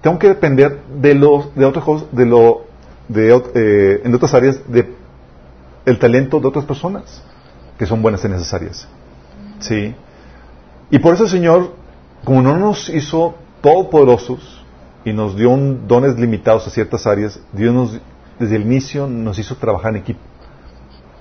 tengo 0.00 0.18
que 0.18 0.28
depender 0.28 0.80
de 1.00 1.14
los, 1.14 1.54
de 1.54 1.64
otras 1.64 1.84
cosas, 1.84 2.08
de 2.12 2.26
lo, 2.26 2.64
de, 3.08 3.34
eh, 3.54 4.00
en 4.04 4.14
otras 4.14 4.34
áreas, 4.34 4.60
de 4.68 4.94
el 5.84 5.98
talento 5.98 6.40
de 6.40 6.48
otras 6.48 6.64
personas 6.64 7.22
que 7.78 7.86
son 7.86 8.02
buenas 8.02 8.24
en 8.24 8.32
esas 8.34 8.52
áreas. 8.52 8.88
Sí. 9.60 9.94
Y 10.90 10.98
por 10.98 11.14
eso 11.14 11.24
el 11.24 11.30
Señor, 11.30 11.72
como 12.24 12.42
no 12.42 12.56
nos 12.56 12.88
hizo 12.88 13.34
todopoderosos 13.62 14.55
y 15.06 15.12
nos 15.12 15.36
dio 15.36 15.56
dones 15.86 16.18
limitados 16.18 16.66
a 16.66 16.70
ciertas 16.70 17.06
áreas, 17.06 17.40
Dios 17.52 18.00
desde 18.40 18.56
el 18.56 18.62
inicio 18.62 19.06
nos 19.06 19.38
hizo 19.38 19.54
trabajar 19.54 19.94
en 19.94 20.00
equipo. 20.02 20.18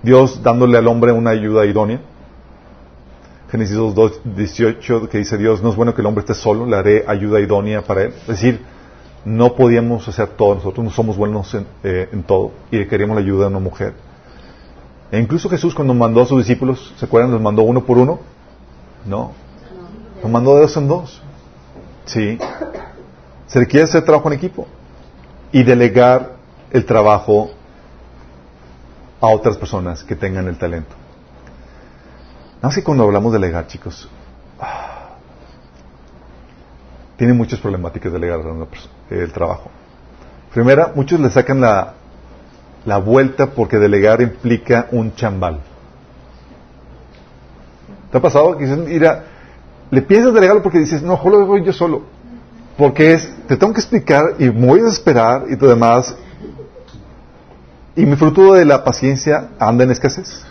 Dios 0.02 0.42
dándole 0.42 0.80
al 0.80 0.88
hombre 0.88 1.12
una 1.12 1.30
ayuda 1.30 1.68
idónea. 1.68 2.02
Génesis 3.52 3.76
2, 3.76 4.22
18, 4.36 5.08
que 5.08 5.20
dice 5.20 5.38
Dios, 5.38 5.62
no 5.62 5.70
es 5.70 5.76
bueno 5.76 5.94
que 5.94 6.02
el 6.02 6.08
hombre 6.08 6.22
esté 6.22 6.34
solo, 6.34 6.66
le 6.66 6.76
haré 6.76 7.06
ayuda 7.08 7.40
idónea 7.40 7.84
para 7.84 8.06
él. 8.06 8.14
Es 8.22 8.28
decir, 8.28 8.60
no 9.24 9.54
podíamos 9.54 10.08
hacer 10.08 10.30
todo, 10.30 10.56
nosotros 10.56 10.84
no 10.84 10.90
somos 10.90 11.16
buenos 11.16 11.54
en, 11.54 11.68
eh, 11.84 12.10
todo 12.26 12.54
y 12.72 12.84
queríamos 12.86 13.16
la 13.16 13.22
ayuda 13.22 13.44
de 13.44 13.52
una 13.52 13.60
mujer. 13.60 13.94
E 15.12 15.20
incluso 15.20 15.48
Jesús 15.48 15.76
cuando 15.76 15.94
mandó 15.94 16.22
a 16.22 16.26
sus 16.26 16.40
discípulos, 16.40 16.92
¿se 16.98 17.06
acuerdan? 17.06 17.32
Los 17.32 17.42
mandó 17.42 17.62
uno 17.62 17.86
por 17.86 18.00
uno. 18.00 18.20
No. 19.06 19.34
Los 20.24 20.32
mandó 20.32 20.56
de 20.56 20.62
dos 20.62 20.76
en 20.76 20.88
dos. 20.88 21.22
Sí. 22.06 22.40
Se 23.48 23.60
requiere 23.60 23.86
hacer 23.86 24.04
trabajo 24.04 24.28
en 24.28 24.34
equipo 24.34 24.68
y 25.52 25.64
delegar 25.64 26.34
el 26.72 26.86
trabajo 26.86 27.52
a 29.22 29.28
otras 29.28 29.58
personas 29.58 30.04
que 30.04 30.16
tengan 30.16 30.48
el 30.48 30.58
talento. 30.58 30.96
Nada 32.56 32.68
más 32.70 32.76
que 32.76 32.84
cuando 32.84 33.04
hablamos 33.04 33.32
de 33.32 33.40
delegar, 33.40 33.68
chicos, 33.68 34.10
tiene 37.18 37.34
muchas 37.34 37.60
problemáticas 37.60 38.12
delegar 38.12 38.42
el 39.10 39.32
trabajo. 39.32 39.70
Primera, 40.54 40.92
muchos 40.96 41.20
le 41.20 41.30
sacan 41.30 41.62
la, 41.62 41.94
la 42.86 42.98
vuelta 42.98 43.48
porque 43.48 43.78
delegar 43.78 44.22
implica 44.22 44.88
un 44.92 45.14
chambal. 45.16 45.60
¿Te 48.12 48.18
ha 48.18 48.22
pasado 48.22 48.58
que 48.58 48.66
dices, 48.66 48.78
mira, 48.78 49.26
le 49.92 50.02
piensas 50.02 50.34
delegarlo 50.34 50.64
porque 50.64 50.80
dices, 50.80 51.02
no, 51.02 51.20
lo 51.24 51.46
voy 51.46 51.64
yo 51.64 51.74
solo? 51.74 52.15
Porque 52.78 53.14
es, 53.14 53.30
te 53.48 53.56
tengo 53.56 53.74
que 53.74 53.80
explicar 53.80 54.36
y 54.38 54.46
me 54.46 54.68
voy 54.68 54.82
a 54.82 54.90
esperar 54.90 55.46
y 55.50 55.56
todo 55.56 55.70
demás. 55.70 56.16
Y 57.96 58.06
mi 58.06 58.16
fruto 58.18 58.54
de 58.54 58.66
la 58.66 58.84
paciencia 58.84 59.50
anda 59.58 59.86
en 59.86 59.92
escasez. 59.92 60.46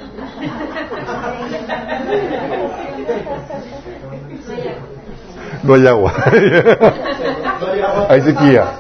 No 5.62 5.74
hay 5.74 5.86
agua. 5.86 6.12
Hay 8.08 8.20
sequía. 8.22 8.78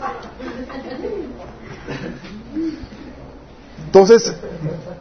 Entonces, 3.86 4.34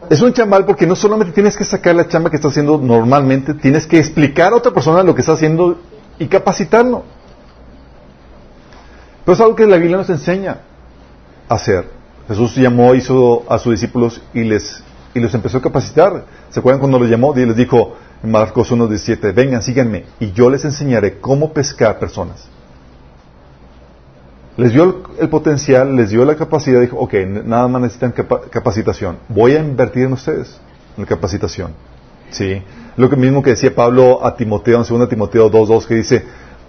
es 0.09 0.21
un 0.21 0.33
chambal 0.33 0.65
porque 0.65 0.85
no 0.85 0.95
solamente 0.95 1.33
tienes 1.33 1.57
que 1.57 1.63
sacar 1.63 1.95
la 1.95 2.07
chamba 2.07 2.29
que 2.29 2.35
estás 2.35 2.51
haciendo 2.51 2.77
normalmente, 2.77 3.53
tienes 3.53 3.87
que 3.87 3.97
explicar 3.97 4.53
a 4.53 4.57
otra 4.57 4.71
persona 4.71 5.01
lo 5.03 5.15
que 5.15 5.21
está 5.21 5.33
haciendo 5.33 5.79
y 6.19 6.27
capacitarlo. 6.27 7.03
Pero 9.25 9.33
es 9.33 9.41
algo 9.41 9.55
que 9.55 9.65
la 9.65 9.77
Biblia 9.77 9.97
nos 9.97 10.09
enseña 10.09 10.59
a 11.47 11.55
hacer. 11.55 11.85
Jesús 12.27 12.55
llamó, 12.55 12.95
hizo 12.95 13.43
a 13.49 13.57
sus 13.57 13.73
discípulos 13.73 14.21
y 14.33 14.43
les 14.43 14.83
y 15.13 15.19
los 15.19 15.33
empezó 15.33 15.57
a 15.57 15.61
capacitar. 15.61 16.25
¿Se 16.49 16.59
acuerdan 16.59 16.79
cuando 16.79 16.99
los 16.99 17.09
llamó? 17.09 17.33
Y 17.37 17.45
les 17.45 17.55
dijo 17.55 17.95
en 18.23 18.31
Marcos 18.31 18.71
1.17, 18.71 19.33
vengan, 19.33 19.61
síganme, 19.61 20.05
y 20.19 20.31
yo 20.31 20.49
les 20.49 20.63
enseñaré 20.65 21.19
cómo 21.19 21.51
pescar 21.51 21.99
personas. 21.99 22.47
Les 24.55 24.71
dio 24.71 25.03
el, 25.19 25.29
potencial, 25.29 25.95
les 25.95 26.11
dio 26.11 26.23
la 26.25 26.35
capacidad, 26.35 26.79
dijo, 26.79 26.97
ok, 26.97 27.13
nada 27.43 27.67
más 27.67 27.81
necesitan 27.81 28.11
capa 28.11 28.41
capacitación. 28.49 29.17
Voy 29.27 29.55
a 29.55 29.59
invertir 29.59 30.03
en 30.03 30.13
ustedes, 30.13 30.59
en 30.95 31.03
la 31.03 31.09
capacitación. 31.09 31.71
¿Sí? 32.29 32.61
Lo 32.95 33.09
que 33.09 33.15
mismo 33.15 33.41
que 33.41 33.51
decía 33.51 33.73
Pablo 33.73 34.25
a 34.25 34.35
Timoteo, 34.35 34.77
en 34.77 34.99
2 34.99 35.09
Timoteo 35.09 35.51
2.2, 35.51 35.85
que 35.85 35.95
dice, 35.95 36.23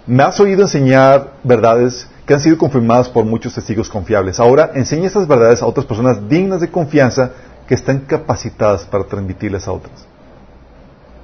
me 0.07 0.23
has 0.23 0.39
oído 0.39 0.63
enseñar 0.63 1.33
verdades 1.43 2.07
que 2.25 2.33
han 2.33 2.39
sido 2.39 2.57
confirmadas 2.57 3.09
por 3.09 3.23
muchos 3.25 3.53
testigos 3.53 3.89
confiables. 3.89 4.39
Ahora 4.39 4.71
enseña 4.73 5.07
esas 5.07 5.27
verdades 5.27 5.61
a 5.61 5.67
otras 5.67 5.85
personas 5.85 6.27
dignas 6.27 6.59
de 6.59 6.69
confianza 6.69 7.31
que 7.67 7.75
están 7.75 7.99
capacitadas 7.99 8.85
para 8.85 9.03
transmitirles 9.05 9.67
a 9.67 9.71
otras. 9.71 10.07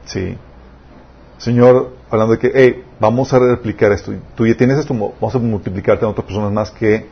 Sí. 0.06 0.38
Señor, 1.38 1.94
hablando 2.10 2.34
de 2.34 2.40
que, 2.40 2.52
hey, 2.54 2.84
vamos 3.00 3.34
a 3.34 3.40
replicar 3.40 3.92
esto. 3.92 4.14
Tú 4.36 4.46
ya 4.46 4.56
tienes 4.56 4.78
esto, 4.78 4.94
vamos 4.94 5.36
a 5.36 5.40
multiplicarte 5.40 6.06
a 6.06 6.10
otras 6.10 6.26
personas 6.26 6.52
más 6.52 6.70
que, 6.70 7.08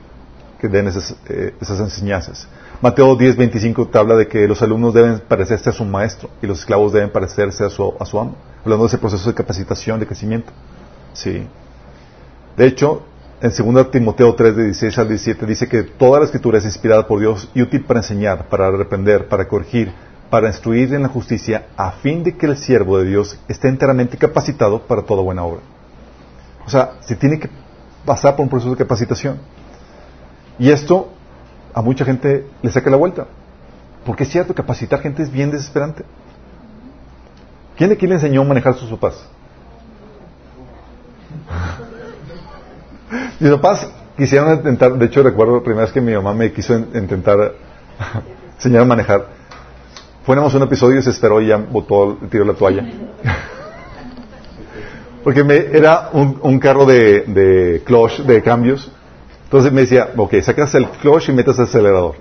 que 0.60 0.68
den 0.68 0.88
esas, 0.88 1.16
eh, 1.28 1.56
esas 1.60 1.80
enseñanzas. 1.80 2.48
Mateo 2.82 3.16
10, 3.16 3.38
25 3.38 3.88
te 3.88 3.98
habla 3.98 4.16
de 4.16 4.28
que 4.28 4.48
los 4.48 4.62
alumnos 4.62 4.94
deben 4.94 5.20
parecerse 5.28 5.70
a 5.70 5.74
su 5.74 5.84
maestro 5.84 6.30
y 6.42 6.48
los 6.48 6.60
esclavos 6.60 6.94
deben 6.94 7.10
parecerse 7.10 7.64
a 7.64 7.68
a 7.68 8.06
su 8.06 8.20
amo. 8.20 8.36
Hablando 8.64 8.86
de 8.86 8.88
ese 8.88 8.98
proceso 9.00 9.30
de 9.30 9.36
capacitación, 9.36 10.00
de 10.00 10.06
crecimiento. 10.06 10.52
Sí. 11.14 11.48
De 12.56 12.68
hecho, 12.68 13.04
en 13.42 13.74
2 13.74 13.92
Timoteo 13.92 14.36
3, 14.36 14.56
de 14.56 14.64
16 14.66 14.98
al 14.98 15.08
17, 15.08 15.46
dice 15.46 15.68
que 15.68 15.84
toda 15.84 16.20
la 16.20 16.26
escritura 16.26 16.58
es 16.58 16.66
inspirada 16.66 17.08
por 17.08 17.20
Dios 17.20 17.50
y 17.54 17.62
útil 17.62 17.86
para 17.86 18.02
enseñar, 18.02 18.50
para 18.50 18.70
reprender, 18.70 19.30
para 19.30 19.48
corregir, 19.48 19.94
para 20.30 20.48
instruir 20.48 20.94
en 20.94 21.04
la 21.04 21.08
justicia, 21.08 21.68
a 21.78 21.92
fin 21.92 22.24
de 22.24 22.36
que 22.36 22.46
el 22.46 22.58
siervo 22.58 22.98
de 22.98 23.06
Dios 23.06 23.40
esté 23.48 23.70
enteramente 23.70 24.18
capacitado 24.18 24.82
para 24.82 25.04
toda 25.04 25.24
buena 25.24 25.44
obra. 25.44 25.62
O 26.66 26.70
sea, 26.70 26.98
se 27.00 27.16
tiene 27.16 27.40
que 27.40 27.50
pasar 28.06 28.36
por 28.36 28.44
un 28.44 28.50
proceso 28.50 28.72
de 28.72 28.78
capacitación. 28.78 29.40
Y 30.60 30.70
esto 30.70 31.10
a 31.74 31.82
mucha 31.82 32.04
gente 32.04 32.46
le 32.62 32.72
saca 32.72 32.90
la 32.90 32.98
vuelta. 32.98 33.26
Porque 34.06 34.24
es 34.24 34.30
cierto, 34.30 34.54
capacitar 34.54 35.02
gente 35.02 35.24
es 35.24 35.32
bien 35.32 35.50
desesperante. 35.50 36.04
¿Quién 37.78 37.90
de 37.90 37.96
aquí 37.96 38.06
le 38.06 38.16
enseñó 38.16 38.42
a 38.42 38.46
manejar 38.46 38.76
sus 38.76 38.90
papás? 38.90 39.26
Mis 43.40 43.52
papás 43.52 43.88
quisieron 44.18 44.54
intentar, 44.54 44.94
de 44.94 45.06
hecho 45.06 45.24
recuerdo 45.24 45.56
la 45.56 45.64
primera 45.64 45.86
vez 45.86 45.94
que 45.94 46.02
mi 46.02 46.14
mamá 46.14 46.34
me 46.34 46.52
quiso 46.52 46.76
intentar 46.76 47.54
enseñar 48.56 48.82
a 48.82 48.86
manejar. 48.86 49.28
Fuéramos 50.26 50.54
un 50.54 50.64
episodio 50.64 51.00
y 51.00 51.02
se 51.02 51.12
esperó 51.12 51.42
y 51.42 51.48
ya 51.48 51.58
botó, 51.58 52.18
tiró 52.30 52.44
la 52.44 52.54
toalla. 52.54 52.84
Porque 55.24 55.44
me, 55.44 55.56
era 55.56 56.10
un, 56.12 56.40
un 56.42 56.60
carro 56.60 56.86
de, 56.86 57.24
de 57.28 57.82
clutch, 57.86 58.20
de 58.20 58.42
cambios. 58.42 58.92
Entonces 59.46 59.72
me 59.72 59.82
decía, 59.82 60.10
ok, 60.16 60.36
sacas 60.42 60.76
el 60.76 60.88
clutch 60.90 61.30
y 61.30 61.32
metes 61.32 61.58
el 61.58 61.64
acelerador. 61.64 62.16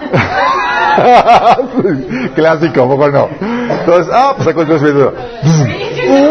Clásico, 2.34 2.88
poco 2.88 3.10
no. 3.10 3.28
Entonces, 3.40 4.08
ah, 4.12 4.34
pues 4.36 4.46
saco 4.46 4.62
el 4.62 4.68
clutch 4.68 4.82
y 4.82 6.27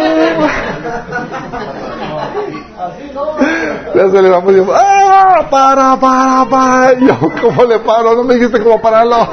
meto. 3.98 4.08
Le 4.12 4.18
aceleramos 4.18 4.54
y 4.54 4.58
yo, 4.58 4.66
¡ah! 4.74 5.48
¡Para, 5.50 6.00
para, 6.00 6.46
para! 6.50 6.94
Y 6.94 7.08
yo, 7.08 7.20
¿cómo 7.42 7.64
le 7.64 7.80
paro? 7.80 8.16
No 8.16 8.24
me 8.24 8.36
dijiste 8.36 8.62
cómo 8.62 8.82
pararlo. 8.82 9.28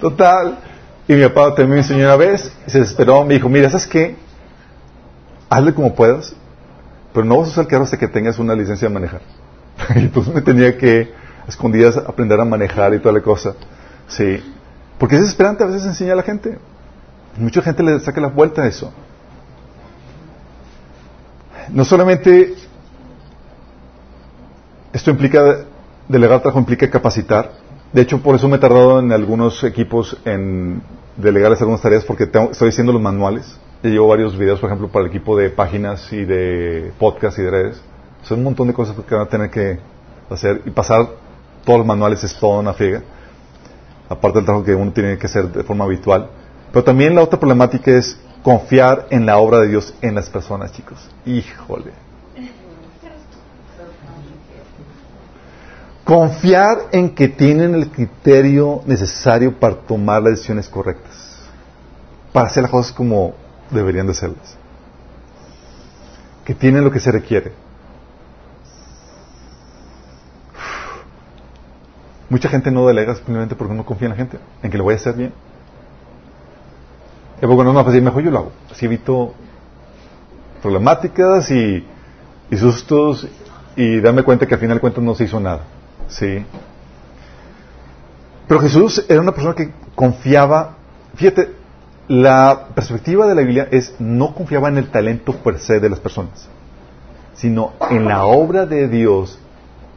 Total. 0.00 0.58
Y 1.06 1.14
mi 1.14 1.22
papá 1.24 1.48
también 1.48 1.70
me 1.70 1.78
enseñó 1.78 2.04
una 2.04 2.16
vez, 2.16 2.52
y 2.66 2.70
se 2.70 2.78
desesperó, 2.78 3.24
me 3.24 3.34
dijo, 3.34 3.48
mira, 3.48 3.68
¿sabes 3.68 3.86
qué? 3.86 4.16
Hazle 5.48 5.74
como 5.74 5.94
puedas, 5.94 6.34
pero 7.12 7.26
no 7.26 7.38
vas 7.38 7.48
a 7.48 7.50
usar 7.50 7.64
el 7.64 7.68
carro 7.68 7.82
hasta 7.82 7.98
que 7.98 8.06
tengas 8.06 8.38
una 8.38 8.54
licencia 8.54 8.86
de 8.86 8.94
manejar. 8.94 9.20
y 9.96 9.98
entonces 9.98 10.32
me 10.32 10.40
tenía 10.40 10.78
que, 10.78 11.12
a 11.44 11.48
escondidas, 11.48 11.96
aprender 11.96 12.38
a 12.38 12.44
manejar 12.44 12.94
y 12.94 13.00
toda 13.00 13.12
la 13.12 13.22
cosa. 13.22 13.54
Sí. 14.06 14.40
Porque 14.98 15.16
es 15.16 15.22
desesperante 15.22 15.64
a 15.64 15.66
veces 15.66 15.84
enseñar 15.84 16.12
a 16.12 16.16
la 16.16 16.22
gente. 16.22 16.58
Mucha 17.36 17.62
gente 17.62 17.82
le 17.82 18.00
saca 18.00 18.20
la 18.20 18.28
vuelta 18.28 18.62
a 18.62 18.66
eso. 18.66 18.92
No 21.72 21.84
solamente 21.84 22.54
esto 24.92 25.10
implica, 25.10 25.64
delegar 26.08 26.40
trabajo 26.40 26.58
implica 26.58 26.90
capacitar. 26.90 27.52
De 27.92 28.02
hecho, 28.02 28.20
por 28.20 28.34
eso 28.34 28.48
me 28.48 28.56
he 28.56 28.58
tardado 28.58 28.98
en 28.98 29.12
algunos 29.12 29.62
equipos 29.64 30.16
en 30.24 30.82
delegarles 31.16 31.60
algunas 31.60 31.80
tareas 31.80 32.04
porque 32.04 32.24
estoy 32.24 32.68
haciendo 32.68 32.92
los 32.92 33.02
manuales. 33.02 33.58
Ya 33.82 33.90
llevo 33.90 34.08
varios 34.08 34.36
videos, 34.36 34.60
por 34.60 34.68
ejemplo, 34.68 34.88
para 34.88 35.04
el 35.04 35.10
equipo 35.10 35.36
de 35.36 35.50
páginas 35.50 36.12
y 36.12 36.24
de 36.24 36.92
podcast 36.98 37.38
y 37.38 37.42
de 37.42 37.50
redes. 37.50 37.82
Son 38.24 38.38
un 38.38 38.44
montón 38.44 38.66
de 38.66 38.74
cosas 38.74 38.96
que 38.96 39.14
van 39.14 39.26
a 39.26 39.28
tener 39.28 39.50
que 39.50 39.78
hacer 40.28 40.62
y 40.66 40.70
pasar 40.70 41.08
todos 41.64 41.78
los 41.78 41.86
manuales 41.86 42.22
es 42.24 42.36
toda 42.38 42.60
una 42.60 42.72
friega. 42.72 43.02
Aparte 44.08 44.38
del 44.38 44.44
trabajo 44.44 44.64
que 44.64 44.74
uno 44.74 44.92
tiene 44.92 45.16
que 45.18 45.26
hacer 45.26 45.48
de 45.48 45.62
forma 45.62 45.84
habitual. 45.84 46.28
Pero 46.72 46.84
también 46.84 47.14
la 47.14 47.22
otra 47.22 47.38
problemática 47.38 47.90
es 47.90 48.18
confiar 48.42 49.06
en 49.10 49.26
la 49.26 49.38
obra 49.38 49.58
de 49.58 49.68
Dios 49.68 49.94
en 50.00 50.14
las 50.14 50.30
personas, 50.30 50.72
chicos. 50.72 50.98
Híjole. 51.26 51.92
Confiar 56.04 56.88
en 56.92 57.14
que 57.14 57.28
tienen 57.28 57.74
el 57.74 57.90
criterio 57.90 58.82
necesario 58.86 59.58
para 59.58 59.76
tomar 59.76 60.22
las 60.22 60.32
decisiones 60.32 60.68
correctas. 60.68 61.38
Para 62.32 62.48
hacer 62.48 62.62
las 62.62 62.72
cosas 62.72 62.92
como 62.92 63.34
deberían 63.70 64.06
de 64.06 64.14
serlas. 64.14 64.56
Que 66.44 66.54
tienen 66.54 66.82
lo 66.82 66.90
que 66.90 67.00
se 67.00 67.12
requiere. 67.12 67.52
Mucha 72.28 72.48
gente 72.48 72.70
no 72.70 72.86
delega 72.86 73.14
simplemente 73.16 73.56
porque 73.56 73.74
no 73.74 73.84
confía 73.84 74.06
en 74.06 74.10
la 74.10 74.16
gente, 74.16 74.38
en 74.62 74.70
que 74.70 74.78
lo 74.78 74.84
voy 74.84 74.94
a 74.94 74.96
hacer 74.96 75.14
bien. 75.14 75.32
Y 77.42 77.46
porque 77.46 77.64
no 77.64 77.70
es 77.70 77.74
más 77.74 77.84
fácil, 77.86 78.02
mejor 78.02 78.22
yo 78.22 78.30
lo 78.30 78.38
hago. 78.38 78.52
Así 78.70 78.86
evito 78.86 79.34
problemáticas 80.60 81.50
y, 81.50 81.86
y 82.50 82.56
sustos 82.56 83.26
y 83.76 84.00
darme 84.00 84.22
cuenta 84.22 84.46
que 84.46 84.54
al 84.54 84.60
final 84.60 84.76
de 84.76 84.80
cuentas 84.80 85.02
no 85.02 85.14
se 85.14 85.24
hizo 85.24 85.40
nada. 85.40 85.62
¿Sí? 86.08 86.44
Pero 88.46 88.60
Jesús 88.60 89.04
era 89.08 89.20
una 89.20 89.32
persona 89.32 89.54
que 89.54 89.70
confiaba, 89.94 90.76
fíjate, 91.14 91.54
la 92.08 92.68
perspectiva 92.74 93.26
de 93.26 93.36
la 93.36 93.42
Biblia 93.42 93.68
es 93.70 93.94
no 94.00 94.34
confiaba 94.34 94.68
en 94.68 94.78
el 94.78 94.90
talento 94.90 95.32
per 95.32 95.60
se 95.60 95.78
de 95.78 95.88
las 95.88 96.00
personas, 96.00 96.48
sino 97.36 97.74
en 97.88 98.06
la 98.06 98.24
obra 98.24 98.66
de 98.66 98.88
Dios 98.88 99.38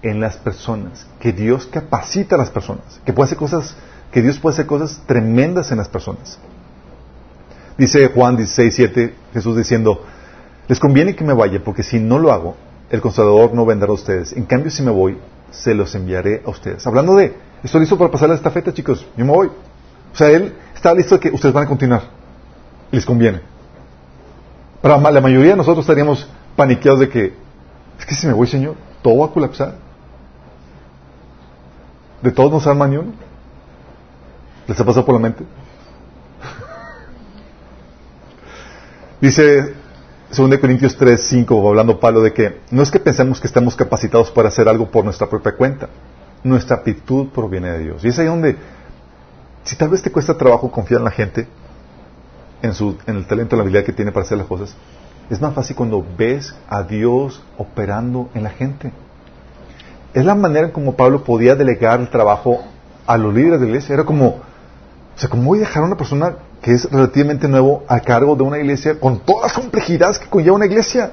en 0.04 0.20
las 0.20 0.38
personas, 0.38 1.08
que 1.20 1.34
Dios 1.34 1.66
capacita 1.66 2.36
a 2.36 2.38
las 2.38 2.52
personas, 2.52 3.02
que 3.04 3.14
puede 3.14 3.26
hacer 3.26 3.38
cosas, 3.40 3.76
que 4.12 4.22
Dios 4.22 4.38
puede 4.38 4.54
hacer 4.54 4.68
cosas 4.68 5.02
tremendas 5.08 5.72
en 5.72 5.80
las 5.80 5.88
personas. 5.88 6.38
Dice 7.78 8.08
Juan 8.10 8.38
16, 8.38 8.76
7, 8.76 9.16
Jesús 9.34 9.58
diciendo, 9.58 10.04
les 10.68 10.80
conviene 10.80 11.16
que 11.16 11.24
me 11.24 11.34
vaya, 11.34 11.64
porque 11.64 11.84
si 11.84 12.00
no 12.00 12.20
lo 12.20 12.32
hago, 12.32 12.56
el 12.90 13.02
consolador 13.02 13.54
no 13.54 13.66
vendrá 13.66 13.90
a 13.90 13.94
ustedes. 13.94 14.34
En 14.34 14.46
cambio, 14.46 14.70
si 14.70 14.84
me 14.84 14.92
voy, 14.92 15.18
se 15.52 15.74
los 15.74 15.94
enviaré 15.96 16.44
a 16.46 16.50
ustedes. 16.50 16.86
Hablando 16.86 17.16
de, 17.16 17.36
estoy 17.64 17.82
listo 17.82 17.98
para 17.98 18.12
pasar 18.12 18.30
la 18.30 18.36
estafeta, 18.36 18.74
chicos, 18.74 19.06
yo 19.18 19.26
me 19.26 19.32
voy. 19.32 19.48
O 19.48 20.16
sea, 20.16 20.30
Él 20.30 20.54
está 20.76 20.94
listo 20.94 21.20
que 21.20 21.30
ustedes 21.30 21.54
van 21.54 21.66
a 21.66 21.68
continuar. 21.68 22.04
Les 22.92 23.06
conviene. 23.06 23.42
Pero 24.82 25.00
la 25.00 25.22
mayoría 25.22 25.52
de 25.52 25.58
nosotros 25.58 25.84
estaríamos 25.84 26.28
paniqueados 26.56 27.00
de 27.00 27.10
que, 27.10 27.34
es 28.00 28.06
que 28.06 28.14
si 28.14 28.28
me 28.28 28.34
voy, 28.34 28.48
Señor, 28.48 28.76
todo 29.02 29.18
va 29.20 29.26
a 29.26 29.30
colapsar. 29.30 29.76
¿De 32.22 32.32
todos 32.32 32.52
nos 32.52 32.68
arma 32.68 32.88
ni 32.88 32.98
uno? 32.98 33.12
¿Les 34.68 34.80
ha 34.80 34.86
pasado 34.86 35.06
por 35.06 35.16
la 35.16 35.22
mente? 35.22 35.44
Dice 39.24 39.74
2 40.36 40.58
Corintios 40.58 40.98
3, 40.98 41.28
5, 41.30 41.70
hablando 41.70 41.98
Pablo 41.98 42.22
de 42.22 42.34
que 42.34 42.60
no 42.72 42.84
es 42.84 42.92
que 42.92 43.00
pensemos 43.00 43.40
que 43.40 43.48
estemos 43.48 43.74
capacitados 43.74 44.30
para 44.32 44.50
hacer 44.50 44.68
algo 44.68 44.92
por 44.92 45.06
nuestra 45.06 45.30
propia 45.30 45.56
cuenta. 45.56 45.88
Nuestra 46.44 46.76
aptitud 46.76 47.30
proviene 47.30 47.72
de 47.72 47.80
Dios. 47.80 48.04
Y 48.04 48.10
es 48.10 48.20
ahí 48.20 48.26
donde, 48.26 48.58
si 49.64 49.78
tal 49.78 49.88
vez 49.88 50.02
te 50.02 50.12
cuesta 50.12 50.38
trabajo 50.38 50.70
confiar 50.70 51.00
en 51.00 51.06
la 51.06 51.12
gente, 51.12 51.48
en, 52.62 52.74
su, 52.74 52.98
en 53.08 53.16
el 53.16 53.26
talento, 53.26 53.56
en 53.56 53.60
la 53.60 53.64
habilidad 53.64 53.86
que 53.86 53.94
tiene 53.94 54.12
para 54.12 54.26
hacer 54.26 54.38
las 54.38 54.48
cosas, 54.48 54.76
es 55.30 55.40
más 55.40 55.54
fácil 55.54 55.78
cuando 55.78 56.06
ves 56.18 56.54
a 56.68 56.84
Dios 56.84 57.42
operando 57.58 58.30
en 58.34 58.44
la 58.44 58.50
gente. 58.50 58.92
Es 60.14 60.26
la 60.26 60.36
manera 60.36 60.66
en 60.66 60.74
como 60.74 60.98
Pablo 60.98 61.24
podía 61.24 61.56
delegar 61.56 62.02
el 62.02 62.10
trabajo 62.10 62.62
a 63.08 63.18
los 63.18 63.34
líderes 63.34 63.62
de 63.62 63.68
la 63.68 63.70
iglesia. 63.70 63.94
Era 63.94 64.04
como, 64.04 64.28
o 64.28 64.42
sea, 65.16 65.30
¿cómo 65.30 65.44
voy 65.44 65.60
a 65.60 65.62
dejar 65.62 65.84
a 65.84 65.86
una 65.86 65.96
persona 65.96 66.36
que 66.64 66.72
es 66.72 66.90
relativamente 66.90 67.48
nuevo 67.50 67.84
a 67.90 68.00
cargo 68.00 68.38
de 68.38 68.44
una 68.44 68.58
iglesia 68.58 68.98
con 68.98 69.20
todas 69.20 69.44
las 69.44 69.54
complejidades 69.54 70.18
que 70.18 70.28
conlleva 70.28 70.56
una 70.56 70.66
iglesia? 70.66 71.12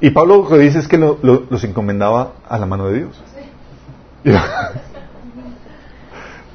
Y 0.00 0.10
Pablo 0.10 0.44
lo 0.44 0.48
que 0.48 0.58
dice 0.58 0.78
es 0.78 0.86
que 0.86 0.96
los 0.96 1.64
encomendaba 1.64 2.34
a 2.48 2.56
la 2.56 2.66
mano 2.66 2.86
de 2.88 2.98
Dios. 2.98 3.20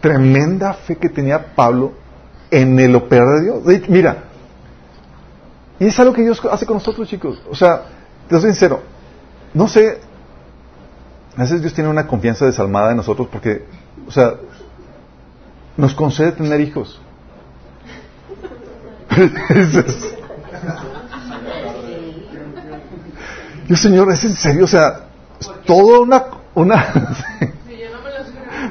Tremenda 0.02 0.74
fe 0.74 0.96
que 0.96 1.10
tenía 1.10 1.54
Pablo 1.54 1.92
en 2.50 2.80
el 2.80 2.96
operar 2.96 3.28
de 3.36 3.42
Dios. 3.42 3.90
mira, 3.90 4.24
y 5.80 5.88
es 5.88 6.00
algo 6.00 6.14
que 6.14 6.22
Dios 6.22 6.42
hace 6.50 6.66
con 6.66 6.78
nosotros, 6.78 7.10
chicos. 7.10 7.42
O 7.50 7.56
sea, 7.56 7.84
te 8.30 8.40
soy 8.40 8.52
sincero, 8.52 8.80
no 9.54 9.68
sé, 9.68 10.00
a 11.36 11.42
veces 11.42 11.60
Dios 11.60 11.74
tiene 11.74 11.90
una 11.90 12.08
confianza 12.08 12.46
desalmada 12.46 12.92
en 12.92 12.98
nosotros 12.98 13.28
porque, 13.30 13.66
o 14.08 14.12
sea, 14.12 14.36
nos 15.78 15.94
concede 15.94 16.32
tener 16.34 16.62
hijos. 16.62 17.00
Yo, 23.68 23.76
Señor, 23.78 24.12
es 24.12 24.24
en 24.26 24.36
serio, 24.36 24.66
o 24.66 24.68
sea, 24.68 25.06
es 25.40 25.50
toda 25.66 26.00
una... 26.02 26.26
una 26.54 26.86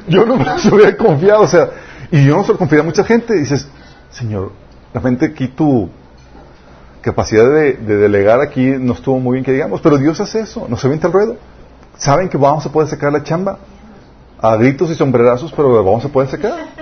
yo 0.07 0.25
no 0.25 0.37
me 0.37 0.45
los 0.45 0.65
hubiera 0.65 0.95
confiado, 0.95 1.41
o 1.41 1.47
sea, 1.47 1.69
y 2.11 2.25
yo 2.25 2.35
no 2.37 2.43
se 2.43 2.51
lo 2.51 2.59
confié 2.59 2.81
a 2.81 2.83
mucha 2.83 3.03
gente. 3.03 3.33
Dices, 3.33 3.67
Señor, 4.11 4.51
la 4.93 5.01
gente 5.01 5.25
aquí 5.25 5.47
tu 5.47 5.89
capacidad 7.01 7.49
de, 7.49 7.73
delegar 7.73 8.39
aquí 8.39 8.63
no 8.79 8.93
estuvo 8.93 9.19
muy 9.19 9.33
bien 9.33 9.43
que 9.43 9.51
digamos, 9.51 9.81
pero 9.81 9.97
Dios 9.97 10.21
hace 10.21 10.41
eso, 10.41 10.67
nos 10.69 10.85
avienta 10.85 11.07
el 11.07 11.13
ruedo 11.13 11.37
saben 11.97 12.29
que 12.29 12.37
vamos 12.37 12.65
a 12.65 12.71
poder 12.71 12.89
sacar 12.89 13.11
la 13.11 13.23
chamba 13.23 13.57
a 14.39 14.55
gritos 14.57 14.89
y 14.89 14.95
sombrerazos, 14.95 15.53
pero 15.55 15.83
vamos 15.83 16.03
a 16.03 16.09
poder 16.09 16.29
sacar. 16.29 16.72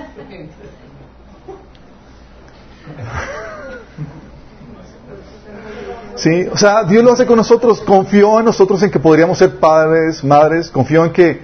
Sí, 6.16 6.48
o 6.52 6.58
sea, 6.58 6.84
Dios 6.84 7.04
lo 7.04 7.14
hace 7.14 7.26
con 7.26 7.38
nosotros, 7.38 7.82
confió 7.82 8.40
en 8.40 8.46
nosotros 8.46 8.84
en 8.84 8.92
que 8.92 9.00
podríamos 9.00 9.38
ser 9.38 9.60
padres, 9.60 10.24
madres, 10.24 10.70
confió 10.70 11.04
en 11.06 11.14
que 11.14 11.42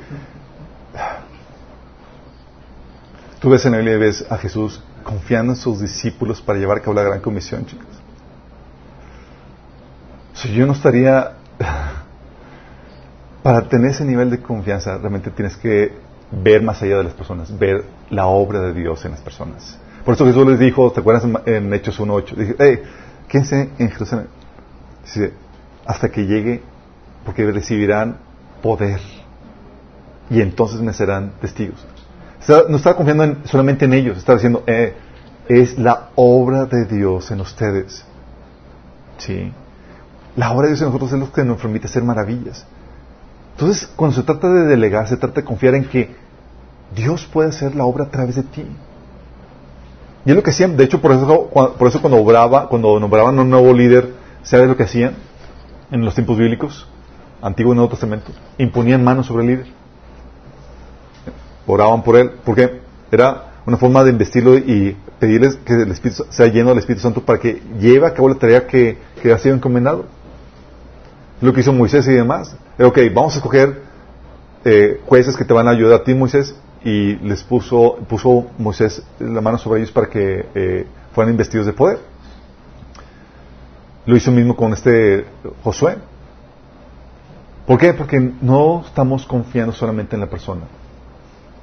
tú 3.40 3.50
ves 3.50 3.66
en 3.66 3.72
la 3.72 3.80
Biblia 3.80 3.98
ves 3.98 4.26
a 4.30 4.38
Jesús 4.38 4.84
confiando 5.04 5.54
en 5.54 5.58
sus 5.58 5.80
discípulos 5.80 6.42
para 6.42 6.60
llevar 6.60 6.78
a 6.78 6.82
cabo 6.82 6.94
la 6.94 7.04
gran 7.04 7.22
comisión, 7.22 7.66
chicos. 7.66 7.88
Si 10.34 10.54
yo 10.54 10.66
no 10.68 10.74
estaría... 10.74 11.34
Para 13.42 13.70
tener 13.70 13.92
ese 13.92 14.04
nivel 14.04 14.30
de 14.30 14.42
confianza, 14.42 14.98
realmente 14.98 15.32
tienes 15.32 15.56
que 15.56 15.94
ver 16.32 16.62
más 16.62 16.82
allá 16.82 16.98
de 16.98 17.04
las 17.06 17.14
personas, 17.14 17.58
ver 17.58 17.86
la 18.10 18.28
obra 18.28 18.62
de 18.62 18.74
Dios 18.74 19.04
en 19.06 19.12
las 19.12 19.22
personas. 19.22 19.80
Por 20.04 20.14
eso 20.14 20.26
Jesús 20.26 20.48
les 20.48 20.60
dijo, 20.60 20.92
¿te 20.92 21.02
acuerdas 21.02 21.26
en 21.46 21.74
Hechos 21.74 22.00
1.8? 22.00 22.36
Dije, 22.36 22.56
hey, 22.60 22.80
quédense 23.28 23.70
en 23.78 23.90
Jerusalén. 23.90 24.28
Dice, 25.04 25.34
hasta 25.86 26.10
que 26.10 26.26
llegue, 26.26 26.62
porque 27.26 27.50
recibirán 27.52 28.18
poder. 28.62 29.00
Y 30.30 30.42
entonces 30.42 30.82
me 30.82 30.94
serán 30.94 31.32
testigos. 31.42 31.86
no 32.70 32.78
estaba 32.78 32.96
confiando 32.96 33.38
solamente 33.46 33.86
en 33.86 33.94
ellos, 33.94 34.18
estaba 34.18 34.38
diciendo, 34.38 34.64
eh, 34.68 34.96
es 35.48 35.78
la 35.78 36.10
obra 36.16 36.66
de 36.66 36.86
Dios 36.86 37.32
en 37.32 37.42
ustedes. 37.42 38.06
¿Sí? 39.18 39.52
La 40.36 40.52
obra 40.52 40.64
de 40.64 40.74
Dios 40.74 40.82
en 40.82 40.88
nosotros 40.88 41.14
es 41.14 41.20
lo 41.20 41.32
que 41.32 41.44
nos 41.44 41.60
permite 41.60 41.88
hacer 41.88 42.04
maravillas. 42.04 42.66
Entonces, 43.58 43.90
cuando 43.96 44.16
se 44.16 44.22
trata 44.22 44.48
de 44.50 44.68
delegar, 44.68 45.08
se 45.08 45.18
trata 45.18 45.42
de 45.42 45.44
confiar 45.44 45.74
en 45.74 45.90
que 45.90 46.16
Dios 46.96 47.26
puede 47.26 47.50
hacer 47.50 47.74
la 47.76 47.86
obra 47.86 48.04
a 48.06 48.12
través 48.12 48.36
de 48.36 48.44
ti. 48.44 48.64
Y 50.26 50.30
es 50.30 50.36
lo 50.36 50.44
que 50.44 50.52
hacían, 50.52 50.78
de 50.78 50.84
hecho, 50.84 51.02
por 51.02 51.12
eso, 51.12 51.50
por 51.50 51.88
eso 51.88 52.00
cuando 52.00 52.18
nombraban 53.00 53.40
a 53.40 53.42
un 53.42 53.50
nuevo 53.50 53.74
líder, 53.74 54.14
¿sabes 54.44 54.68
lo 54.68 54.78
que 54.78 54.84
hacían 54.84 55.16
en 55.90 56.06
los 56.06 56.14
tiempos 56.14 56.38
bíblicos? 56.38 56.88
Antiguo 57.42 57.74
y 57.74 57.76
Nuevo 57.78 57.90
Testamento. 57.90 58.32
Imponían 58.60 59.04
manos 59.04 59.26
sobre 59.26 59.44
el 59.46 59.50
líder. 59.50 59.68
Oraban 61.66 62.04
por 62.04 62.16
él, 62.16 62.32
porque 62.46 62.82
era 63.12 63.54
una 63.66 63.78
forma 63.78 64.04
de 64.04 64.12
investirlo 64.12 64.56
y 64.56 64.96
pedirles 65.18 65.56
que 65.56 65.74
el 65.74 65.92
Espíritu 65.92 66.28
sea 66.30 66.46
lleno 66.46 66.70
del 66.70 66.78
Espíritu 66.78 67.02
Santo 67.02 67.22
para 67.22 67.40
que 67.40 67.60
lleve 67.80 68.06
a 68.06 68.14
cabo 68.14 68.30
la 68.30 68.36
tarea 68.36 68.68
que 68.68 69.00
ha 69.34 69.38
sido 69.40 69.56
encomendado 69.56 70.06
lo 71.42 71.54
que 71.54 71.62
hizo 71.62 71.74
Moisés 71.74 72.08
y 72.08 72.14
demás. 72.14 72.56
Ok, 72.80 73.00
vamos 73.12 73.34
a 73.34 73.38
escoger 73.38 73.82
eh, 74.64 75.02
jueces 75.08 75.36
que 75.36 75.44
te 75.44 75.52
van 75.52 75.68
a 75.68 75.72
ayudar 75.72 76.02
a 76.02 76.04
ti, 76.04 76.14
Moisés, 76.14 76.56
y 76.84 77.16
les 77.16 77.42
puso, 77.44 77.96
puso 78.08 78.52
Moisés 78.60 79.02
la 79.18 79.42
mano 79.42 79.58
sobre 79.58 79.80
ellos 79.80 79.92
para 79.92 80.08
que 80.08 80.46
eh, 80.54 80.88
fueran 81.12 81.32
investidos 81.32 81.66
de 81.66 81.74
poder. 81.74 81.98
Lo 84.06 84.16
hizo 84.16 84.32
mismo 84.32 84.56
con 84.56 84.74
este 84.74 85.26
Josué. 85.64 85.98
¿Por 87.66 87.80
qué? 87.80 87.94
Porque 87.96 88.20
no 88.42 88.84
estamos 88.86 89.26
confiando 89.26 89.74
solamente 89.74 90.16
en 90.16 90.22
la 90.22 90.28
persona. 90.28 90.62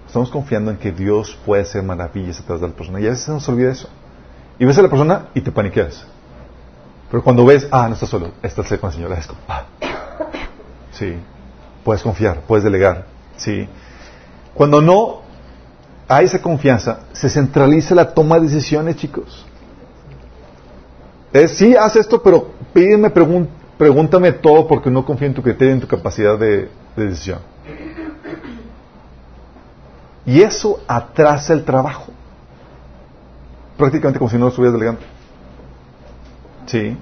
Estamos 0.08 0.30
confiando 0.30 0.72
en 0.72 0.78
que 0.78 0.90
Dios 0.90 1.38
puede 1.46 1.62
hacer 1.62 1.84
maravillas 1.84 2.40
a 2.40 2.42
través 2.42 2.60
de 2.60 2.68
la 2.68 2.74
persona. 2.74 3.00
Y 3.00 3.06
a 3.06 3.10
veces 3.10 3.24
se 3.24 3.30
nos 3.30 3.48
olvida 3.48 3.70
eso. 3.70 3.88
Y 4.58 4.64
ves 4.64 4.76
a 4.78 4.82
la 4.82 4.88
persona 4.88 5.26
y 5.32 5.40
te 5.40 5.52
paniqueas. 5.52 6.04
Pero 7.08 7.22
cuando 7.22 7.46
ves, 7.46 7.68
ah, 7.70 7.86
no 7.86 7.94
estás 7.94 8.08
solo, 8.08 8.32
estás 8.42 8.66
con 8.78 8.90
el 8.90 8.94
Señor, 8.96 9.16
ah. 9.48 9.66
Sí, 10.94 11.14
puedes 11.84 12.02
confiar, 12.02 12.40
puedes 12.46 12.64
delegar. 12.64 13.06
Sí. 13.36 13.68
Cuando 14.54 14.80
no 14.80 15.22
hay 16.08 16.26
esa 16.26 16.40
confianza, 16.40 17.00
se 17.12 17.28
centraliza 17.28 17.94
la 17.94 18.14
toma 18.14 18.36
de 18.36 18.42
decisiones, 18.42 18.96
chicos. 18.96 19.46
Es, 21.32 21.56
sí, 21.56 21.74
haz 21.74 21.96
esto, 21.96 22.22
pero 22.22 22.52
pídeme, 22.72 23.10
pregúntame 23.10 24.32
todo 24.32 24.68
porque 24.68 24.90
no 24.90 25.04
confío 25.04 25.26
en 25.26 25.34
tu 25.34 25.42
criterio 25.42 25.74
en 25.74 25.80
tu 25.80 25.88
capacidad 25.88 26.38
de, 26.38 26.68
de 26.96 27.04
decisión. 27.06 27.40
Y 30.26 30.40
eso 30.40 30.80
atrasa 30.86 31.52
el 31.52 31.64
trabajo. 31.64 32.12
Prácticamente 33.76 34.18
como 34.18 34.30
si 34.30 34.36
no 34.36 34.44
lo 34.44 34.48
estuvieras 34.50 34.74
delegando. 34.74 35.00
Sí. 36.66 36.96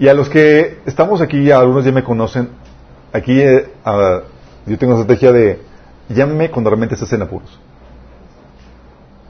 Y 0.00 0.08
a 0.08 0.14
los 0.14 0.30
que 0.30 0.78
estamos 0.86 1.20
aquí, 1.20 1.50
algunos 1.50 1.84
ya 1.84 1.92
me 1.92 2.02
conocen, 2.02 2.48
aquí 3.12 3.38
eh, 3.38 3.68
yo 4.64 4.78
tengo 4.78 4.94
la 4.94 5.00
estrategia 5.00 5.30
de 5.30 5.60
llámame 6.08 6.50
cuando 6.50 6.70
realmente 6.70 6.94
estés 6.94 7.12
en 7.12 7.20
apuros. 7.20 7.60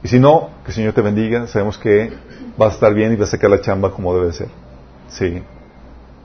Y 0.01 0.07
si 0.07 0.17
no, 0.17 0.49
que 0.63 0.69
el 0.69 0.75
Señor 0.75 0.93
te 0.93 1.01
bendiga, 1.01 1.45
sabemos 1.47 1.77
que 1.77 2.13
vas 2.57 2.71
a 2.71 2.75
estar 2.75 2.93
bien 2.93 3.11
y 3.11 3.17
vas 3.17 3.27
a 3.27 3.31
sacar 3.31 3.49
la 3.49 3.59
chamba 3.59 3.91
como 3.91 4.15
debe 4.17 4.31
ser. 4.31 4.47
Sí. 5.09 5.43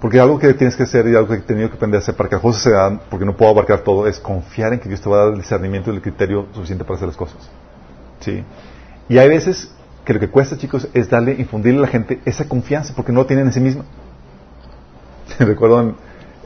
Porque 0.00 0.20
algo 0.20 0.38
que 0.38 0.54
tienes 0.54 0.76
que 0.76 0.84
hacer 0.84 1.08
y 1.08 1.16
algo 1.16 1.26
que 1.26 1.34
he 1.34 1.40
tenido 1.40 1.68
que 1.68 1.74
aprender 1.74 1.98
a 1.98 2.02
hacer 2.02 2.14
para 2.14 2.28
que 2.28 2.36
las 2.36 2.42
cosas 2.42 2.62
se 2.62 2.70
dan, 2.70 3.00
porque 3.10 3.24
no 3.24 3.36
puedo 3.36 3.50
abarcar 3.50 3.80
todo, 3.80 4.06
es 4.06 4.20
confiar 4.20 4.72
en 4.72 4.78
que 4.78 4.88
Dios 4.88 5.00
te 5.00 5.10
va 5.10 5.16
a 5.16 5.24
dar 5.24 5.32
el 5.32 5.40
discernimiento 5.40 5.92
y 5.92 5.96
el 5.96 6.02
criterio 6.02 6.46
suficiente 6.54 6.84
para 6.84 6.96
hacer 6.96 7.08
las 7.08 7.16
cosas. 7.16 7.50
Sí. 8.20 8.44
Y 9.08 9.18
hay 9.18 9.28
veces 9.28 9.72
que 10.04 10.14
lo 10.14 10.20
que 10.20 10.30
cuesta, 10.30 10.56
chicos, 10.56 10.88
es 10.94 11.10
darle, 11.10 11.34
infundirle 11.36 11.80
a 11.80 11.82
la 11.82 11.88
gente 11.88 12.20
esa 12.24 12.48
confianza, 12.48 12.94
porque 12.94 13.10
no 13.10 13.22
lo 13.22 13.26
tienen 13.26 13.46
en 13.46 13.52
sí 13.52 13.60
misma. 13.60 13.84
Recuerdo 15.38 15.80
en, 15.80 15.96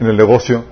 el 0.00 0.16
negocio, 0.16 0.64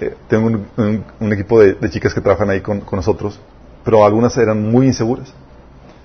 eh, 0.00 0.14
tengo 0.28 0.46
un, 0.48 1.32
equipo 1.32 1.60
de, 1.60 1.78
chicas 1.90 2.12
que 2.12 2.20
trabajan 2.20 2.50
ahí 2.50 2.60
con, 2.60 2.82
nosotros, 2.90 3.38
pero 3.84 4.04
algunas 4.04 4.36
eran 4.36 4.70
muy 4.70 4.86
inseguras. 4.86 5.32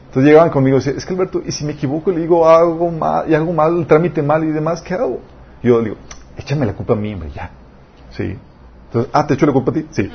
Entonces 0.08 0.30
llegaban 0.30 0.50
conmigo 0.52 0.78
y 0.78 0.80
decían, 0.80 0.98
es 0.98 1.06
que 1.06 1.14
Alberto, 1.14 1.42
y 1.46 1.52
si 1.52 1.66
me 1.66 1.74
equivoco 1.74 2.12
y 2.12 2.16
le 2.16 2.22
digo 2.22 2.48
algo 2.48 2.92
mal, 2.92 3.30
y 3.30 3.34
algo 3.34 3.54
mal, 3.54 3.78
el 3.78 3.88
trámite 3.88 4.22
mal 4.22 4.44
y 4.44 4.52
demás, 4.52 4.82
¿qué 4.82 4.94
hago? 4.94 5.20
yo 5.64 5.80
le 5.80 5.86
digo, 5.86 5.98
échame 6.38 6.66
la 6.66 6.74
culpa 6.74 6.94
a 6.94 6.96
mí, 6.96 7.14
hombre, 7.14 7.32
ya. 7.32 7.52
Sí. 8.12 8.38
Entonces, 8.86 9.12
ah, 9.14 9.28
¿te 9.28 9.34
echo 9.34 9.46
la 9.46 9.54
culpa 9.54 9.72
a 9.72 9.74
ti? 9.74 9.86
Sí. 9.92 10.10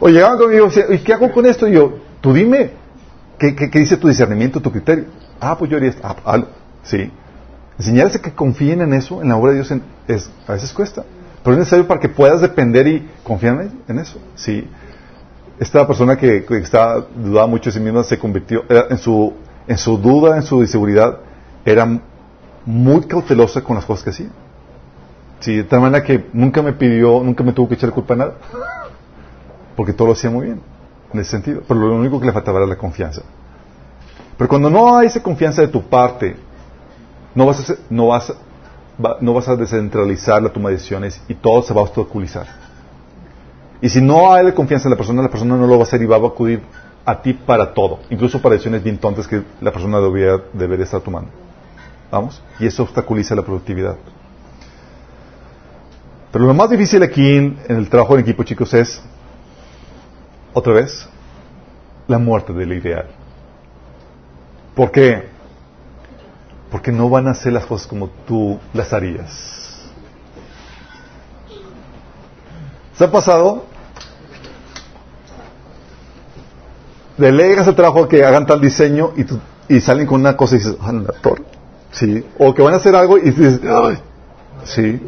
o 0.00 0.08
llegaban 0.08 0.38
conmigo 0.38 0.66
y 0.66 0.68
decían, 0.68 0.86
¿y 0.92 0.98
qué 0.98 1.12
hago 1.12 1.30
con 1.30 1.44
esto? 1.44 1.68
Y 1.68 1.72
yo, 1.72 1.98
Tú 2.24 2.32
dime, 2.32 2.70
¿qué, 3.38 3.52
dice 3.74 3.98
tu 3.98 4.08
discernimiento, 4.08 4.58
tu 4.58 4.72
criterio? 4.72 5.04
Ah, 5.38 5.58
pues 5.58 5.70
yo 5.70 5.76
haría 5.76 5.90
esto. 5.90 6.00
Ah, 6.02 6.42
sí. 6.82 7.12
Enseñarles 7.78 8.20
que 8.20 8.32
confíen 8.32 8.80
en 8.82 8.94
eso, 8.94 9.20
en 9.22 9.28
la 9.28 9.36
obra 9.36 9.52
de 9.52 9.62
Dios, 9.62 9.72
es, 10.06 10.30
a 10.46 10.52
veces 10.52 10.72
cuesta. 10.72 11.04
Pero 11.42 11.54
es 11.54 11.58
necesario 11.58 11.86
para 11.86 12.00
que 12.00 12.08
puedas 12.08 12.40
depender 12.40 12.86
y 12.86 13.08
confiar 13.22 13.68
en, 13.88 13.98
eso. 13.98 14.18
Sí. 14.34 14.68
Esta 15.58 15.86
persona 15.86 16.16
que, 16.16 16.44
estaba, 16.62 17.06
dudaba 17.14 17.46
mucho 17.46 17.70
de 17.70 17.72
sí 17.72 17.80
misma 17.80 18.02
se 18.04 18.18
convirtió, 18.18 18.64
en, 18.68 18.98
su, 18.98 19.34
en 19.66 19.76
su 19.76 19.98
duda, 19.98 20.36
en 20.36 20.42
su 20.42 20.62
inseguridad, 20.62 21.18
era 21.64 22.00
muy 22.64 23.02
cautelosa 23.02 23.62
con 23.62 23.76
las 23.76 23.84
cosas 23.84 24.04
que 24.04 24.10
hacía. 24.10 24.28
Sí, 25.40 25.56
de 25.56 25.64
tal 25.64 25.80
manera 25.80 26.02
que 26.02 26.26
nunca 26.32 26.62
me 26.62 26.72
pidió, 26.72 27.22
nunca 27.22 27.44
me 27.44 27.52
tuvo 27.52 27.68
que 27.68 27.74
echar 27.74 27.90
culpa 27.90 28.14
a 28.14 28.16
nada. 28.16 28.34
Porque 29.76 29.92
todo 29.92 30.08
lo 30.08 30.14
hacía 30.14 30.30
muy 30.30 30.46
bien 30.46 30.60
en 31.12 31.20
ese 31.20 31.32
sentido. 31.32 31.62
Pero 31.66 31.80
lo 31.80 31.96
único 31.96 32.20
que 32.20 32.26
le 32.26 32.32
faltaba 32.32 32.58
era 32.58 32.66
la 32.66 32.76
confianza. 32.76 33.22
Pero 34.38 34.48
cuando 34.48 34.70
no 34.70 34.96
hay 34.96 35.08
esa 35.08 35.22
confianza 35.22 35.62
de 35.62 35.68
tu 35.68 35.82
parte, 35.82 36.36
no 37.34 37.46
vas 37.46 37.70
a, 37.70 37.74
no 37.90 38.06
vas, 38.08 38.32
no 39.20 39.34
vas 39.34 39.48
a 39.48 39.56
descentralizar 39.56 40.42
la 40.42 40.50
toma 40.50 40.68
de 40.68 40.76
decisiones 40.76 41.20
y 41.28 41.34
todo 41.34 41.62
se 41.62 41.74
va 41.74 41.80
a 41.80 41.84
obstaculizar. 41.84 42.46
Y 43.80 43.88
si 43.88 44.00
no 44.00 44.32
hay 44.32 44.50
confianza 44.52 44.88
en 44.88 44.92
la 44.92 44.96
persona, 44.96 45.22
la 45.22 45.28
persona 45.28 45.56
no 45.56 45.66
lo 45.66 45.74
va 45.74 45.80
a 45.80 45.82
hacer 45.82 46.00
y 46.02 46.06
va 46.06 46.16
a 46.16 46.26
acudir 46.26 46.62
a 47.04 47.20
ti 47.20 47.34
para 47.34 47.74
todo, 47.74 48.00
incluso 48.08 48.40
para 48.40 48.54
decisiones 48.54 48.82
bien 48.82 48.98
tontas 48.98 49.28
que 49.28 49.42
la 49.60 49.72
persona 49.72 50.00
debería, 50.00 50.42
debería 50.52 50.84
estar 50.84 51.00
tomando. 51.00 51.30
¿Vamos? 52.10 52.40
Y 52.60 52.66
eso 52.66 52.84
obstaculiza 52.84 53.34
la 53.34 53.42
productividad. 53.42 53.96
Pero 56.30 56.46
lo 56.46 56.54
más 56.54 56.70
difícil 56.70 57.02
aquí 57.02 57.36
en 57.36 57.58
el 57.68 57.88
trabajo 57.88 58.14
en 58.14 58.20
equipo, 58.20 58.42
chicos, 58.42 58.72
es 58.74 59.02
otra 60.52 60.72
vez, 60.72 61.08
la 62.06 62.18
muerte 62.18 62.52
del 62.52 62.72
ideal. 62.72 63.06
¿Por 64.74 64.90
qué? 64.90 65.33
Porque 66.74 66.90
no 66.90 67.08
van 67.08 67.28
a 67.28 67.30
hacer 67.30 67.52
las 67.52 67.66
cosas 67.66 67.86
como 67.86 68.08
tú 68.26 68.58
las 68.72 68.92
harías. 68.92 69.78
¿Se 72.98 73.04
ha 73.04 73.12
pasado? 73.12 73.62
Delegas 77.16 77.68
el 77.68 77.76
trabajo 77.76 78.08
que 78.08 78.24
hagan 78.24 78.44
tal 78.44 78.60
diseño 78.60 79.12
y, 79.16 79.24
y 79.72 79.80
salen 79.80 80.04
con 80.04 80.20
una 80.20 80.36
cosa 80.36 80.56
y 80.56 80.58
dices, 80.58 80.76
ah, 80.80 80.92
la 80.92 81.12
torre. 81.12 81.44
Sí. 81.92 82.26
O 82.38 82.52
que 82.52 82.60
van 82.60 82.74
a 82.74 82.78
hacer 82.78 82.96
algo 82.96 83.18
y 83.18 83.30
dices, 83.30 83.60
ay, 83.62 83.98
sí. 84.64 85.00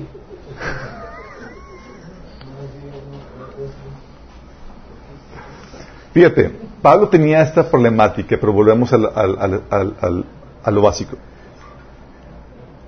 Fíjate, 6.15 6.53
Pablo 6.81 7.09
tenía 7.09 7.43
esta 7.43 7.69
problemática, 7.69 8.37
pero 8.41 8.53
volvemos 8.53 8.93
a 8.93 10.71
lo 10.71 10.81
básico. 10.81 11.17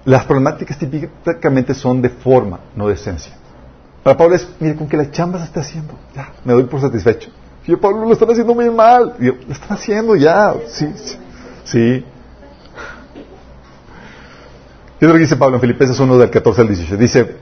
Las 0.04 0.24
problemáticas 0.24 0.78
típicamente 0.78 1.74
son 1.74 2.00
de 2.00 2.08
forma, 2.08 2.60
no 2.74 2.88
de 2.88 2.94
esencia. 2.94 3.32
Para 4.02 4.16
Pablo 4.16 4.36
es, 4.36 4.48
mire, 4.60 4.74
con 4.76 4.88
que 4.88 4.96
la 4.96 5.10
chamba 5.10 5.38
se 5.38 5.46
está 5.46 5.60
haciendo, 5.60 5.94
ya, 6.14 6.32
me 6.44 6.52
doy 6.52 6.64
por 6.64 6.80
satisfecho. 6.80 7.30
Y 7.66 7.72
yo, 7.72 7.80
Pablo, 7.80 8.06
lo 8.06 8.12
están 8.12 8.30
haciendo 8.30 8.54
muy 8.54 8.70
mal. 8.70 9.14
Y 9.18 9.26
yo, 9.26 9.34
lo 9.46 9.52
están 9.52 9.76
haciendo 9.76 10.16
ya, 10.16 10.54
sí, 10.68 10.90
sí. 10.96 11.16
sí. 11.64 12.04
¿Qué 14.98 15.04
es 15.04 15.08
lo 15.08 15.12
que 15.12 15.20
dice 15.20 15.36
Pablo 15.36 15.56
en 15.56 15.60
Filipenses 15.60 15.98
1 16.00 16.18
del 16.18 16.30
14 16.30 16.60
al 16.62 16.68
18? 16.68 16.96
Dice, 16.96 17.36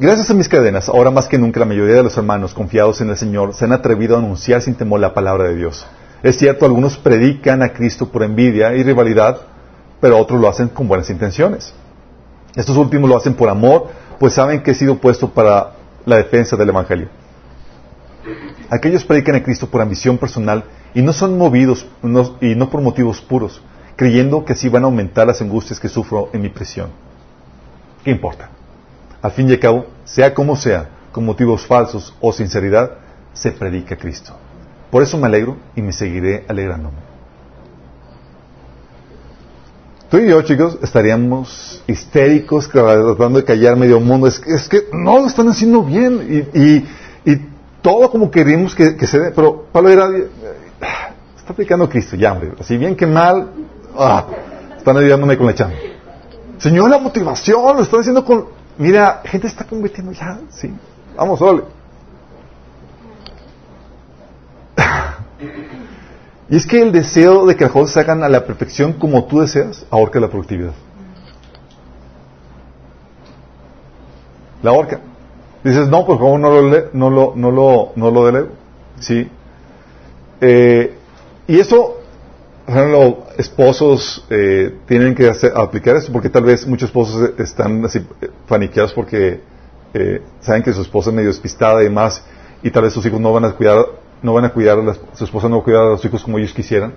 Gracias 0.00 0.30
a 0.30 0.34
mis 0.34 0.48
cadenas, 0.48 0.88
ahora 0.88 1.10
más 1.10 1.26
que 1.26 1.38
nunca 1.38 1.58
la 1.58 1.66
mayoría 1.66 1.96
de 1.96 2.04
los 2.04 2.16
hermanos 2.16 2.54
confiados 2.54 3.00
en 3.00 3.10
el 3.10 3.16
Señor 3.16 3.52
se 3.52 3.64
han 3.64 3.72
atrevido 3.72 4.14
a 4.14 4.20
anunciar 4.20 4.62
sin 4.62 4.76
temor 4.76 5.00
la 5.00 5.12
palabra 5.12 5.48
de 5.48 5.56
Dios. 5.56 5.84
Es 6.22 6.38
cierto, 6.38 6.64
algunos 6.64 6.96
predican 6.96 7.64
a 7.64 7.72
Cristo 7.72 8.08
por 8.08 8.22
envidia 8.22 8.72
y 8.76 8.84
rivalidad, 8.84 9.40
pero 10.00 10.16
otros 10.16 10.40
lo 10.40 10.48
hacen 10.48 10.68
con 10.68 10.86
buenas 10.86 11.10
intenciones. 11.10 11.74
Estos 12.54 12.76
últimos 12.76 13.08
lo 13.08 13.16
hacen 13.16 13.34
por 13.34 13.48
amor, 13.48 13.88
pues 14.18 14.34
saben 14.34 14.62
que 14.62 14.72
he 14.72 14.74
sido 14.74 14.98
puesto 14.98 15.30
para 15.30 15.72
la 16.04 16.16
defensa 16.16 16.56
del 16.56 16.70
Evangelio. 16.70 17.08
Aquellos 18.70 19.04
predican 19.04 19.36
a 19.36 19.42
Cristo 19.42 19.68
por 19.68 19.80
ambición 19.80 20.18
personal 20.18 20.64
y 20.94 21.02
no 21.02 21.12
son 21.12 21.38
movidos 21.38 21.86
y 22.40 22.54
no 22.54 22.70
por 22.70 22.80
motivos 22.80 23.20
puros, 23.20 23.62
creyendo 23.96 24.44
que 24.44 24.52
así 24.52 24.68
van 24.68 24.84
a 24.84 24.86
aumentar 24.86 25.26
las 25.26 25.40
angustias 25.40 25.80
que 25.80 25.88
sufro 25.88 26.30
en 26.32 26.42
mi 26.42 26.48
prisión. 26.48 26.90
¿Qué 28.04 28.10
importa? 28.10 28.50
Al 29.22 29.32
fin 29.32 29.48
y 29.48 29.52
al 29.52 29.58
cabo, 29.58 29.86
sea 30.04 30.34
como 30.34 30.56
sea, 30.56 30.88
con 31.12 31.24
motivos 31.24 31.66
falsos 31.66 32.14
o 32.20 32.32
sinceridad, 32.32 32.92
se 33.32 33.52
predica 33.52 33.94
a 33.94 33.98
Cristo. 33.98 34.34
Por 34.90 35.02
eso 35.02 35.18
me 35.18 35.26
alegro 35.26 35.56
y 35.76 35.82
me 35.82 35.92
seguiré 35.92 36.44
alegrándome. 36.48 37.07
Tú 40.10 40.16
y 40.16 40.28
yo, 40.28 40.40
chicos, 40.40 40.78
estaríamos 40.82 41.82
histéricos 41.86 42.70
tratando 42.70 43.40
de 43.40 43.44
callar 43.44 43.76
medio 43.76 44.00
mundo. 44.00 44.26
Es 44.26 44.40
es 44.46 44.66
que 44.66 44.86
no 44.92 45.18
lo 45.18 45.26
están 45.26 45.48
haciendo 45.48 45.82
bien 45.82 46.48
y, 46.54 46.58
y, 46.60 47.48
todo 47.82 48.10
como 48.10 48.30
queremos 48.30 48.74
que, 48.74 49.06
se 49.06 49.18
dé. 49.18 49.30
Pero 49.30 49.66
Pablo 49.70 49.90
era, 49.90 50.08
está 51.36 51.54
predicando 51.54 51.84
a 51.84 51.88
Cristo, 51.88 52.16
ya, 52.16 52.32
hombre. 52.32 52.52
Así 52.58 52.76
bien 52.76 52.96
que 52.96 53.06
mal, 53.06 53.50
ah, 53.96 54.26
están 54.76 54.96
ayudándome 54.96 55.36
con 55.36 55.46
la 55.46 55.54
chamba. 55.54 55.76
Señor, 56.56 56.90
la 56.90 56.98
motivación, 56.98 57.76
lo 57.76 57.82
están 57.82 58.00
haciendo 58.00 58.24
con... 58.24 58.46
Mira, 58.78 59.22
gente 59.24 59.46
está 59.46 59.64
convirtiendo 59.64 60.12
ya, 60.12 60.40
sí. 60.50 60.72
Vamos, 61.16 61.40
ole. 61.40 61.62
Y 66.50 66.56
es 66.56 66.66
que 66.66 66.80
el 66.80 66.92
deseo 66.92 67.46
de 67.46 67.56
que 67.56 67.64
las 67.64 67.72
cosas 67.72 67.92
se 67.92 68.00
hagan 68.00 68.22
a 68.22 68.28
la 68.28 68.46
perfección 68.46 68.94
como 68.94 69.24
tú 69.24 69.40
deseas, 69.40 69.84
ahorca 69.90 70.18
la 70.18 70.28
productividad. 70.28 70.72
La 74.62 74.70
ahorca. 74.70 75.00
Dices, 75.62 75.88
no, 75.88 76.06
por 76.06 76.18
favor, 76.18 76.40
no 76.40 76.50
lo, 76.50 76.88
no 76.92 77.10
lo, 77.10 77.32
no 77.36 77.50
lo, 77.50 77.92
no 77.96 78.10
lo 78.10 78.26
delego. 78.26 78.48
¿Sí? 79.00 79.28
Eh, 80.40 80.94
y 81.46 81.60
eso, 81.60 81.98
los 82.66 83.14
esposos 83.36 84.24
eh, 84.30 84.74
tienen 84.86 85.14
que 85.14 85.30
aplicar 85.54 85.96
eso, 85.96 86.12
porque 86.12 86.30
tal 86.30 86.44
vez 86.44 86.66
muchos 86.66 86.88
esposos 86.88 87.30
están 87.38 87.84
así 87.84 87.98
eh, 88.20 88.30
paniqueados 88.46 88.92
porque 88.92 89.40
saben 90.40 90.62
que 90.62 90.72
su 90.72 90.82
esposa 90.82 91.10
es 91.10 91.16
medio 91.16 91.30
despistada 91.30 91.80
y 91.80 91.84
demás, 91.84 92.22
y 92.62 92.70
tal 92.70 92.84
vez 92.84 92.92
sus 92.92 93.04
hijos 93.04 93.20
no 93.20 93.32
van 93.32 93.46
a 93.46 93.52
cuidar 93.52 93.84
no 94.22 94.32
van 94.32 94.44
a 94.44 94.50
cuidar, 94.50 94.78
a 94.78 94.94
su 95.16 95.24
esposa 95.24 95.48
no 95.48 95.56
va 95.56 95.62
a 95.62 95.64
cuidar 95.64 95.82
a 95.82 95.88
los 95.90 96.04
hijos 96.04 96.22
como 96.22 96.38
ellos 96.38 96.52
quisieran. 96.52 96.94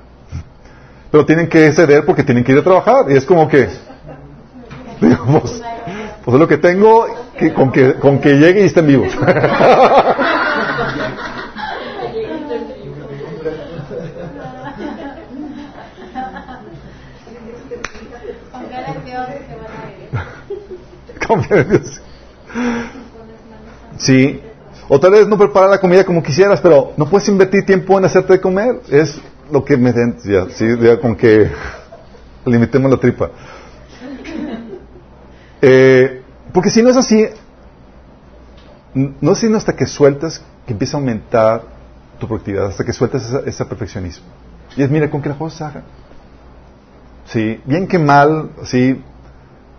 Pero 1.11 1.26
tienen 1.26 1.47
que 1.47 1.72
ceder 1.74 2.05
porque 2.05 2.24
tienen 2.24 2.43
que 2.43 2.51
ir 2.53 2.57
a 2.59 2.63
trabajar. 2.63 3.05
Y 3.09 3.15
es 3.15 3.26
como 3.26 3.47
que, 3.47 3.67
digamos, 5.01 5.61
pues 6.24 6.36
es 6.36 6.39
lo 6.39 6.47
que 6.47 6.57
tengo 6.57 7.05
que, 7.38 7.53
con, 7.53 7.72
que, 7.72 7.95
con 7.95 8.19
que 8.19 8.34
llegue 8.34 8.61
y 8.61 8.65
estén 8.65 8.88
vivos. 8.88 9.13
Confía 21.28 21.57
en 21.57 21.69
Dios. 21.69 22.01
Sí, 23.97 24.41
o 24.94 25.00
tal 25.00 25.12
vez 25.12 25.26
no 25.26 25.38
preparar 25.38 25.70
la 25.70 25.80
comida 25.80 26.04
como 26.04 26.22
quisieras, 26.22 26.60
pero 26.60 26.92
no 26.98 27.10
puedes 27.10 27.26
invertir 27.30 27.66
tiempo 27.66 27.98
en 27.98 28.04
hacerte 28.04 28.34
de 28.34 28.42
comer. 28.42 28.82
Es 28.89 29.22
lo 29.50 29.64
que 29.64 29.78
me 29.78 29.94
den, 29.94 30.18
ya, 30.26 30.50
sí, 30.50 30.66
con 31.02 31.16
que 31.16 31.50
limitemos 32.46 32.92
la 32.92 32.98
tripa. 32.98 33.32
Eh, 35.64 36.24
porque 36.52 36.72
si 36.72 36.82
no 36.82 36.89
es 36.89 36.98
así, 36.98 37.24
no 38.96 39.32
es 39.32 39.38
sino 39.38 39.58
hasta 39.58 39.76
que 39.76 39.86
sueltas 39.86 40.44
que 40.66 40.74
empieza 40.74 40.98
a 40.98 41.00
aumentar 41.00 41.62
tu 42.20 42.26
productividad, 42.28 42.66
hasta 42.66 42.84
que 42.84 42.92
sueltas 42.92 43.32
ese 43.46 43.66
perfeccionismo. 43.66 44.26
Y 44.76 44.82
es, 44.82 44.89
mira, 44.89 45.08
con 45.12 45.22
que 45.22 45.30
la 45.30 45.38
cosa 45.38 45.56
se 45.56 45.64
haga. 45.66 45.84
Sí, 47.28 47.62
bien 47.64 47.88
que 47.88 48.00
mal, 48.00 48.50
sí, 48.64 49.04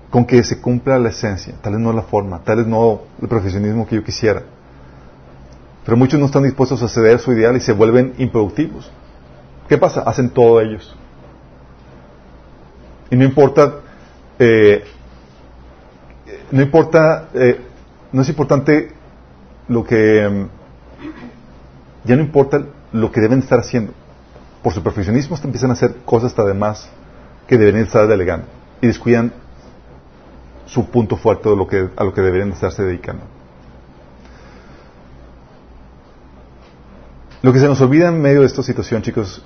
con 0.08 0.24
que 0.24 0.44
se 0.44 0.60
cumpla 0.60 1.00
la 1.00 1.08
esencia, 1.08 1.52
tal 1.60 1.72
vez 1.72 1.82
no 1.82 1.92
la 1.92 2.02
forma, 2.02 2.38
tal 2.44 2.58
vez 2.58 2.66
no 2.68 3.00
el 3.20 3.26
perfeccionismo 3.26 3.84
que 3.84 3.96
yo 3.96 4.04
quisiera. 4.04 4.44
Pero 5.84 5.96
muchos 5.96 6.20
no 6.20 6.26
están 6.26 6.44
dispuestos 6.44 6.82
a 6.82 6.88
ceder 6.88 7.18
su 7.18 7.32
ideal 7.32 7.56
y 7.56 7.60
se 7.60 7.72
vuelven 7.72 8.14
improductivos. 8.18 8.90
¿Qué 9.68 9.78
pasa? 9.78 10.02
Hacen 10.02 10.30
todo 10.30 10.60
ellos. 10.60 10.94
Y 13.10 13.16
no 13.16 13.24
importa, 13.24 13.74
eh, 14.38 14.84
no 16.50 16.62
importa, 16.62 17.28
eh, 17.34 17.60
no 18.12 18.22
es 18.22 18.28
importante 18.28 18.92
lo 19.68 19.84
que, 19.84 20.28
mm, 20.28 20.46
ya 22.04 22.16
no 22.16 22.22
importa 22.22 22.64
lo 22.92 23.10
que 23.10 23.20
deben 23.20 23.40
estar 23.40 23.58
haciendo. 23.58 23.92
Por 24.62 24.72
su 24.72 24.82
perfeccionismo 24.82 25.36
empiezan 25.42 25.70
a 25.70 25.72
hacer 25.72 25.96
cosas 26.04 26.30
hasta 26.30 26.44
de 26.44 26.54
más 26.54 26.88
que 27.46 27.58
deberían 27.58 27.84
estar 27.84 28.06
delegando 28.06 28.46
y 28.80 28.86
descuidan 28.86 29.32
su 30.66 30.86
punto 30.86 31.16
fuerte 31.16 31.54
lo 31.54 31.66
que, 31.66 31.88
a 31.96 32.04
lo 32.04 32.14
que 32.14 32.20
deberían 32.20 32.52
estarse 32.52 32.82
dedicando. 32.82 33.24
Lo 37.42 37.52
que 37.52 37.58
se 37.58 37.66
nos 37.66 37.80
olvida 37.80 38.08
en 38.08 38.22
medio 38.22 38.40
de 38.40 38.46
esta 38.46 38.62
situación, 38.62 39.02
chicos, 39.02 39.42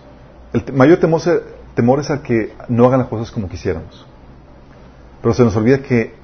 el 0.53 0.73
mayor 0.75 0.99
temor, 0.99 2.01
es 2.01 2.11
a 2.11 2.23
que 2.23 2.55
no 2.69 2.85
hagan 2.87 3.01
las 3.01 3.09
cosas 3.09 3.31
como 3.31 3.49
quisiéramos. 3.49 4.07
Pero 5.23 5.35
se 5.35 5.45
nos 5.45 5.57
olvida 5.57 5.79
que 5.79 6.15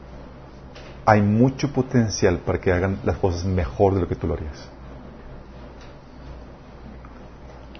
hay 1.06 1.22
mucho 1.22 1.72
potencial 1.72 2.38
para 2.38 2.60
que 2.60 2.72
hagan 2.72 2.98
las 3.04 3.16
cosas 3.16 3.44
mejor 3.46 3.94
de 3.94 4.02
lo 4.02 4.08
que 4.08 4.14
tú 4.14 4.26
lo 4.26 4.34
harías. 4.34 4.68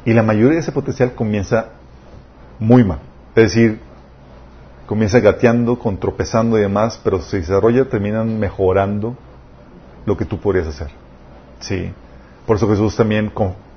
Y 0.05 0.15
la 0.15 0.23
mayoría 0.23 0.55
de 0.55 0.61
ese 0.61 0.73
potencial 0.73 1.13
comienza 1.15 1.67
muy 2.59 2.83
mal. 2.85 2.99
Es 3.37 3.55
decir, 3.55 3.79
comienza 4.87 5.21
gateando, 5.21 5.79
con 5.79 5.99
tropezando 5.99 6.59
y 6.59 6.63
demás, 6.63 6.99
pero 7.05 7.21
se 7.21 7.37
desarrolla, 7.37 7.89
terminan 7.89 8.41
mejorando 8.41 9.17
lo 10.07 10.17
que 10.17 10.25
tú 10.25 10.41
podrías 10.41 10.67
hacer. 10.67 10.89
Sí. 11.61 11.93
Por 12.47 12.57
eso 12.57 12.69
Jesús 12.69 12.97
también 12.97 13.33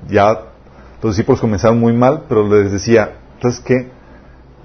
ya 0.10 0.46
los 1.02 1.16
discípulos 1.16 1.40
comenzaron 1.40 1.80
muy 1.80 1.94
mal, 1.94 2.24
pero 2.28 2.48
les 2.48 2.72
decía, 2.72 3.18
entonces 3.36 3.62
qué? 3.62 3.90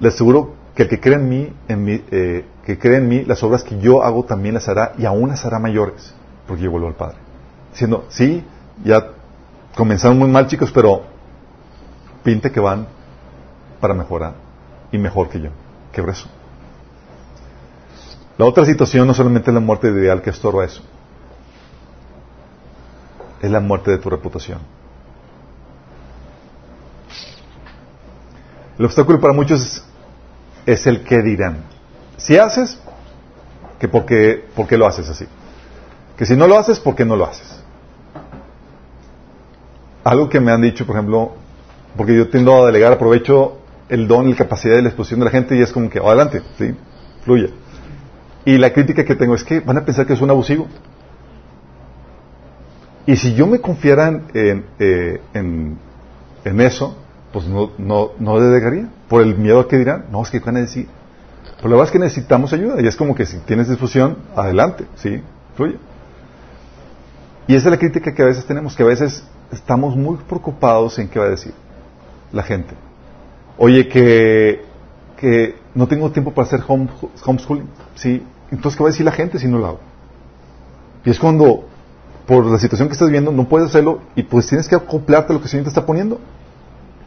Les 0.00 0.14
aseguro 0.14 0.54
que 0.74 0.84
el 0.84 0.88
que 0.88 1.00
cree 1.00 1.16
en 1.16 1.28
mí, 1.28 1.52
en 1.68 2.04
eh, 2.10 2.46
que 2.64 2.78
cree 2.78 2.96
en 2.96 3.08
mí, 3.08 3.24
las 3.24 3.42
obras 3.42 3.62
que 3.62 3.78
yo 3.78 4.02
hago 4.02 4.24
también 4.24 4.54
las 4.54 4.68
hará 4.68 4.92
y 4.96 5.04
aún 5.04 5.28
las 5.28 5.44
hará 5.44 5.58
mayores, 5.58 6.14
porque 6.46 6.62
yo 6.62 6.70
vuelvo 6.70 6.88
al 6.88 6.94
Padre. 6.94 7.16
Diciendo, 7.72 8.06
sí, 8.08 8.44
ya 8.84 9.08
comenzaron 9.76 10.18
muy 10.18 10.28
mal 10.28 10.46
chicos, 10.46 10.70
pero 10.72 11.02
pinte 12.22 12.50
que 12.50 12.60
van 12.60 12.86
para 13.80 13.94
mejorar 13.94 14.34
y 14.92 14.98
mejor 14.98 15.28
que 15.28 15.40
yo. 15.40 15.50
Qué 15.92 16.00
eso. 16.02 16.28
La 18.38 18.46
otra 18.46 18.64
situación 18.64 19.06
no 19.06 19.12
solamente 19.12 19.50
es 19.50 19.54
la 19.54 19.60
muerte 19.60 19.88
ideal 19.88 20.22
que 20.22 20.30
estorba 20.30 20.64
eso, 20.64 20.82
es 23.40 23.50
la 23.50 23.60
muerte 23.60 23.90
de 23.90 23.98
tu 23.98 24.10
reputación. 24.10 24.58
El 28.78 28.86
obstáculo 28.86 29.20
para 29.20 29.34
muchos 29.34 29.84
es, 30.64 30.86
el 30.86 31.02
que 31.02 31.20
dirán. 31.20 31.64
Si 32.16 32.38
haces, 32.38 32.78
que 33.78 33.88
porque, 33.88 34.46
qué 34.68 34.76
lo 34.78 34.86
haces 34.86 35.08
así. 35.08 35.26
Que 36.16 36.24
si 36.24 36.36
no 36.36 36.46
lo 36.46 36.58
haces, 36.58 36.80
¿por 36.80 36.94
qué 36.94 37.04
no 37.04 37.16
lo 37.16 37.26
haces? 37.26 37.62
Algo 40.04 40.28
que 40.28 40.40
me 40.40 40.50
han 40.50 40.62
dicho, 40.62 40.86
por 40.86 40.96
ejemplo, 40.96 41.32
porque 41.96 42.16
yo 42.16 42.28
tiendo 42.30 42.62
a 42.62 42.66
delegar, 42.66 42.92
aprovecho 42.92 43.58
el 43.90 44.08
don 44.08 44.28
y 44.28 44.30
la 44.30 44.38
capacidad 44.38 44.76
de 44.76 44.82
la 44.82 44.88
exposición 44.88 45.20
de 45.20 45.26
la 45.26 45.30
gente 45.30 45.56
y 45.56 45.60
es 45.60 45.72
como 45.72 45.90
que, 45.90 45.98
adelante, 45.98 46.42
¿sí? 46.56 46.74
Fluye. 47.24 47.52
Y 48.44 48.56
la 48.56 48.72
crítica 48.72 49.04
que 49.04 49.14
tengo 49.14 49.34
es 49.34 49.44
que 49.44 49.60
van 49.60 49.76
a 49.76 49.84
pensar 49.84 50.06
que 50.06 50.14
es 50.14 50.20
un 50.20 50.30
abusivo. 50.30 50.68
Y 53.06 53.16
si 53.16 53.34
yo 53.34 53.46
me 53.46 53.60
confiara 53.60 54.08
en, 54.08 54.64
eh, 54.78 55.20
en, 55.34 55.78
en, 56.44 56.60
eso, 56.60 56.96
pues 57.32 57.46
no, 57.46 57.70
no, 57.78 58.10
no 58.18 58.40
delegaría. 58.40 58.88
Por 59.08 59.22
el 59.22 59.36
miedo 59.36 59.60
a 59.60 59.68
que 59.68 59.78
dirán, 59.78 60.06
no, 60.10 60.22
es 60.22 60.30
que 60.30 60.40
van 60.40 60.56
a 60.56 60.60
decir. 60.60 60.86
Pero 61.56 61.70
la 61.70 61.76
verdad 61.76 61.86
es 61.86 61.92
que 61.92 61.98
necesitamos 61.98 62.52
ayuda. 62.52 62.80
Y 62.80 62.86
es 62.86 62.96
como 62.96 63.14
que 63.14 63.26
si 63.26 63.38
tienes 63.38 63.68
discusión, 63.68 64.18
adelante, 64.36 64.86
¿sí? 64.96 65.22
Fluye. 65.56 65.78
Y 67.46 67.54
esa 67.54 67.68
es 67.68 67.72
la 67.72 67.78
crítica 67.78 68.14
que 68.14 68.22
a 68.22 68.26
veces 68.26 68.44
tenemos, 68.44 68.76
que 68.76 68.82
a 68.82 68.86
veces 68.86 69.24
estamos 69.50 69.96
muy 69.96 70.16
preocupados 70.18 70.98
en 70.98 71.08
qué 71.08 71.18
va 71.18 71.26
a 71.26 71.30
decir 71.30 71.52
la 72.32 72.42
gente. 72.42 72.74
Oye, 73.58 73.88
que, 73.88 74.64
que 75.16 75.56
no 75.74 75.88
tengo 75.88 76.10
tiempo 76.10 76.32
para 76.32 76.46
hacer 76.46 76.60
home, 76.66 76.88
homeschooling, 77.24 77.68
¿sí? 77.94 78.22
Entonces, 78.50 78.76
¿qué 78.76 78.82
va 78.82 78.88
a 78.88 78.92
decir 78.92 79.04
la 79.04 79.12
gente 79.12 79.38
si 79.38 79.48
no 79.48 79.58
lo 79.58 79.66
hago? 79.66 79.80
Y 81.04 81.10
es 81.10 81.18
cuando, 81.18 81.68
por 82.30 82.46
la 82.46 82.60
situación 82.60 82.86
que 82.86 82.92
estás 82.92 83.08
viviendo, 83.08 83.32
no 83.32 83.48
puedes 83.48 83.70
hacerlo 83.70 84.02
y 84.14 84.22
pues 84.22 84.46
tienes 84.46 84.68
que 84.68 84.76
acoplarte 84.76 85.32
a 85.32 85.34
lo 85.34 85.40
que 85.40 85.46
el 85.46 85.50
Señor 85.50 85.64
te 85.64 85.70
está 85.70 85.84
poniendo. 85.84 86.20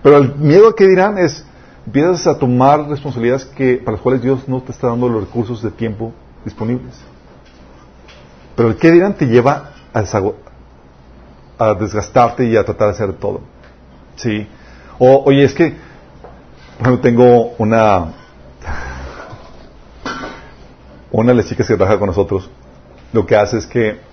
Pero 0.01 0.17
el 0.17 0.35
miedo 0.35 0.67
a 0.67 0.75
que 0.75 0.85
dirán 0.85 1.17
es, 1.17 1.45
empiezas 1.85 2.27
a 2.27 2.37
tomar 2.37 2.89
responsabilidades 2.89 3.45
que, 3.45 3.77
para 3.77 3.93
las 3.93 4.01
cuales 4.01 4.21
Dios 4.21 4.49
no 4.49 4.61
te 4.61 4.73
está 4.73 4.87
dando 4.87 5.07
los 5.07 5.23
recursos 5.23 5.63
de 5.63 5.71
tiempo 5.71 6.11
disponibles. 6.43 6.99
Pero 8.57 8.67
el 8.67 8.75
que 8.75 8.91
dirán 8.91 9.13
te 9.13 9.25
lleva 9.25 9.71
a, 9.93 10.03
a 11.57 11.73
desgastarte 11.75 12.43
y 12.45 12.57
a 12.57 12.65
tratar 12.65 12.89
de 12.89 12.93
hacer 12.93 13.13
todo. 13.13 13.39
Sí. 14.17 14.45
O, 14.99 15.23
oye, 15.25 15.45
es 15.45 15.53
que, 15.53 15.73
ejemplo, 16.81 16.99
tengo 16.99 17.53
una, 17.59 18.11
una 21.13 21.31
de 21.31 21.37
las 21.37 21.45
chicas 21.47 21.65
que 21.65 21.77
trabaja 21.77 21.97
con 21.97 22.07
nosotros, 22.07 22.49
lo 23.13 23.25
que 23.25 23.37
hace 23.37 23.59
es 23.59 23.65
que 23.65 24.11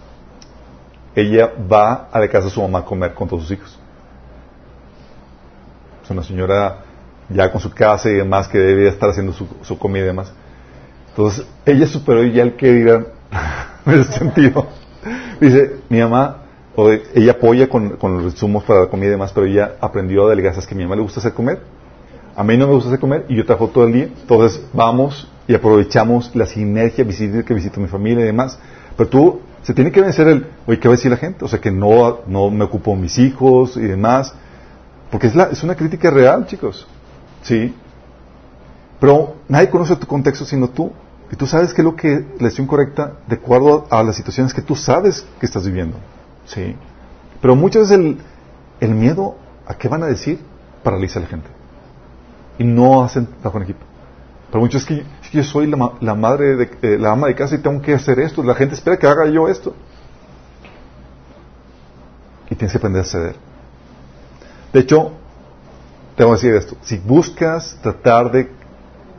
ella 1.15 1.51
va 1.71 2.09
a 2.13 2.19
la 2.21 2.29
casa 2.29 2.47
de 2.47 2.51
su 2.51 2.63
mamá 2.63 2.81
a 2.81 2.85
comer 2.85 3.15
con 3.15 3.29
todos 3.29 3.43
sus 3.43 3.53
hijos. 3.53 3.79
Es 6.05 6.11
una 6.11 6.23
señora 6.23 6.79
ya 7.29 7.51
con 7.53 7.61
su 7.61 7.71
casa 7.71 8.11
y 8.11 8.15
demás 8.15 8.49
que 8.49 8.59
debe 8.59 8.89
estar 8.89 9.11
haciendo 9.11 9.33
su, 9.33 9.47
su 9.63 9.79
comida 9.79 10.05
y 10.05 10.07
demás. 10.07 10.33
Entonces, 11.11 11.47
ella 11.67 11.87
superó 11.87 12.25
ya 12.25 12.43
el 12.43 12.57
que 12.57 12.73
dirán 12.73 13.07
en 13.87 14.01
ese 14.01 14.13
sentido. 14.13 14.67
Dice, 15.41 15.77
mi 15.89 16.01
mamá, 16.01 16.43
o 16.77 16.91
ella 16.91 17.33
apoya 17.33 17.69
con, 17.69 17.97
con 17.97 18.15
los 18.17 18.25
insumos 18.33 18.65
para 18.65 18.81
la 18.81 18.87
comida 18.87 19.09
y 19.09 19.11
demás, 19.13 19.33
pero 19.33 19.47
ella 19.47 19.73
aprendió 19.81 20.27
a 20.27 20.31
delegar, 20.31 20.53
"¿Sabes 20.55 20.67
que 20.67 20.75
mi 20.75 20.83
mamá 20.85 20.97
le 20.97 21.03
gusta 21.03 21.21
hacer 21.21 21.33
comer, 21.33 21.61
a 22.37 22.45
mí 22.45 22.57
no 22.57 22.67
me 22.67 22.75
gusta 22.75 22.89
hacer 22.89 23.01
comer 23.01 23.27
y 23.29 23.37
yo 23.37 23.45
trabajo 23.45 23.69
todo 23.69 23.85
el 23.87 23.93
día, 23.93 24.05
entonces 24.05 24.65
vamos 24.73 25.29
y 25.49 25.55
aprovechamos 25.55 26.35
la 26.37 26.47
sinergia, 26.47 27.05
visita 27.05 27.43
que 27.43 27.55
visito 27.55 27.81
mi 27.81 27.89
familia 27.89 28.23
y 28.23 28.27
demás. 28.27 28.59
Pero 28.97 29.09
tú, 29.09 29.41
se 29.63 29.75
tiene 29.75 29.93
que 29.93 30.01
vencer 30.01 30.27
el, 30.29 30.47
oye, 30.67 30.79
¿qué 30.79 30.89
va 30.89 30.95
a 30.95 30.97
decir 30.97 31.11
la 31.11 31.17
gente? 31.17 31.45
O 31.45 31.49
sea, 31.49 31.61
que 31.61 31.71
no, 31.71 32.21
no 32.27 32.51
me 32.51 32.65
ocupo 32.65 32.97
mis 32.97 33.19
hijos 33.19 33.77
y 33.77 33.83
demás. 33.83 34.35
Porque 35.11 35.27
es, 35.27 35.35
la, 35.35 35.45
es 35.45 35.63
una 35.63 35.75
crítica 35.75 36.11
real, 36.11 36.47
chicos. 36.47 36.87
¿Sí? 37.43 37.75
Pero 38.99 39.37
nadie 39.49 39.69
conoce 39.69 39.97
tu 39.97 40.07
contexto 40.07 40.45
sino 40.45 40.69
tú. 40.69 40.93
Y 41.33 41.37
tú 41.37 41.47
sabes 41.47 41.73
qué 41.73 41.83
es 41.83 41.85
lo 41.85 41.95
que 41.95 42.09
la 42.09 42.45
decisión 42.45 42.67
correcta 42.67 43.19
de 43.27 43.37
acuerdo 43.37 43.87
a 43.91 44.03
las 44.03 44.17
situaciones 44.17 44.53
que 44.53 44.63
tú 44.63 44.75
sabes 44.75 45.27
que 45.39 45.47
estás 45.47 45.65
viviendo. 45.65 45.97
¿Sí? 46.47 46.75
Pero 47.41 47.55
muchas 47.55 47.83
veces 47.83 47.99
el, 47.99 48.19
el 48.81 48.95
miedo 48.95 49.37
a 49.67 49.75
qué 49.75 49.89
van 49.89 50.03
a 50.03 50.07
decir 50.07 50.41
paraliza 50.83 51.19
a 51.19 51.23
la 51.23 51.29
gente. 51.29 51.49
Y 52.59 52.65
no 52.65 53.03
hacen 53.03 53.27
trabajo 53.27 53.59
en 53.59 53.65
equipo. 53.65 53.85
Pero 54.51 54.61
muchos 54.61 54.83
es 54.83 54.91
es 54.91 55.05
que 55.05 55.07
yo 55.33 55.43
soy 55.45 55.66
la, 55.66 55.76
ma- 55.76 55.93
la 56.01 56.14
madre, 56.14 56.57
de, 56.57 56.70
eh, 56.83 56.99
la 56.99 57.12
ama 57.12 57.26
de 57.28 57.35
casa 57.35 57.55
y 57.55 57.59
tengo 57.59 57.81
que 57.83 57.95
hacer 57.95 58.18
esto. 58.20 58.43
La 58.43 58.55
gente 58.55 58.74
espera 58.74 58.97
que 58.97 59.07
haga 59.07 59.26
yo 59.26 59.49
esto. 59.49 59.74
Y 62.51 62.55
tienes 62.55 62.72
que 62.72 62.78
aprender 62.78 63.03
a 63.03 63.05
ceder. 63.05 63.37
De 64.72 64.81
hecho, 64.81 65.12
tengo 66.16 66.31
que 66.33 66.37
decir 66.37 66.55
esto. 66.55 66.76
Si 66.83 66.99
buscas 66.99 67.78
tratar 67.83 68.31
de 68.33 68.51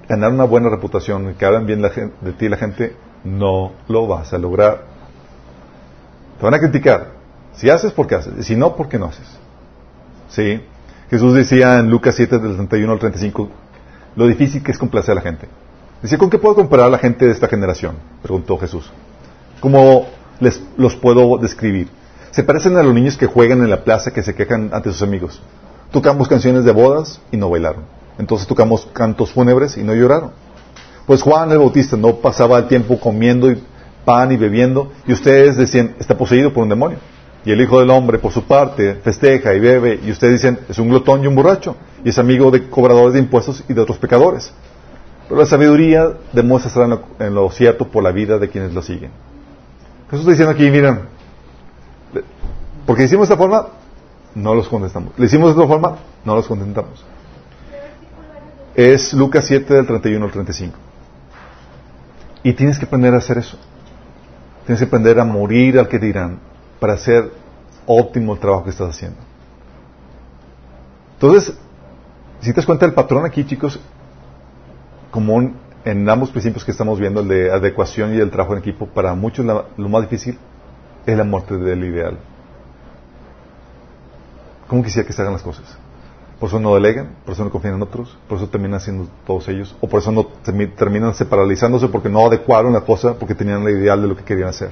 ganar 0.09 0.31
una 0.33 0.43
buena 0.43 0.69
reputación 0.69 1.33
que 1.35 1.45
hablen 1.45 1.65
bien 1.65 1.81
la 1.81 1.89
gen- 1.89 2.13
de 2.21 2.33
ti 2.33 2.49
la 2.49 2.57
gente, 2.57 2.95
no 3.23 3.71
lo 3.87 4.07
vas 4.07 4.33
a 4.33 4.37
lograr. 4.37 4.83
Te 6.39 6.43
van 6.45 6.53
a 6.53 6.59
criticar. 6.59 7.11
Si 7.53 7.69
haces, 7.69 7.91
porque 7.93 8.15
haces. 8.15 8.33
Y 8.39 8.43
si 8.43 8.55
no, 8.55 8.75
porque 8.75 8.97
no 8.99 9.05
haces. 9.05 9.27
¿Sí? 10.29 10.61
Jesús 11.09 11.33
decía 11.33 11.79
en 11.79 11.89
Lucas 11.89 12.15
7, 12.15 12.39
del 12.39 12.55
31 12.55 12.93
al 12.93 12.99
35, 12.99 13.49
lo 14.15 14.27
difícil 14.27 14.63
que 14.63 14.71
es 14.71 14.77
complacer 14.77 15.11
a 15.13 15.15
la 15.15 15.21
gente. 15.21 15.47
Decía, 16.01 16.17
¿con 16.17 16.29
qué 16.29 16.37
puedo 16.39 16.55
comparar 16.55 16.87
a 16.87 16.89
la 16.89 16.97
gente 16.97 17.25
de 17.25 17.31
esta 17.31 17.47
generación? 17.47 17.95
Preguntó 18.21 18.57
Jesús. 18.57 18.89
¿Cómo 19.59 20.07
les, 20.39 20.61
los 20.77 20.95
puedo 20.95 21.37
describir? 21.37 21.89
Se 22.31 22.43
parecen 22.43 22.75
a 22.77 22.83
los 22.83 22.93
niños 22.93 23.17
que 23.17 23.27
juegan 23.27 23.59
en 23.61 23.69
la 23.69 23.83
plaza 23.83 24.11
que 24.11 24.23
se 24.23 24.33
quejan 24.33 24.69
ante 24.73 24.91
sus 24.91 25.01
amigos. 25.03 25.41
Tocamos 25.91 26.27
canciones 26.27 26.63
de 26.63 26.71
bodas 26.71 27.21
y 27.31 27.37
no 27.37 27.49
bailaron. 27.49 27.83
Entonces 28.17 28.47
tocamos 28.47 28.87
cantos 28.93 29.31
fúnebres 29.31 29.77
y 29.77 29.83
no 29.83 29.93
lloraron. 29.93 30.31
Pues 31.05 31.21
Juan 31.21 31.51
el 31.51 31.57
Bautista 31.59 31.97
no 31.97 32.15
pasaba 32.15 32.57
el 32.57 32.67
tiempo 32.67 32.99
comiendo 32.99 33.51
y- 33.51 33.61
pan 34.05 34.31
y 34.31 34.37
bebiendo 34.37 34.91
y 35.05 35.13
ustedes 35.13 35.57
decían, 35.57 35.95
está 35.99 36.17
poseído 36.17 36.51
por 36.53 36.63
un 36.63 36.69
demonio. 36.69 36.97
Y 37.45 37.51
el 37.51 37.61
Hijo 37.61 37.79
del 37.79 37.89
Hombre, 37.91 38.17
por 38.17 38.31
su 38.31 38.43
parte, 38.43 38.95
festeja 38.95 39.53
y 39.53 39.59
bebe 39.59 39.99
y 40.03 40.11
ustedes 40.11 40.41
dicen, 40.41 40.59
es 40.69 40.79
un 40.79 40.89
glotón 40.89 41.23
y 41.23 41.27
un 41.27 41.35
borracho 41.35 41.75
y 42.03 42.09
es 42.09 42.17
amigo 42.17 42.49
de 42.49 42.67
cobradores 42.69 43.13
de 43.13 43.19
impuestos 43.19 43.63
y 43.67 43.73
de 43.73 43.81
otros 43.81 43.97
pecadores. 43.97 44.51
Pero 45.27 45.39
la 45.39 45.45
sabiduría 45.45 46.13
demuestra 46.33 46.69
estar 46.69 46.99
en 47.19 47.33
lo, 47.33 47.49
cierto 47.51 47.87
por 47.87 48.03
la 48.03 48.11
vida 48.11 48.37
de 48.37 48.49
quienes 48.49 48.73
lo 48.73 48.81
siguen. 48.81 49.11
Jesús 50.09 50.27
está 50.27 50.31
diciendo 50.31 50.51
aquí, 50.51 50.69
miren, 50.69 51.01
porque 52.85 53.03
hicimos 53.03 53.29
de 53.29 53.33
esta 53.33 53.41
forma, 53.41 53.67
no 54.35 54.55
los 54.55 54.67
contestamos. 54.67 55.13
Le 55.17 55.25
hicimos 55.25 55.55
de 55.55 55.61
otra 55.61 55.67
forma, 55.67 55.97
no 56.25 56.35
los 56.35 56.47
contentamos. 56.47 57.05
Es 58.75 59.13
Lucas 59.13 59.45
7 59.45 59.73
del 59.73 59.85
31 59.85 60.25
al 60.25 60.31
35. 60.31 60.77
Y 62.43 62.53
tienes 62.53 62.79
que 62.79 62.85
aprender 62.85 63.13
a 63.13 63.17
hacer 63.17 63.37
eso. 63.37 63.57
Tienes 64.65 64.79
que 64.79 64.85
aprender 64.85 65.19
a 65.19 65.25
morir 65.25 65.79
al 65.79 65.87
que 65.87 65.99
dirán 65.99 66.39
para 66.79 66.93
hacer 66.93 67.31
óptimo 67.85 68.33
el 68.33 68.39
trabajo 68.39 68.63
que 68.63 68.69
estás 68.71 68.89
haciendo. 68.89 69.17
Entonces, 71.13 71.53
si 72.39 72.49
te 72.49 72.55
das 72.55 72.65
cuenta 72.65 72.85
del 72.85 72.95
patrón 72.95 73.25
aquí, 73.25 73.45
chicos, 73.45 73.79
común 75.11 75.55
en 75.85 76.07
ambos 76.09 76.29
principios 76.31 76.63
que 76.63 76.71
estamos 76.71 76.99
viendo, 76.99 77.21
el 77.21 77.27
de 77.27 77.51
adecuación 77.51 78.13
y 78.15 78.17
el 78.19 78.29
trabajo 78.31 78.53
en 78.53 78.59
equipo, 78.59 78.87
para 78.87 79.13
muchos 79.15 79.45
la- 79.45 79.65
lo 79.77 79.89
más 79.89 80.01
difícil 80.03 80.37
es 81.05 81.17
la 81.17 81.23
muerte 81.23 81.57
del 81.57 81.83
ideal. 81.83 82.17
¿Cómo 84.67 84.83
quisiera 84.83 85.05
que 85.05 85.13
se 85.13 85.21
hagan 85.21 85.33
las 85.33 85.41
cosas? 85.41 85.65
Por 86.39 86.49
eso 86.49 86.59
no 86.59 86.73
delegan, 86.73 87.09
por 87.25 87.33
eso 87.33 87.43
no 87.43 87.51
confían 87.51 87.75
en 87.75 87.81
otros, 87.83 88.17
por 88.27 88.37
eso 88.37 88.47
terminan 88.47 88.77
haciendo 88.77 89.07
todos 89.27 89.47
ellos, 89.49 89.75
o 89.81 89.87
por 89.87 89.99
eso 90.01 90.11
no 90.11 90.23
termi- 90.43 90.73
terminan 90.75 91.13
se 91.13 91.25
paralizándose 91.25 91.87
porque 91.87 92.09
no 92.09 92.25
adecuaron 92.25 92.73
la 92.73 92.81
cosa, 92.81 93.13
porque 93.13 93.35
tenían 93.35 93.63
la 93.63 93.71
ideal 93.71 94.01
de 94.01 94.07
lo 94.07 94.15
que 94.15 94.23
querían 94.23 94.49
hacer. 94.49 94.71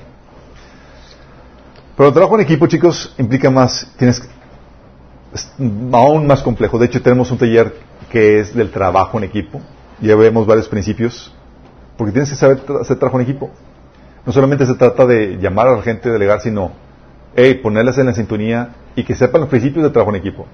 Pero 1.96 2.08
el 2.10 2.14
trabajo 2.14 2.36
en 2.36 2.42
equipo, 2.42 2.66
chicos, 2.68 3.14
implica 3.18 3.50
más, 3.52 3.92
tienes 3.98 4.22
es 5.34 5.52
aún 5.92 6.26
más 6.26 6.42
complejo. 6.42 6.80
De 6.80 6.86
hecho, 6.88 7.02
tenemos 7.02 7.30
un 7.30 7.38
taller 7.38 7.76
que 8.10 8.40
es 8.40 8.56
del 8.56 8.72
trabajo 8.72 9.18
en 9.20 9.26
equipo. 9.26 9.62
Ya 10.02 10.16
vemos 10.16 10.48
varios 10.48 10.68
principios, 10.70 11.34
porque 11.98 12.12
tienes 12.14 12.30
que 12.30 12.36
saber 12.36 12.60
hacer 12.82 12.98
trabajo 12.98 13.20
en 13.20 13.24
equipo. 13.24 13.50
No 14.26 14.32
solamente 14.32 14.66
se 14.66 14.76
trata 14.76 15.06
de 15.06 15.38
llamar 15.42 15.68
a 15.68 15.76
la 15.76 15.82
gente, 15.82 16.10
delegar, 16.10 16.42
sino 16.42 16.72
hey, 17.36 17.56
ponerlas 17.62 17.98
en 17.98 18.06
la 18.08 18.14
sintonía 18.14 18.70
y 18.96 19.04
que 19.04 19.16
sepan 19.16 19.42
los 19.42 19.50
principios 19.50 19.84
de 19.84 19.90
trabajo 19.92 20.12
en 20.12 20.18
equipo. 20.18 20.46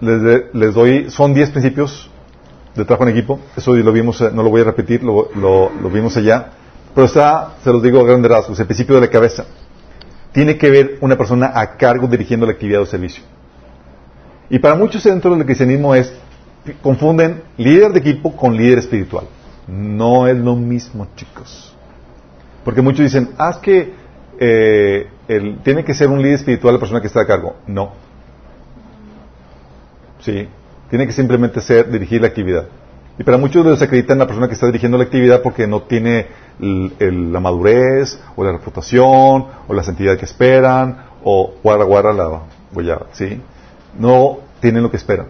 Les, 0.00 0.22
de- 0.22 0.46
les 0.52 0.74
doy, 0.74 1.10
son 1.10 1.34
10 1.34 1.50
principios 1.50 2.10
de 2.74 2.84
trabajo 2.84 3.04
en 3.08 3.16
equipo. 3.16 3.40
Eso 3.56 3.74
lo 3.74 3.92
vimos, 3.92 4.20
eh, 4.20 4.30
no 4.32 4.42
lo 4.42 4.50
voy 4.50 4.60
a 4.60 4.64
repetir, 4.64 5.02
lo 5.02 5.90
vimos 5.92 6.16
allá. 6.16 6.50
Pero 6.94 7.06
está, 7.06 7.54
se 7.62 7.72
los 7.72 7.82
digo 7.82 8.00
a 8.00 8.04
grandes 8.04 8.30
rasgos, 8.30 8.58
el 8.60 8.66
principio 8.66 8.94
de 8.96 9.02
la 9.02 9.08
cabeza. 9.08 9.44
Tiene 10.32 10.56
que 10.58 10.70
ver 10.70 10.98
una 11.00 11.16
persona 11.16 11.52
a 11.54 11.76
cargo 11.76 12.06
dirigiendo 12.06 12.46
la 12.46 12.52
actividad 12.52 12.80
o 12.82 12.86
servicio. 12.86 13.24
Y 14.50 14.58
para 14.58 14.74
muchos 14.74 15.04
dentro 15.04 15.34
del 15.34 15.44
cristianismo 15.44 15.94
es, 15.94 16.12
confunden 16.82 17.42
líder 17.56 17.92
de 17.92 17.98
equipo 18.00 18.34
con 18.34 18.56
líder 18.56 18.78
espiritual. 18.78 19.24
No 19.66 20.26
es 20.26 20.36
lo 20.36 20.56
mismo, 20.56 21.06
chicos. 21.16 21.74
Porque 22.64 22.80
muchos 22.82 23.00
dicen, 23.04 23.30
ah, 23.38 23.50
es 23.50 23.56
que 23.58 23.92
eh, 24.40 25.08
el- 25.26 25.58
tiene 25.62 25.84
que 25.84 25.94
ser 25.94 26.08
un 26.08 26.22
líder 26.22 26.36
espiritual 26.36 26.74
la 26.74 26.80
persona 26.80 27.00
que 27.00 27.08
está 27.08 27.20
a 27.22 27.26
cargo. 27.26 27.56
No. 27.66 27.92
Sí. 30.20 30.48
Tiene 30.90 31.06
que 31.06 31.12
simplemente 31.12 31.60
ser 31.60 31.90
dirigir 31.90 32.20
la 32.20 32.28
actividad. 32.28 32.66
Y 33.18 33.24
para 33.24 33.36
muchos 33.36 33.66
les 33.66 33.82
acreditan 33.82 34.18
la 34.18 34.26
persona 34.26 34.46
que 34.46 34.54
está 34.54 34.66
dirigiendo 34.66 34.96
la 34.96 35.04
actividad 35.04 35.42
porque 35.42 35.66
no 35.66 35.82
tiene 35.82 36.26
el- 36.60 37.32
la 37.32 37.40
madurez, 37.40 38.18
o 38.36 38.44
la 38.44 38.52
reputación, 38.52 39.46
o 39.66 39.74
la 39.74 39.82
santidad 39.82 40.16
que 40.16 40.24
esperan, 40.24 40.98
o 41.24 41.52
guarda, 41.62 41.84
guarda 41.84 42.12
la 42.12 42.40
bollada, 42.72 43.06
¿sí? 43.12 43.40
No 43.98 44.38
tienen 44.60 44.82
lo 44.82 44.90
que 44.90 44.96
esperan. 44.96 45.26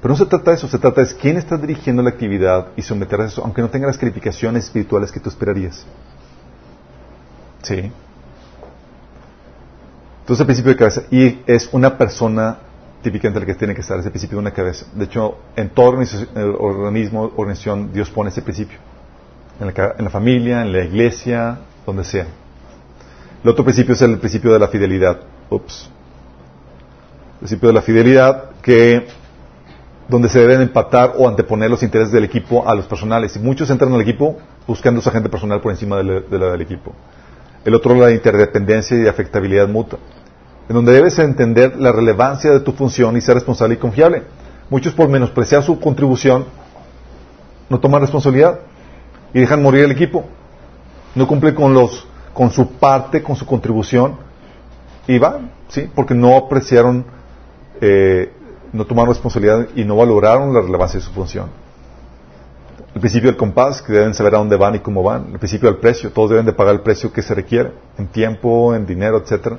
Pero 0.00 0.14
no 0.14 0.18
se 0.18 0.26
trata 0.26 0.50
de 0.50 0.56
eso, 0.56 0.68
se 0.68 0.78
trata 0.78 1.02
de 1.02 1.14
quién 1.14 1.36
está 1.36 1.56
dirigiendo 1.56 2.02
la 2.02 2.10
actividad 2.10 2.68
y 2.76 2.82
someter 2.82 3.20
a 3.20 3.26
eso, 3.26 3.42
aunque 3.44 3.60
no 3.60 3.68
tenga 3.68 3.86
las 3.86 3.98
calificaciones 3.98 4.64
espirituales 4.64 5.12
que 5.12 5.20
tú 5.20 5.28
esperarías. 5.28 5.84
¿Sí? 7.62 7.92
Entonces 10.20 10.40
el 10.40 10.46
principio 10.46 10.72
de 10.72 10.76
cabeza, 10.76 11.02
y 11.10 11.40
es 11.46 11.68
una 11.72 11.98
persona 11.98 12.58
típicamente 13.02 13.40
la 13.40 13.46
que 13.46 13.54
tiene 13.54 13.74
que 13.74 13.80
estar, 13.80 13.98
ese 13.98 14.10
principio 14.10 14.36
de 14.36 14.42
una 14.42 14.52
cabeza. 14.52 14.86
De 14.94 15.04
hecho, 15.04 15.38
en 15.56 15.70
todo 15.70 15.88
organismo, 15.88 17.32
organización, 17.36 17.92
Dios 17.92 18.10
pone 18.10 18.30
ese 18.30 18.42
principio. 18.42 18.78
En 19.58 19.66
la, 19.66 19.94
en 19.98 20.04
la 20.04 20.10
familia, 20.10 20.62
en 20.62 20.72
la 20.72 20.84
iglesia, 20.84 21.58
donde 21.84 22.04
sea. 22.04 22.26
El 23.42 23.50
otro 23.50 23.64
principio 23.64 23.94
es 23.94 24.02
el 24.02 24.18
principio 24.18 24.52
de 24.52 24.58
la 24.58 24.68
fidelidad. 24.68 25.20
Ups. 25.50 25.90
Principio 27.40 27.68
de 27.68 27.74
la 27.74 27.82
fidelidad 27.82 28.50
que 28.62 29.06
donde 30.08 30.28
se 30.28 30.40
deben 30.40 30.60
empatar 30.60 31.14
o 31.16 31.28
anteponer 31.28 31.70
los 31.70 31.82
intereses 31.82 32.12
del 32.12 32.24
equipo 32.24 32.68
a 32.68 32.74
los 32.74 32.86
personales. 32.86 33.34
Y 33.36 33.38
muchos 33.38 33.70
entran 33.70 33.92
al 33.92 34.00
equipo 34.00 34.38
buscando 34.66 35.00
su 35.00 35.08
agente 35.08 35.28
personal 35.28 35.60
por 35.60 35.72
encima 35.72 35.96
de 35.96 36.04
la, 36.04 36.20
de 36.20 36.38
la 36.38 36.52
del 36.52 36.60
equipo. 36.60 36.92
El 37.64 37.74
otro, 37.74 37.94
la 37.94 38.10
interdependencia 38.10 38.96
y 38.96 39.06
afectabilidad 39.06 39.68
mutua, 39.68 39.98
en 40.68 40.74
donde 40.74 40.92
debes 40.92 41.18
entender 41.18 41.76
la 41.76 41.92
relevancia 41.92 42.50
de 42.50 42.60
tu 42.60 42.72
función 42.72 43.16
y 43.16 43.20
ser 43.20 43.34
responsable 43.34 43.74
y 43.74 43.78
confiable. 43.78 44.22
Muchos, 44.70 44.94
por 44.94 45.08
menospreciar 45.08 45.62
su 45.62 45.78
contribución, 45.78 46.46
no 47.68 47.80
toman 47.80 48.00
responsabilidad 48.00 48.60
y 49.34 49.40
dejan 49.40 49.62
morir 49.62 49.84
el 49.84 49.92
equipo. 49.92 50.24
No 51.14 51.26
cumplen 51.26 51.54
con, 51.54 51.74
los, 51.74 52.06
con 52.32 52.50
su 52.50 52.72
parte, 52.72 53.22
con 53.22 53.36
su 53.36 53.46
contribución 53.46 54.16
y 55.06 55.18
van, 55.18 55.50
¿sí? 55.68 55.88
Porque 55.94 56.14
no 56.14 56.36
apreciaron, 56.36 57.04
eh, 57.80 58.32
no 58.72 58.84
tomaron 58.84 59.14
responsabilidad 59.14 59.68
y 59.74 59.84
no 59.84 59.96
valoraron 59.96 60.54
la 60.54 60.60
relevancia 60.60 61.00
de 61.00 61.06
su 61.06 61.12
función. 61.12 61.48
El 62.94 63.00
principio 63.00 63.30
del 63.30 63.36
compás, 63.36 63.82
que 63.82 63.92
deben 63.92 64.14
saber 64.14 64.34
a 64.34 64.38
dónde 64.38 64.56
van 64.56 64.74
y 64.74 64.80
cómo 64.80 65.02
van. 65.02 65.28
El 65.32 65.38
principio 65.38 65.70
del 65.70 65.78
precio, 65.78 66.10
todos 66.10 66.30
deben 66.30 66.46
de 66.46 66.52
pagar 66.52 66.74
el 66.74 66.80
precio 66.80 67.12
que 67.12 67.22
se 67.22 67.34
requiere, 67.34 67.72
en 67.98 68.08
tiempo, 68.08 68.74
en 68.74 68.84
dinero, 68.84 69.18
etcétera. 69.18 69.58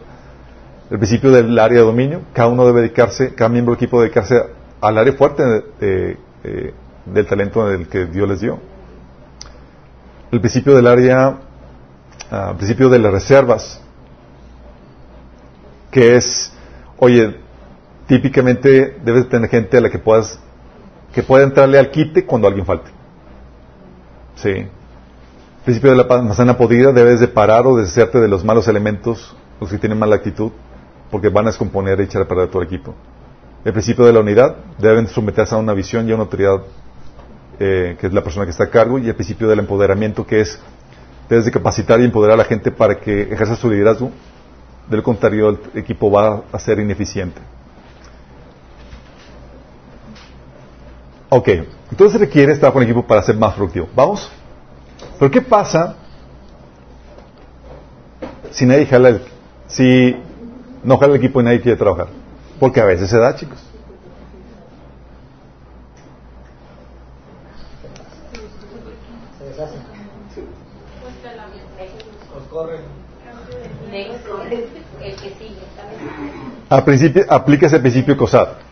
El 0.89 0.97
principio 0.97 1.32
del 1.32 1.57
área 1.57 1.80
de 1.80 1.86
dominio, 1.86 2.22
cada 2.34 2.49
uno 2.49 2.65
debe 2.65 2.82
dedicarse, 2.82 3.34
cada 3.34 3.49
miembro 3.49 3.74
del 3.74 3.78
equipo 3.78 3.97
debe 4.01 4.09
dedicarse 4.09 4.43
al 4.82 4.97
área 4.97 5.13
fuerte 5.13 5.43
de, 5.80 6.17
eh, 6.43 6.74
del 7.05 7.26
talento 7.26 7.65
del 7.67 7.88
que 7.88 8.05
Dios 8.05 8.28
les 8.28 8.41
dio. 8.41 8.59
El 10.32 10.39
principio 10.39 10.76
del 10.76 10.88
área, 10.88 11.39
uh, 12.32 12.55
principio 12.55 12.89
de 12.89 12.99
las 12.99 13.11
reservas, 13.11 13.82
que 15.91 16.15
es, 16.15 16.53
oye, 16.97 17.40
típicamente 18.12 18.97
debes 19.05 19.30
tener 19.30 19.49
gente 19.49 19.78
a 19.78 19.82
la 19.82 19.89
que 19.89 19.97
puedas, 19.97 20.38
que 21.14 21.24
pueda 21.24 21.45
entrarle 21.45 21.80
al 21.80 21.91
quite 21.91 22.26
cuando 22.26 22.45
alguien 22.45 22.66
falte. 22.66 22.91
Sí. 24.36 24.49
El 24.49 24.68
principio 25.64 25.91
de 25.91 25.95
la 25.95 26.03
manzana 26.03 26.57
podrida, 26.57 26.91
debes 26.91 27.22
de 27.22 27.30
parar 27.30 27.66
o 27.66 27.78
deshacerte 27.78 28.20
de 28.20 28.28
los 28.28 28.43
malos 28.43 28.68
elementos, 28.68 29.34
los 29.62 29.70
que 29.70 29.78
tienen 29.78 29.97
mala 29.97 30.18
actitud, 30.18 30.51
porque 31.09 31.30
van 31.30 31.45
a 31.45 31.51
descomponer 31.51 32.01
y 32.01 32.03
echar 32.03 32.24
a 32.24 32.28
perder 32.28 32.49
todo 32.49 32.62
el 32.62 32.68
equipo. 32.68 32.93
El 33.64 33.72
principio 33.72 34.03
de 34.03 34.12
la 34.12 34.20
unidad, 34.20 34.57
deben 34.78 35.07
someterse 35.07 35.55
a 35.55 35.59
una 35.59 35.74
visión 35.74 36.05
y 36.09 36.12
a 36.12 36.16
una 36.16 36.24
autoridad 36.26 36.64
eh, 37.59 37.95
que 37.97 38.07
es 38.07 38.14
la 38.14 38.24
persona 38.26 38.43
que 38.43 38.51
está 38.51 38.66
a 38.66 38.70
cargo, 38.70 38.99
y 38.99 39.07
el 39.07 39.16
principio 39.16 39.47
del 39.47 39.59
empoderamiento, 39.59 40.28
que 40.28 40.41
es, 40.41 40.59
debes 41.30 41.45
de 41.45 41.51
capacitar 41.51 42.01
y 42.01 42.03
empoderar 42.03 42.34
a 42.34 42.38
la 42.39 42.45
gente 42.45 42.72
para 42.72 42.99
que 42.99 43.22
ejerza 43.22 43.55
su 43.55 43.70
liderazgo. 43.70 44.12
De 44.89 44.97
lo 44.97 45.03
contrario, 45.03 45.47
el 45.47 45.59
equipo 45.76 46.12
va 46.12 46.41
a 46.51 46.59
ser 46.59 46.78
ineficiente. 46.80 47.39
Ok, 51.34 51.47
entonces 51.89 52.11
se 52.11 52.17
requiere 52.17 52.51
estar 52.51 52.73
con 52.73 52.84
el 52.84 52.89
equipo 52.89 53.07
para 53.07 53.21
ser 53.21 53.38
más 53.38 53.53
productivo. 53.53 53.88
¿Vamos? 53.95 54.29
Pero 55.17 55.32
¿qué 55.32 55.41
pasa 55.41 55.95
si 58.51 58.65
nadie 58.65 58.86
jala 58.86 59.09
el, 59.09 59.21
si 59.65 60.13
no 60.84 60.97
jala 60.97 61.13
el 61.13 61.19
equipo 61.19 61.39
y 61.39 61.45
nadie 61.45 61.61
quiere 61.61 61.77
trabajar? 61.77 62.07
Porque 62.59 62.82
a 62.82 62.86
veces 62.86 63.09
se 63.09 63.17
da, 63.17 63.34
chicos. 63.34 63.59
Al 76.67 76.84
principio, 76.84 77.25
aplica 77.29 77.67
ese 77.67 77.79
principio 77.79 78.17
COSAD. 78.17 78.70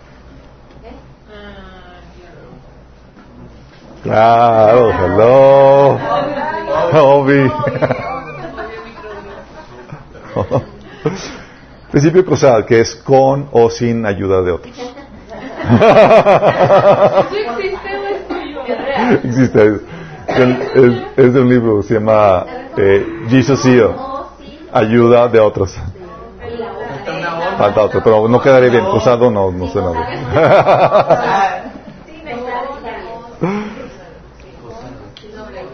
Claro, 4.04 4.91
hello. 4.91 5.97
Obi. 6.93 7.52
principio 11.91 12.26
COSAD, 12.26 12.66
que 12.66 12.82
es 12.82 12.95
con 12.95 13.47
o 13.52 13.70
sin 13.70 14.06
ayuda 14.06 14.41
de 14.41 14.52
otros. 14.52 14.76
existe. 19.24 19.80
Es, 20.28 20.38
es, 21.18 21.34
de 21.34 21.41
un 21.41 21.50
libro, 21.50 21.82
se 21.82 21.95
llama 21.95 22.45
eh, 22.78 23.04
Jesus 23.30 23.60
Seal, 23.62 23.95
Ayuda 24.72 25.28
de 25.28 25.39
otros. 25.39 25.76
Falta 27.58 27.82
otro, 27.82 28.04
pero 28.04 28.28
no 28.28 28.39
quedaría 28.39 28.70
bien. 28.70 28.86
Usado 28.86 29.32
no, 29.32 29.50
no 29.52 29.68
sé 29.68 29.82
nada. 29.82 31.56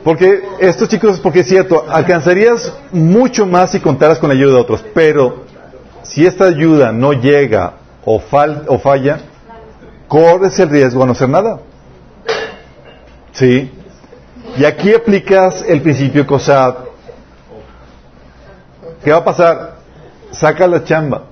Porque 0.06 0.44
esto, 0.60 0.86
chicos, 0.86 1.20
porque 1.20 1.40
es 1.40 1.48
cierto, 1.48 1.84
alcanzarías 1.90 2.72
mucho 2.92 3.48
más 3.48 3.72
si 3.72 3.80
contaras 3.80 4.20
con 4.20 4.30
la 4.30 4.36
ayuda 4.36 4.54
de 4.54 4.60
otros, 4.60 4.86
pero 4.94 5.46
si 6.04 6.28
esta 6.28 6.46
ayuda 6.46 6.92
no 6.92 7.14
llega 7.14 7.74
o, 8.06 8.20
fal 8.20 8.66
o 8.68 8.78
falla, 8.78 9.22
corres 10.08 10.60
el 10.60 10.70
riesgo 10.70 11.02
a 11.02 11.08
no 11.08 11.14
hacer 11.14 11.28
nada. 11.28 11.60
¿Sí? 13.32 13.72
Y 14.56 14.64
aquí 14.64 14.94
aplicas 14.94 15.66
el 15.68 15.82
principio 15.82 16.28
COSAD. 16.28 16.76
¿Qué 19.04 19.12
va 19.12 19.18
a 19.18 19.26
pasar? 19.26 19.78
Saca 20.30 20.68
la 20.68 20.84
chamba. 20.84 21.24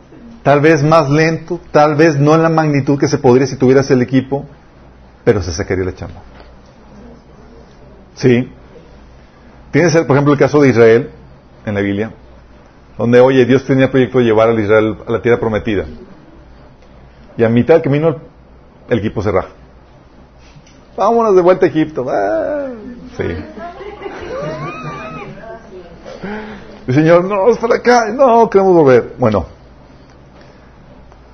Tal 0.42 0.62
vez 0.62 0.82
más 0.82 1.12
lento, 1.12 1.60
tal 1.70 1.94
vez 1.94 2.18
no 2.18 2.34
en 2.34 2.42
la 2.42 2.50
magnitud 2.50 2.98
que 2.98 3.08
se 3.08 3.20
podría 3.20 3.46
si 3.46 3.56
tuvieras 3.56 3.92
el 3.92 4.02
equipo, 4.02 4.48
pero 5.24 5.44
se 5.44 5.52
sacaría 5.52 5.86
la 5.86 5.94
chamba. 5.94 6.24
¿Sí? 8.16 8.52
Tienes, 9.74 9.92
por 9.92 10.12
ejemplo, 10.12 10.34
el 10.34 10.38
caso 10.38 10.62
de 10.62 10.70
Israel 10.70 11.10
en 11.66 11.74
la 11.74 11.82
Biblia, 11.82 12.12
donde, 12.96 13.20
oye, 13.20 13.44
Dios 13.44 13.66
tenía 13.66 13.86
el 13.86 13.90
proyecto 13.90 14.20
de 14.20 14.26
llevar 14.26 14.50
a 14.50 14.54
Israel 14.54 14.98
a 15.08 15.12
la 15.12 15.20
tierra 15.20 15.40
prometida. 15.40 15.86
Y 17.36 17.44
a 17.44 17.50
mitad 17.50 17.74
del 17.74 17.82
camino 17.82 18.16
el 18.88 19.00
equipo 19.00 19.24
se 19.24 19.32
raja. 19.32 19.50
Vámonos 20.96 21.36
de 21.36 21.42
vuelta 21.42 21.66
a 21.66 21.70
Egipto. 21.70 22.06
Ah, 22.08 22.68
sí. 23.18 23.24
El 26.86 26.94
Señor, 26.94 27.24
no, 27.24 27.50
es 27.50 27.58
para 27.58 27.78
acá, 27.78 28.12
no, 28.12 28.48
queremos 28.52 28.76
volver. 28.76 29.16
Bueno, 29.18 29.48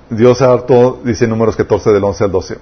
Dios 0.08 0.40
harto, 0.40 1.02
dice 1.04 1.26
números 1.26 1.56
14 1.56 1.90
del 1.90 2.04
11 2.04 2.24
al 2.24 2.32
12. 2.32 2.58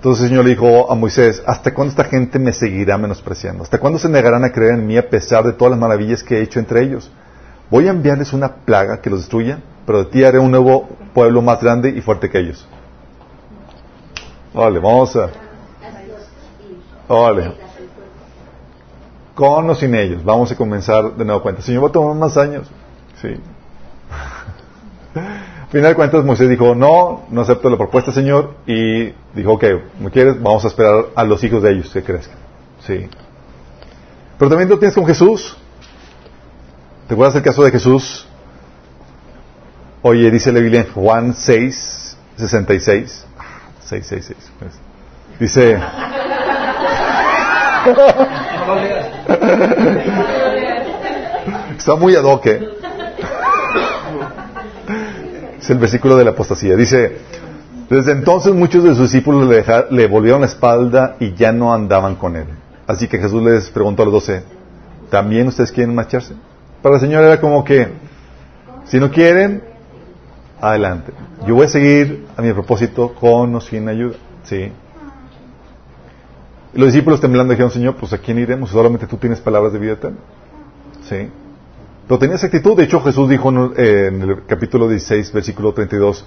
Entonces 0.00 0.22
el 0.22 0.28
Señor 0.30 0.44
le 0.44 0.52
dijo 0.52 0.90
a 0.90 0.94
Moisés, 0.94 1.42
¿hasta 1.46 1.74
cuándo 1.74 1.90
esta 1.90 2.04
gente 2.04 2.38
me 2.38 2.54
seguirá 2.54 2.96
menospreciando? 2.96 3.64
¿Hasta 3.64 3.78
cuándo 3.78 3.98
se 3.98 4.08
negarán 4.08 4.42
a 4.44 4.50
creer 4.50 4.72
en 4.72 4.86
mí 4.86 4.96
a 4.96 5.10
pesar 5.10 5.44
de 5.44 5.52
todas 5.52 5.72
las 5.72 5.78
maravillas 5.78 6.22
que 6.22 6.38
he 6.38 6.42
hecho 6.42 6.58
entre 6.58 6.82
ellos? 6.82 7.10
Voy 7.70 7.86
a 7.86 7.90
enviarles 7.90 8.32
una 8.32 8.48
plaga 8.64 9.02
que 9.02 9.10
los 9.10 9.20
destruya, 9.20 9.58
pero 9.84 9.98
de 9.98 10.04
ti 10.06 10.24
haré 10.24 10.38
un 10.38 10.50
nuevo 10.50 10.88
pueblo 11.12 11.42
más 11.42 11.60
grande 11.60 11.90
y 11.90 12.00
fuerte 12.00 12.30
que 12.30 12.38
ellos. 12.38 12.66
Vale, 14.54 14.78
vamos 14.78 15.14
a... 15.16 15.28
Vale. 17.06 17.52
Con 19.34 19.68
o 19.68 19.74
sin 19.74 19.94
ellos. 19.94 20.24
Vamos 20.24 20.50
a 20.50 20.56
comenzar 20.56 21.14
de 21.14 21.26
nuevo 21.26 21.42
cuenta. 21.42 21.60
Señor, 21.60 21.84
va 21.84 21.88
a 21.88 21.92
tomar 21.92 22.16
más 22.16 22.38
años. 22.38 22.70
Sí. 23.20 23.34
Al 25.70 25.74
final 25.74 25.90
de 25.90 25.94
cuentas, 25.94 26.24
Moisés 26.24 26.48
dijo, 26.48 26.74
no, 26.74 27.26
no 27.30 27.42
acepto 27.42 27.70
la 27.70 27.76
propuesta, 27.76 28.10
Señor, 28.10 28.54
y 28.66 29.14
dijo, 29.36 29.52
ok, 29.52 29.64
¿me 30.00 30.10
quieres? 30.10 30.42
Vamos 30.42 30.64
a 30.64 30.66
esperar 30.66 31.10
a 31.14 31.22
los 31.22 31.44
hijos 31.44 31.62
de 31.62 31.70
ellos 31.70 31.90
que 31.92 32.02
crezcan. 32.02 32.38
Sí. 32.84 33.08
Pero 34.36 34.48
también 34.48 34.68
lo 34.68 34.80
tienes 34.80 34.96
con 34.96 35.06
Jesús. 35.06 35.56
¿Te 37.06 37.14
acuerdas 37.14 37.34
del 37.34 37.44
caso 37.44 37.62
de 37.62 37.70
Jesús? 37.70 38.26
Oye, 40.02 40.28
dice 40.32 40.50
la 40.50 40.58
Biblia 40.58 40.80
en 40.80 40.92
Juan 40.92 41.34
6, 41.34 42.16
66. 42.36 43.26
6, 43.84 44.06
6, 44.08 44.24
6. 44.26 44.38
Dice... 45.38 45.78
Está 51.78 51.94
muy 51.94 52.16
ad 52.16 52.24
hoc, 52.24 52.44
¿eh? 52.46 52.79
El 55.70 55.78
versículo 55.78 56.16
de 56.16 56.24
la 56.24 56.32
apostasía. 56.32 56.74
Dice, 56.74 57.18
desde 57.88 58.10
entonces 58.10 58.52
muchos 58.52 58.82
de 58.82 58.90
sus 58.90 59.12
discípulos 59.12 59.48
le, 59.48 59.64
le, 59.90 60.08
volvieron 60.08 60.40
la 60.40 60.48
espalda 60.48 61.16
y 61.20 61.34
ya 61.34 61.52
no 61.52 61.72
andaban 61.72 62.16
con 62.16 62.34
él. 62.34 62.46
Así 62.88 63.06
que 63.06 63.18
Jesús 63.18 63.40
les 63.40 63.70
preguntó 63.70 64.02
a 64.02 64.06
los 64.06 64.14
doce, 64.14 64.42
¿también 65.10 65.46
ustedes 65.46 65.70
quieren 65.70 65.94
marcharse? 65.94 66.34
Para 66.82 66.96
el 66.96 67.00
Señor 67.00 67.22
era 67.22 67.40
como 67.40 67.64
que, 67.64 67.86
si 68.86 68.98
no 68.98 69.12
quieren, 69.12 69.62
adelante. 70.60 71.12
Yo 71.46 71.54
voy 71.54 71.66
a 71.66 71.68
seguir 71.68 72.26
a 72.36 72.42
mi 72.42 72.52
propósito 72.52 73.14
con 73.14 73.54
o 73.54 73.60
sin 73.60 73.88
ayuda. 73.88 74.16
¿Sí? 74.42 74.72
Los 76.74 76.86
discípulos 76.92 77.20
temblando 77.20 77.52
dijeron, 77.52 77.70
Señor, 77.70 77.94
pues 77.94 78.12
a 78.12 78.18
quién 78.18 78.40
iremos? 78.40 78.70
Solamente 78.70 79.06
tú 79.06 79.16
tienes 79.18 79.38
palabras 79.38 79.72
de 79.72 79.78
vida 79.78 79.92
eterna. 79.92 80.18
¿Sí? 81.08 81.28
Pero 82.10 82.18
tenía 82.18 82.34
esa 82.34 82.48
actitud. 82.48 82.76
De 82.76 82.82
hecho, 82.82 83.00
Jesús 83.02 83.28
dijo 83.28 83.50
en 83.50 84.22
el 84.22 84.44
capítulo 84.44 84.88
16, 84.88 85.32
versículo 85.32 85.72
32, 85.72 86.26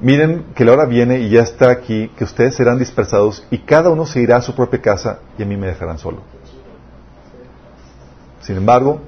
Miren 0.00 0.44
que 0.54 0.64
la 0.64 0.74
hora 0.74 0.84
viene 0.84 1.18
y 1.18 1.30
ya 1.30 1.42
está 1.42 1.68
aquí, 1.68 2.12
que 2.16 2.22
ustedes 2.22 2.54
serán 2.54 2.78
dispersados 2.78 3.44
y 3.50 3.58
cada 3.58 3.90
uno 3.90 4.06
se 4.06 4.20
irá 4.20 4.36
a 4.36 4.40
su 4.40 4.54
propia 4.54 4.80
casa 4.80 5.18
y 5.36 5.42
a 5.42 5.46
mí 5.46 5.56
me 5.56 5.66
dejarán 5.66 5.98
solo. 5.98 6.18
Sin 8.40 8.56
embargo, 8.56 9.00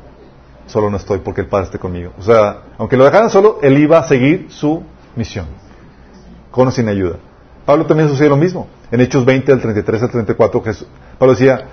solo 0.66 0.90
no 0.90 0.96
estoy 0.96 1.20
porque 1.20 1.42
el 1.42 1.46
Padre 1.46 1.66
esté 1.66 1.78
conmigo. 1.78 2.10
O 2.18 2.22
sea, 2.22 2.62
aunque 2.78 2.96
lo 2.96 3.04
dejaran 3.04 3.30
solo, 3.30 3.60
él 3.62 3.78
iba 3.78 3.98
a 3.98 4.02
seguir 4.02 4.48
su 4.50 4.82
misión, 5.14 5.46
con 6.50 6.66
o 6.66 6.72
sin 6.72 6.88
ayuda. 6.88 7.18
Pablo 7.64 7.86
también 7.86 8.08
sucedió 8.08 8.30
lo 8.30 8.36
mismo. 8.36 8.66
En 8.90 9.00
Hechos 9.00 9.24
20, 9.24 9.52
del 9.52 9.60
33 9.60 10.02
al 10.02 10.10
34, 10.10 10.62
Jesús, 10.64 10.88
Pablo 11.16 11.34
decía, 11.34 11.68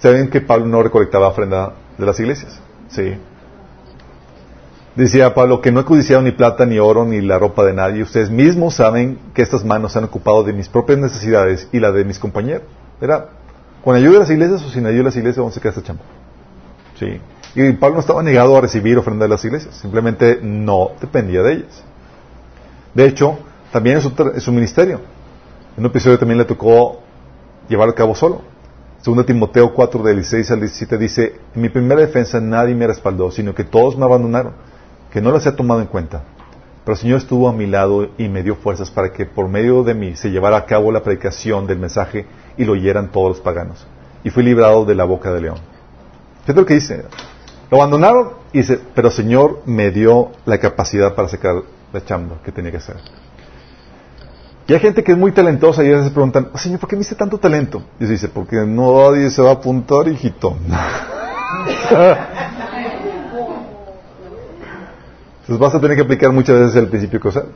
¿saben 0.00 0.28
que 0.30 0.40
Pablo 0.40 0.66
no 0.66 0.82
recolectaba 0.82 1.28
ofrenda 1.28 1.74
de 1.96 2.04
las 2.04 2.18
iglesias? 2.18 2.60
Sí. 2.90 3.14
Decía 4.96 5.34
Pablo 5.34 5.60
que 5.60 5.70
no 5.70 5.80
he 5.80 5.84
codiciado 5.84 6.22
ni 6.22 6.32
plata, 6.32 6.66
ni 6.66 6.78
oro, 6.78 7.04
ni 7.04 7.20
la 7.20 7.38
ropa 7.38 7.64
de 7.64 7.72
nadie. 7.72 8.02
Ustedes 8.02 8.30
mismos 8.30 8.74
saben 8.74 9.18
que 9.34 9.42
estas 9.42 9.64
manos 9.64 9.92
se 9.92 9.98
han 9.98 10.04
ocupado 10.04 10.42
de 10.42 10.52
mis 10.52 10.68
propias 10.68 10.98
necesidades 10.98 11.68
y 11.72 11.78
la 11.78 11.92
de 11.92 12.04
mis 12.04 12.18
compañeros. 12.18 12.64
Era, 13.00 13.28
con 13.84 13.94
ayuda 13.94 14.14
de 14.14 14.18
las 14.18 14.30
iglesias 14.30 14.62
o 14.62 14.68
sin 14.68 14.84
ayuda 14.86 14.98
de 14.98 15.04
las 15.04 15.16
iglesias, 15.16 15.38
vamos 15.38 15.56
a 15.56 15.60
quedar 15.60 15.74
esta 15.76 15.86
chamba. 15.86 16.02
Sí. 16.98 17.20
Y 17.54 17.72
Pablo 17.72 17.94
no 17.94 18.00
estaba 18.00 18.22
negado 18.22 18.56
a 18.56 18.60
recibir 18.60 18.98
ofrenda 18.98 19.24
de 19.24 19.28
las 19.28 19.44
iglesias, 19.44 19.74
simplemente 19.76 20.40
no 20.42 20.90
dependía 21.00 21.42
de 21.42 21.52
ellas. 21.54 21.84
De 22.94 23.06
hecho, 23.06 23.38
también 23.72 23.96
en 23.96 24.02
su, 24.02 24.12
en 24.34 24.40
su 24.40 24.52
ministerio. 24.52 25.00
En 25.76 25.84
un 25.84 25.90
episodio 25.90 26.18
también 26.18 26.38
le 26.38 26.44
tocó 26.44 27.00
llevar 27.68 27.88
a 27.88 27.94
cabo 27.94 28.14
solo. 28.14 28.42
Según 29.02 29.24
Timoteo 29.24 29.72
4, 29.72 30.02
del 30.02 30.16
16 30.16 30.50
al 30.50 30.60
17, 30.60 30.98
dice, 30.98 31.34
en 31.54 31.62
mi 31.62 31.70
primera 31.70 32.02
defensa 32.02 32.38
nadie 32.38 32.74
me 32.74 32.86
respaldó, 32.86 33.30
sino 33.30 33.54
que 33.54 33.64
todos 33.64 33.96
me 33.96 34.04
abandonaron, 34.04 34.52
que 35.10 35.22
no 35.22 35.32
las 35.32 35.46
he 35.46 35.52
tomado 35.52 35.80
en 35.80 35.86
cuenta. 35.86 36.22
Pero 36.84 36.94
el 36.94 37.00
Señor 37.00 37.18
estuvo 37.18 37.48
a 37.48 37.52
mi 37.52 37.66
lado 37.66 38.10
y 38.18 38.28
me 38.28 38.42
dio 38.42 38.56
fuerzas 38.56 38.90
para 38.90 39.10
que 39.10 39.24
por 39.24 39.48
medio 39.48 39.82
de 39.84 39.94
mí 39.94 40.16
se 40.16 40.30
llevara 40.30 40.58
a 40.58 40.66
cabo 40.66 40.92
la 40.92 41.02
predicación 41.02 41.66
del 41.66 41.78
mensaje 41.78 42.26
y 42.58 42.64
lo 42.64 42.72
oyeran 42.72 43.10
todos 43.10 43.28
los 43.28 43.40
paganos. 43.40 43.86
Y 44.22 44.28
fui 44.28 44.42
librado 44.42 44.84
de 44.84 44.94
la 44.94 45.04
boca 45.04 45.32
del 45.32 45.44
león. 45.44 45.58
¿Qué 46.44 46.52
es 46.52 46.56
lo 46.56 46.66
que 46.66 46.74
dice? 46.74 47.04
Lo 47.70 47.78
abandonaron 47.78 48.32
y 48.52 48.58
dice, 48.58 48.78
pero 48.94 49.08
el 49.08 49.14
Señor 49.14 49.62
me 49.64 49.90
dio 49.90 50.32
la 50.44 50.58
capacidad 50.58 51.14
para 51.14 51.28
sacar 51.28 51.62
la 51.90 52.04
chamba 52.04 52.40
que 52.44 52.52
tenía 52.52 52.70
que 52.70 52.78
hacer. 52.78 52.96
Y 54.66 54.74
hay 54.74 54.80
gente 54.80 55.02
que 55.02 55.12
es 55.12 55.18
muy 55.18 55.32
talentosa 55.32 55.82
y 55.82 55.88
a 55.88 55.90
veces 55.90 56.06
se 56.06 56.12
preguntan, 56.12 56.50
Señor, 56.54 56.78
¿por 56.78 56.88
qué 56.88 56.96
me 56.96 57.00
diste 57.00 57.16
tanto 57.16 57.38
talento? 57.38 57.82
Y 57.98 58.06
se 58.06 58.12
dice, 58.12 58.28
porque 58.28 58.56
nadie 58.66 59.30
se 59.30 59.42
va 59.42 59.50
a 59.50 59.54
apuntar, 59.54 60.06
hijito. 60.06 60.56
Entonces 65.40 65.58
vas 65.58 65.74
a 65.74 65.80
tener 65.80 65.96
que 65.96 66.02
aplicar 66.02 66.30
muchas 66.32 66.60
veces 66.60 66.76
el 66.76 66.88
principio 66.88 67.18
causal. 67.18 67.46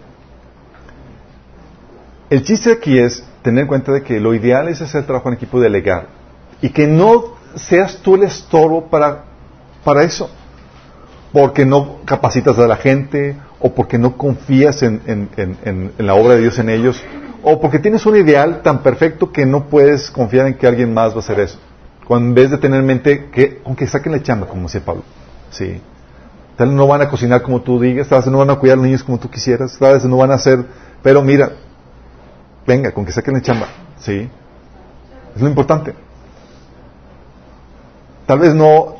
El 2.31 2.43
chiste 2.43 2.73
aquí 2.73 2.99
es 2.99 3.23
tener 3.43 3.63
en 3.63 3.69
cuenta 3.69 3.93
de 3.93 4.03
que 4.03 4.19
lo 4.19 4.35
ideal 4.35 4.67
es 4.69 4.83
hacer 4.83 5.05
trabajo 5.07 5.29
en 5.29 5.35
equipo 5.35 5.59
y 5.59 5.63
delegar. 5.63 6.09
Y 6.61 6.71
que 6.71 6.89
no 6.89 7.35
seas 7.55 7.99
tú 7.99 8.17
el 8.17 8.25
estorbo 8.25 8.89
para, 8.89 9.25
para 9.85 10.03
eso. 10.03 10.29
Porque 11.33 11.65
no 11.65 11.99
capacitas 12.05 12.59
a 12.59 12.67
la 12.67 12.77
gente, 12.77 13.37
o 13.61 13.75
porque 13.75 13.99
no 13.99 14.17
confías 14.17 14.83
en, 14.83 15.01
en, 15.07 15.29
en, 15.65 15.93
la 15.99 16.15
obra 16.15 16.35
de 16.35 16.43
Dios 16.43 16.59
en 16.59 16.69
ellos, 16.69 17.03
o 17.43 17.61
porque 17.61 17.79
tienes 17.79 18.05
un 18.07 18.17
ideal 18.17 18.63
tan 18.63 18.83
perfecto 18.83 19.33
que 19.33 19.47
no 19.47 19.67
puedes 19.67 20.11
confiar 20.11 20.47
en 20.47 20.55
que 20.55 20.67
alguien 20.67 20.93
más 20.93 21.13
va 21.13 21.17
a 21.17 21.21
hacer 21.21 21.41
eso. 21.41 21.59
Cuando 22.07 22.29
en 22.29 22.35
vez 22.35 22.51
de 22.51 22.59
tener 22.59 22.81
en 22.81 22.87
mente 22.87 23.31
que, 23.31 23.63
aunque 23.65 23.87
saquen 23.87 24.13
la 24.13 24.23
chamba, 24.23 24.47
como 24.47 24.65
decía 24.65 24.83
Pablo, 24.85 25.03
sí. 25.51 25.81
Tal 26.57 26.69
vez 26.69 26.77
no 26.77 26.87
van 26.87 27.03
a 27.03 27.09
cocinar 27.09 27.43
como 27.43 27.63
tú 27.63 27.81
digas, 27.81 28.09
tal 28.09 28.21
vez 28.21 28.29
no 28.29 28.39
van 28.39 28.51
a 28.51 28.57
cuidar 28.57 28.75
a 28.75 28.77
los 28.77 28.87
niños 28.87 29.03
como 29.03 29.19
tú 29.19 29.31
quisieras, 29.31 29.77
tal 29.79 29.95
vez 29.95 30.05
no 30.05 30.17
van 30.17 30.31
a 30.31 30.35
hacer, 30.35 30.65
pero 31.03 31.23
mira, 31.23 31.53
venga, 32.67 32.93
con 32.93 33.05
que 33.05 33.13
saquen 33.13 33.35
la 33.35 33.43
chamba, 33.43 33.69
sí. 33.99 34.29
Es 35.35 35.43
lo 35.43 35.49
importante. 35.49 35.95
Tal 38.27 38.39
vez 38.39 38.55
no, 38.55 38.97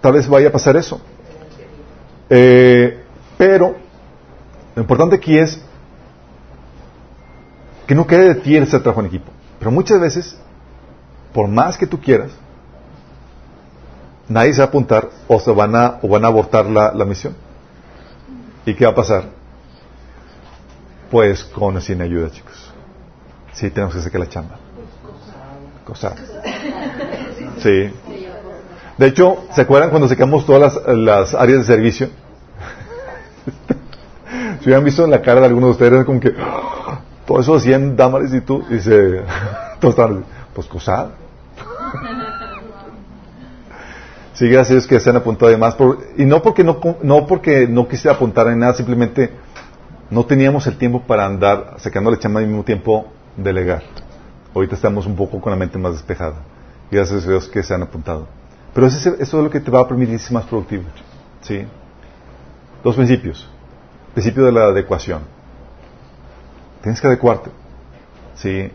tal 0.00 0.12
vez 0.12 0.28
vaya 0.28 0.48
a 0.48 0.52
pasar 0.52 0.76
eso. 0.76 1.00
Eh, 2.28 2.99
pero 3.40 3.74
lo 4.74 4.82
importante 4.82 5.16
aquí 5.16 5.38
es 5.38 5.58
que 7.86 7.94
no 7.94 8.06
quede 8.06 8.34
de 8.34 8.34
ti 8.34 8.54
el 8.54 8.68
ser 8.68 8.82
trabajo 8.82 9.00
en 9.00 9.06
equipo. 9.06 9.32
Pero 9.58 9.70
muchas 9.70 9.98
veces, 9.98 10.36
por 11.32 11.48
más 11.48 11.78
que 11.78 11.86
tú 11.86 11.98
quieras, 11.98 12.32
nadie 14.28 14.52
se 14.52 14.58
va 14.58 14.66
a 14.66 14.68
apuntar 14.68 15.08
o 15.26 15.40
se 15.40 15.50
van 15.52 15.74
a, 15.74 16.00
o 16.02 16.08
van 16.08 16.22
a 16.26 16.28
abortar 16.28 16.66
la, 16.66 16.92
la 16.92 17.06
misión. 17.06 17.34
¿Y 18.66 18.74
qué 18.74 18.84
va 18.84 18.90
a 18.90 18.94
pasar? 18.94 19.24
Pues 21.10 21.42
con 21.42 21.78
o 21.78 21.80
sin 21.80 22.02
ayuda, 22.02 22.30
chicos. 22.30 22.74
Sí, 23.54 23.70
tenemos 23.70 23.94
que 23.94 24.02
sacar 24.02 24.20
la 24.20 24.28
chamba. 24.28 24.56
Cosa. 25.86 26.14
Sí. 27.60 27.90
De 28.98 29.06
hecho, 29.06 29.44
¿se 29.54 29.62
acuerdan 29.62 29.88
cuando 29.88 30.08
sacamos 30.08 30.44
todas 30.44 30.74
las, 30.74 30.94
las 30.94 31.34
áreas 31.34 31.60
de 31.60 31.64
servicio? 31.64 32.10
si 34.60 34.64
hubieran 34.64 34.84
visto 34.84 35.04
en 35.04 35.10
la 35.10 35.22
cara 35.22 35.40
de 35.40 35.46
algunos 35.46 35.78
de 35.78 35.84
ustedes, 35.84 36.04
como 36.04 36.20
que 36.20 36.34
¡Ah! 36.38 37.00
todo 37.26 37.40
eso 37.40 37.54
hacían 37.54 37.96
Damaris 37.96 38.34
y 38.34 38.40
tú, 38.40 38.64
y 38.70 38.74
dice, 38.74 39.22
todos 39.80 39.94
estaban, 39.94 40.24
pues 40.54 40.66
cosada. 40.66 41.12
sí, 44.34 44.48
gracias 44.48 44.70
a 44.70 44.74
Dios 44.74 44.86
que 44.86 45.00
se 45.00 45.10
han 45.10 45.16
apuntado 45.16 45.48
además, 45.48 45.74
por, 45.74 45.98
y 46.16 46.24
no 46.24 46.42
porque 46.42 46.64
no, 46.64 46.80
no 47.02 47.26
porque 47.26 47.66
no 47.68 47.86
quisiera 47.88 48.16
apuntar 48.16 48.48
en 48.48 48.58
nada, 48.58 48.74
simplemente 48.74 49.30
no 50.10 50.24
teníamos 50.24 50.66
el 50.66 50.76
tiempo 50.76 51.02
para 51.02 51.24
andar 51.24 51.76
sacando 51.78 52.10
la 52.10 52.18
chamba 52.18 52.40
al 52.40 52.46
mismo 52.46 52.64
tiempo 52.64 53.06
delegar. 53.36 53.82
Ahorita 54.54 54.74
estamos 54.74 55.06
un 55.06 55.14
poco 55.14 55.40
con 55.40 55.52
la 55.52 55.56
mente 55.56 55.78
más 55.78 55.92
despejada. 55.92 56.34
Gracias 56.90 57.24
a 57.24 57.28
Dios 57.28 57.46
que 57.46 57.62
se 57.62 57.72
han 57.72 57.82
apuntado. 57.82 58.26
Pero 58.74 58.86
eso 58.86 59.14
es, 59.18 59.32
lo 59.32 59.50
que 59.50 59.60
te 59.60 59.70
va 59.70 59.80
a 59.80 59.88
permitir 59.88 60.18
ser 60.18 60.32
más 60.32 60.44
productivo. 60.44 60.84
¿Sí? 61.42 61.64
Dos 62.82 62.96
principios. 62.96 63.48
Principio 64.14 64.44
de 64.44 64.52
la 64.52 64.64
adecuación. 64.64 65.22
Tienes 66.82 67.00
que 67.00 67.06
adecuarte. 67.06 67.50
¿Sí? 68.36 68.70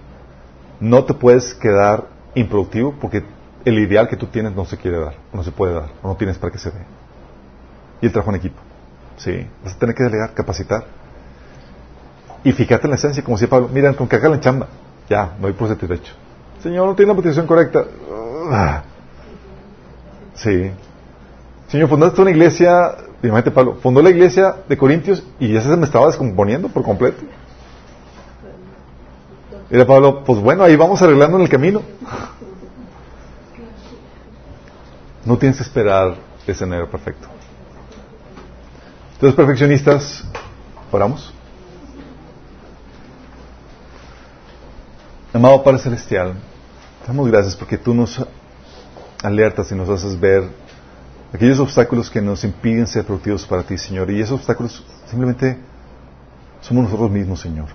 No 0.80 1.06
te 1.06 1.14
puedes 1.14 1.54
quedar 1.56 2.06
improductivo 2.36 2.94
porque 3.00 3.24
el 3.64 3.80
ideal 3.80 4.08
que 4.08 4.16
tú 4.16 4.28
tienes 4.28 4.56
no 4.56 4.66
se 4.66 4.78
quiere 4.78 5.00
dar, 5.00 5.16
no 5.34 5.44
se 5.44 5.52
puede 5.52 5.74
dar, 5.74 5.90
o 6.04 6.10
no 6.10 6.16
tienes 6.16 6.38
para 6.38 6.52
que 6.52 6.60
se 6.60 6.70
dé. 6.70 6.80
Y 8.02 8.06
el 8.06 8.12
trabajo 8.12 8.32
en 8.32 8.38
equipo. 8.38 8.62
¿Sí? 9.18 9.48
Vas 9.64 9.74
a 9.74 9.80
tener 9.80 9.96
que 9.96 10.04
delegar, 10.04 10.34
capacitar. 10.34 10.86
Y 12.44 12.52
fíjate 12.52 12.86
en 12.86 12.92
la 12.92 12.96
esencia, 12.96 13.24
como 13.24 13.38
decía 13.38 13.50
Pablo, 13.50 13.70
miren, 13.70 13.96
con 13.96 14.08
que 14.08 14.18
haga 14.18 14.30
la 14.30 14.40
chamba, 14.40 14.68
ya, 15.10 15.36
no 15.40 15.48
hay 15.48 15.54
por 15.54 15.68
satisfecho. 15.68 16.14
Señor, 16.62 16.88
no 16.88 16.96
tiene 16.96 17.08
la 17.08 17.16
motivación 17.16 17.48
correcta. 17.48 17.86
Ah. 18.52 18.84
Sí. 20.36 20.72
Señor, 21.68 21.90
fundaste 21.90 22.22
una 22.22 22.32
iglesia, 22.32 22.96
imagínate 23.24 23.52
Pablo, 23.52 23.76
fundó 23.82 24.02
la 24.02 24.10
iglesia 24.10 24.56
de 24.68 24.78
Corintios 24.78 25.24
y 25.40 25.52
ya 25.54 25.62
se 25.62 25.76
me 25.76 25.86
estaba 25.86 26.08
descomponiendo 26.08 26.70
por 26.70 26.84
completo. 26.84 27.24
Era 29.70 29.86
Pablo, 29.86 30.24
pues 30.24 30.40
bueno, 30.40 30.64
ahí 30.64 30.76
vamos 30.76 31.02
arreglando 31.02 31.38
en 31.38 31.44
el 31.44 31.50
camino. 31.50 31.82
No 35.26 35.38
tienes 35.38 35.58
que 35.58 35.64
esperar 35.64 36.16
ese 36.46 36.64
enero 36.64 36.90
perfecto. 36.90 37.28
Entonces, 39.14 39.36
perfeccionistas, 39.36 40.24
oramos. 40.92 41.34
Amado 45.34 45.64
Padre 45.64 45.80
Celestial, 45.80 46.36
damos 47.06 47.28
gracias 47.28 47.56
porque 47.56 47.78
tú 47.78 47.94
nos 47.94 48.26
alertas 49.22 49.72
y 49.72 49.76
nos 49.76 49.90
haces 49.90 50.18
ver 50.20 50.50
aquellos 51.34 51.60
obstáculos 51.60 52.10
que 52.10 52.22
nos 52.22 52.44
impiden 52.44 52.88
ser 52.88 53.06
productivos 53.06 53.46
para 53.46 53.64
ti, 53.64 53.78
Señor. 53.78 54.10
Y 54.12 54.22
esos 54.22 54.40
obstáculos 54.40 54.86
simplemente 55.06 55.58
somos 56.62 56.86
nosotros 56.86 57.12
mismos, 57.12 57.42
Señor. 57.42 57.68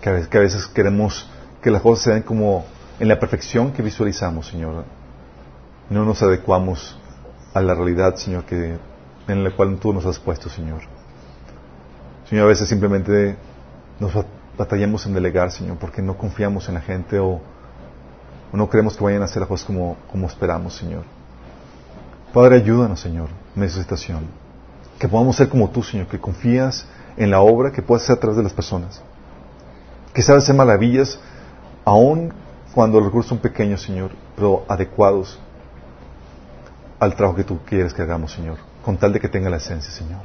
Que 0.00 0.08
a, 0.08 0.40
veces, 0.40 0.66
queremos 0.66 1.28
que 1.62 1.70
las 1.70 1.82
cosas 1.82 2.04
se 2.04 2.12
den 2.12 2.22
como 2.22 2.64
en 2.98 3.08
la 3.08 3.20
perfección 3.20 3.72
que 3.72 3.82
visualizamos, 3.82 4.48
Señor. 4.48 4.84
No 5.90 6.04
nos 6.04 6.22
adecuamos 6.22 6.98
a 7.54 7.60
la 7.60 7.74
realidad, 7.74 8.16
Señor, 8.16 8.44
que, 8.44 8.76
en 9.28 9.44
la 9.44 9.50
cual 9.54 9.78
tú 9.78 9.92
nos 9.92 10.06
has 10.06 10.18
puesto, 10.18 10.48
Señor. 10.48 10.80
Señor, 12.28 12.46
a 12.46 12.48
veces 12.48 12.68
simplemente 12.68 13.36
nos 14.00 14.12
batallamos 14.56 15.06
en 15.06 15.14
delegar, 15.14 15.50
Señor, 15.52 15.76
porque 15.78 16.02
no 16.02 16.16
confiamos 16.16 16.68
en 16.68 16.74
la 16.74 16.80
gente 16.80 17.18
o, 17.18 17.40
o 18.52 18.56
no 18.56 18.68
creemos 18.68 18.96
que 18.96 19.04
vayan 19.04 19.22
a 19.22 19.26
hacer 19.26 19.40
las 19.40 19.48
cosas 19.48 19.66
como, 19.66 19.96
como 20.10 20.26
esperamos, 20.26 20.74
Señor. 20.74 21.04
Padre, 22.32 22.56
ayúdanos, 22.56 22.98
Señor, 23.00 23.28
en 23.54 23.62
esa 23.62 23.80
situación. 23.80 24.26
Que 24.98 25.06
podamos 25.06 25.36
ser 25.36 25.50
como 25.50 25.68
tú, 25.68 25.82
Señor, 25.82 26.06
que 26.06 26.18
confías 26.18 26.86
en 27.18 27.30
la 27.30 27.42
obra 27.42 27.72
que 27.72 27.82
puedes 27.82 28.04
hacer 28.04 28.16
a 28.16 28.20
través 28.20 28.38
de 28.38 28.42
las 28.42 28.54
personas. 28.54 29.02
Que 30.14 30.22
sabes 30.22 30.44
hacer 30.44 30.54
maravillas, 30.54 31.20
aun 31.84 32.32
cuando 32.74 32.98
los 32.98 33.08
recursos 33.08 33.28
son 33.28 33.38
pequeños, 33.38 33.82
Señor, 33.82 34.12
pero 34.34 34.64
adecuados 34.66 35.38
al 36.98 37.14
trabajo 37.16 37.36
que 37.36 37.44
tú 37.44 37.58
quieres 37.66 37.92
que 37.92 38.00
hagamos, 38.00 38.32
Señor, 38.32 38.56
con 38.82 38.96
tal 38.96 39.12
de 39.12 39.20
que 39.20 39.28
tenga 39.28 39.50
la 39.50 39.58
esencia, 39.58 39.92
Señor. 39.92 40.20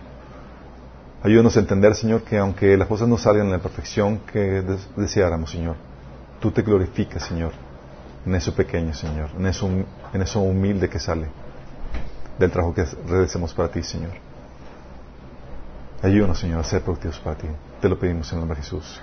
Ayúdanos 1.24 1.58
a 1.58 1.60
entender, 1.60 1.94
Señor, 1.94 2.22
que 2.22 2.38
aunque 2.38 2.78
las 2.78 2.88
cosas 2.88 3.10
no 3.10 3.18
salgan 3.18 3.48
en 3.48 3.52
la 3.52 3.60
perfección 3.60 4.20
que 4.32 4.64
deseáramos, 4.96 5.52
Señor, 5.52 5.76
tú 6.40 6.52
te 6.52 6.62
glorificas, 6.62 7.24
Señor, 7.24 7.52
en 8.26 8.34
eso 8.34 8.54
pequeño, 8.56 8.94
Señor, 8.94 9.32
en 9.38 9.46
eso, 9.48 9.68
en 10.14 10.22
eso 10.22 10.40
humilde 10.40 10.88
que 10.88 11.00
sale 11.00 11.28
del 12.38 12.52
trabajo 12.52 12.74
que 12.74 12.86
realizamos 13.08 13.54
para 13.54 13.70
ti, 13.70 13.84
Señor. 13.84 14.12
Ayúdanos, 16.02 16.40
Señor, 16.40 16.60
a 16.60 16.64
ser 16.64 16.82
productivos 16.84 17.20
para 17.20 17.38
ti. 17.38 17.48
Te 17.82 17.90
lo 17.90 17.98
pedimos 17.98 18.32
en 18.32 18.38
el 18.38 18.42
nombre 18.42 18.58
de 18.58 18.64
Jesús. 18.64 19.02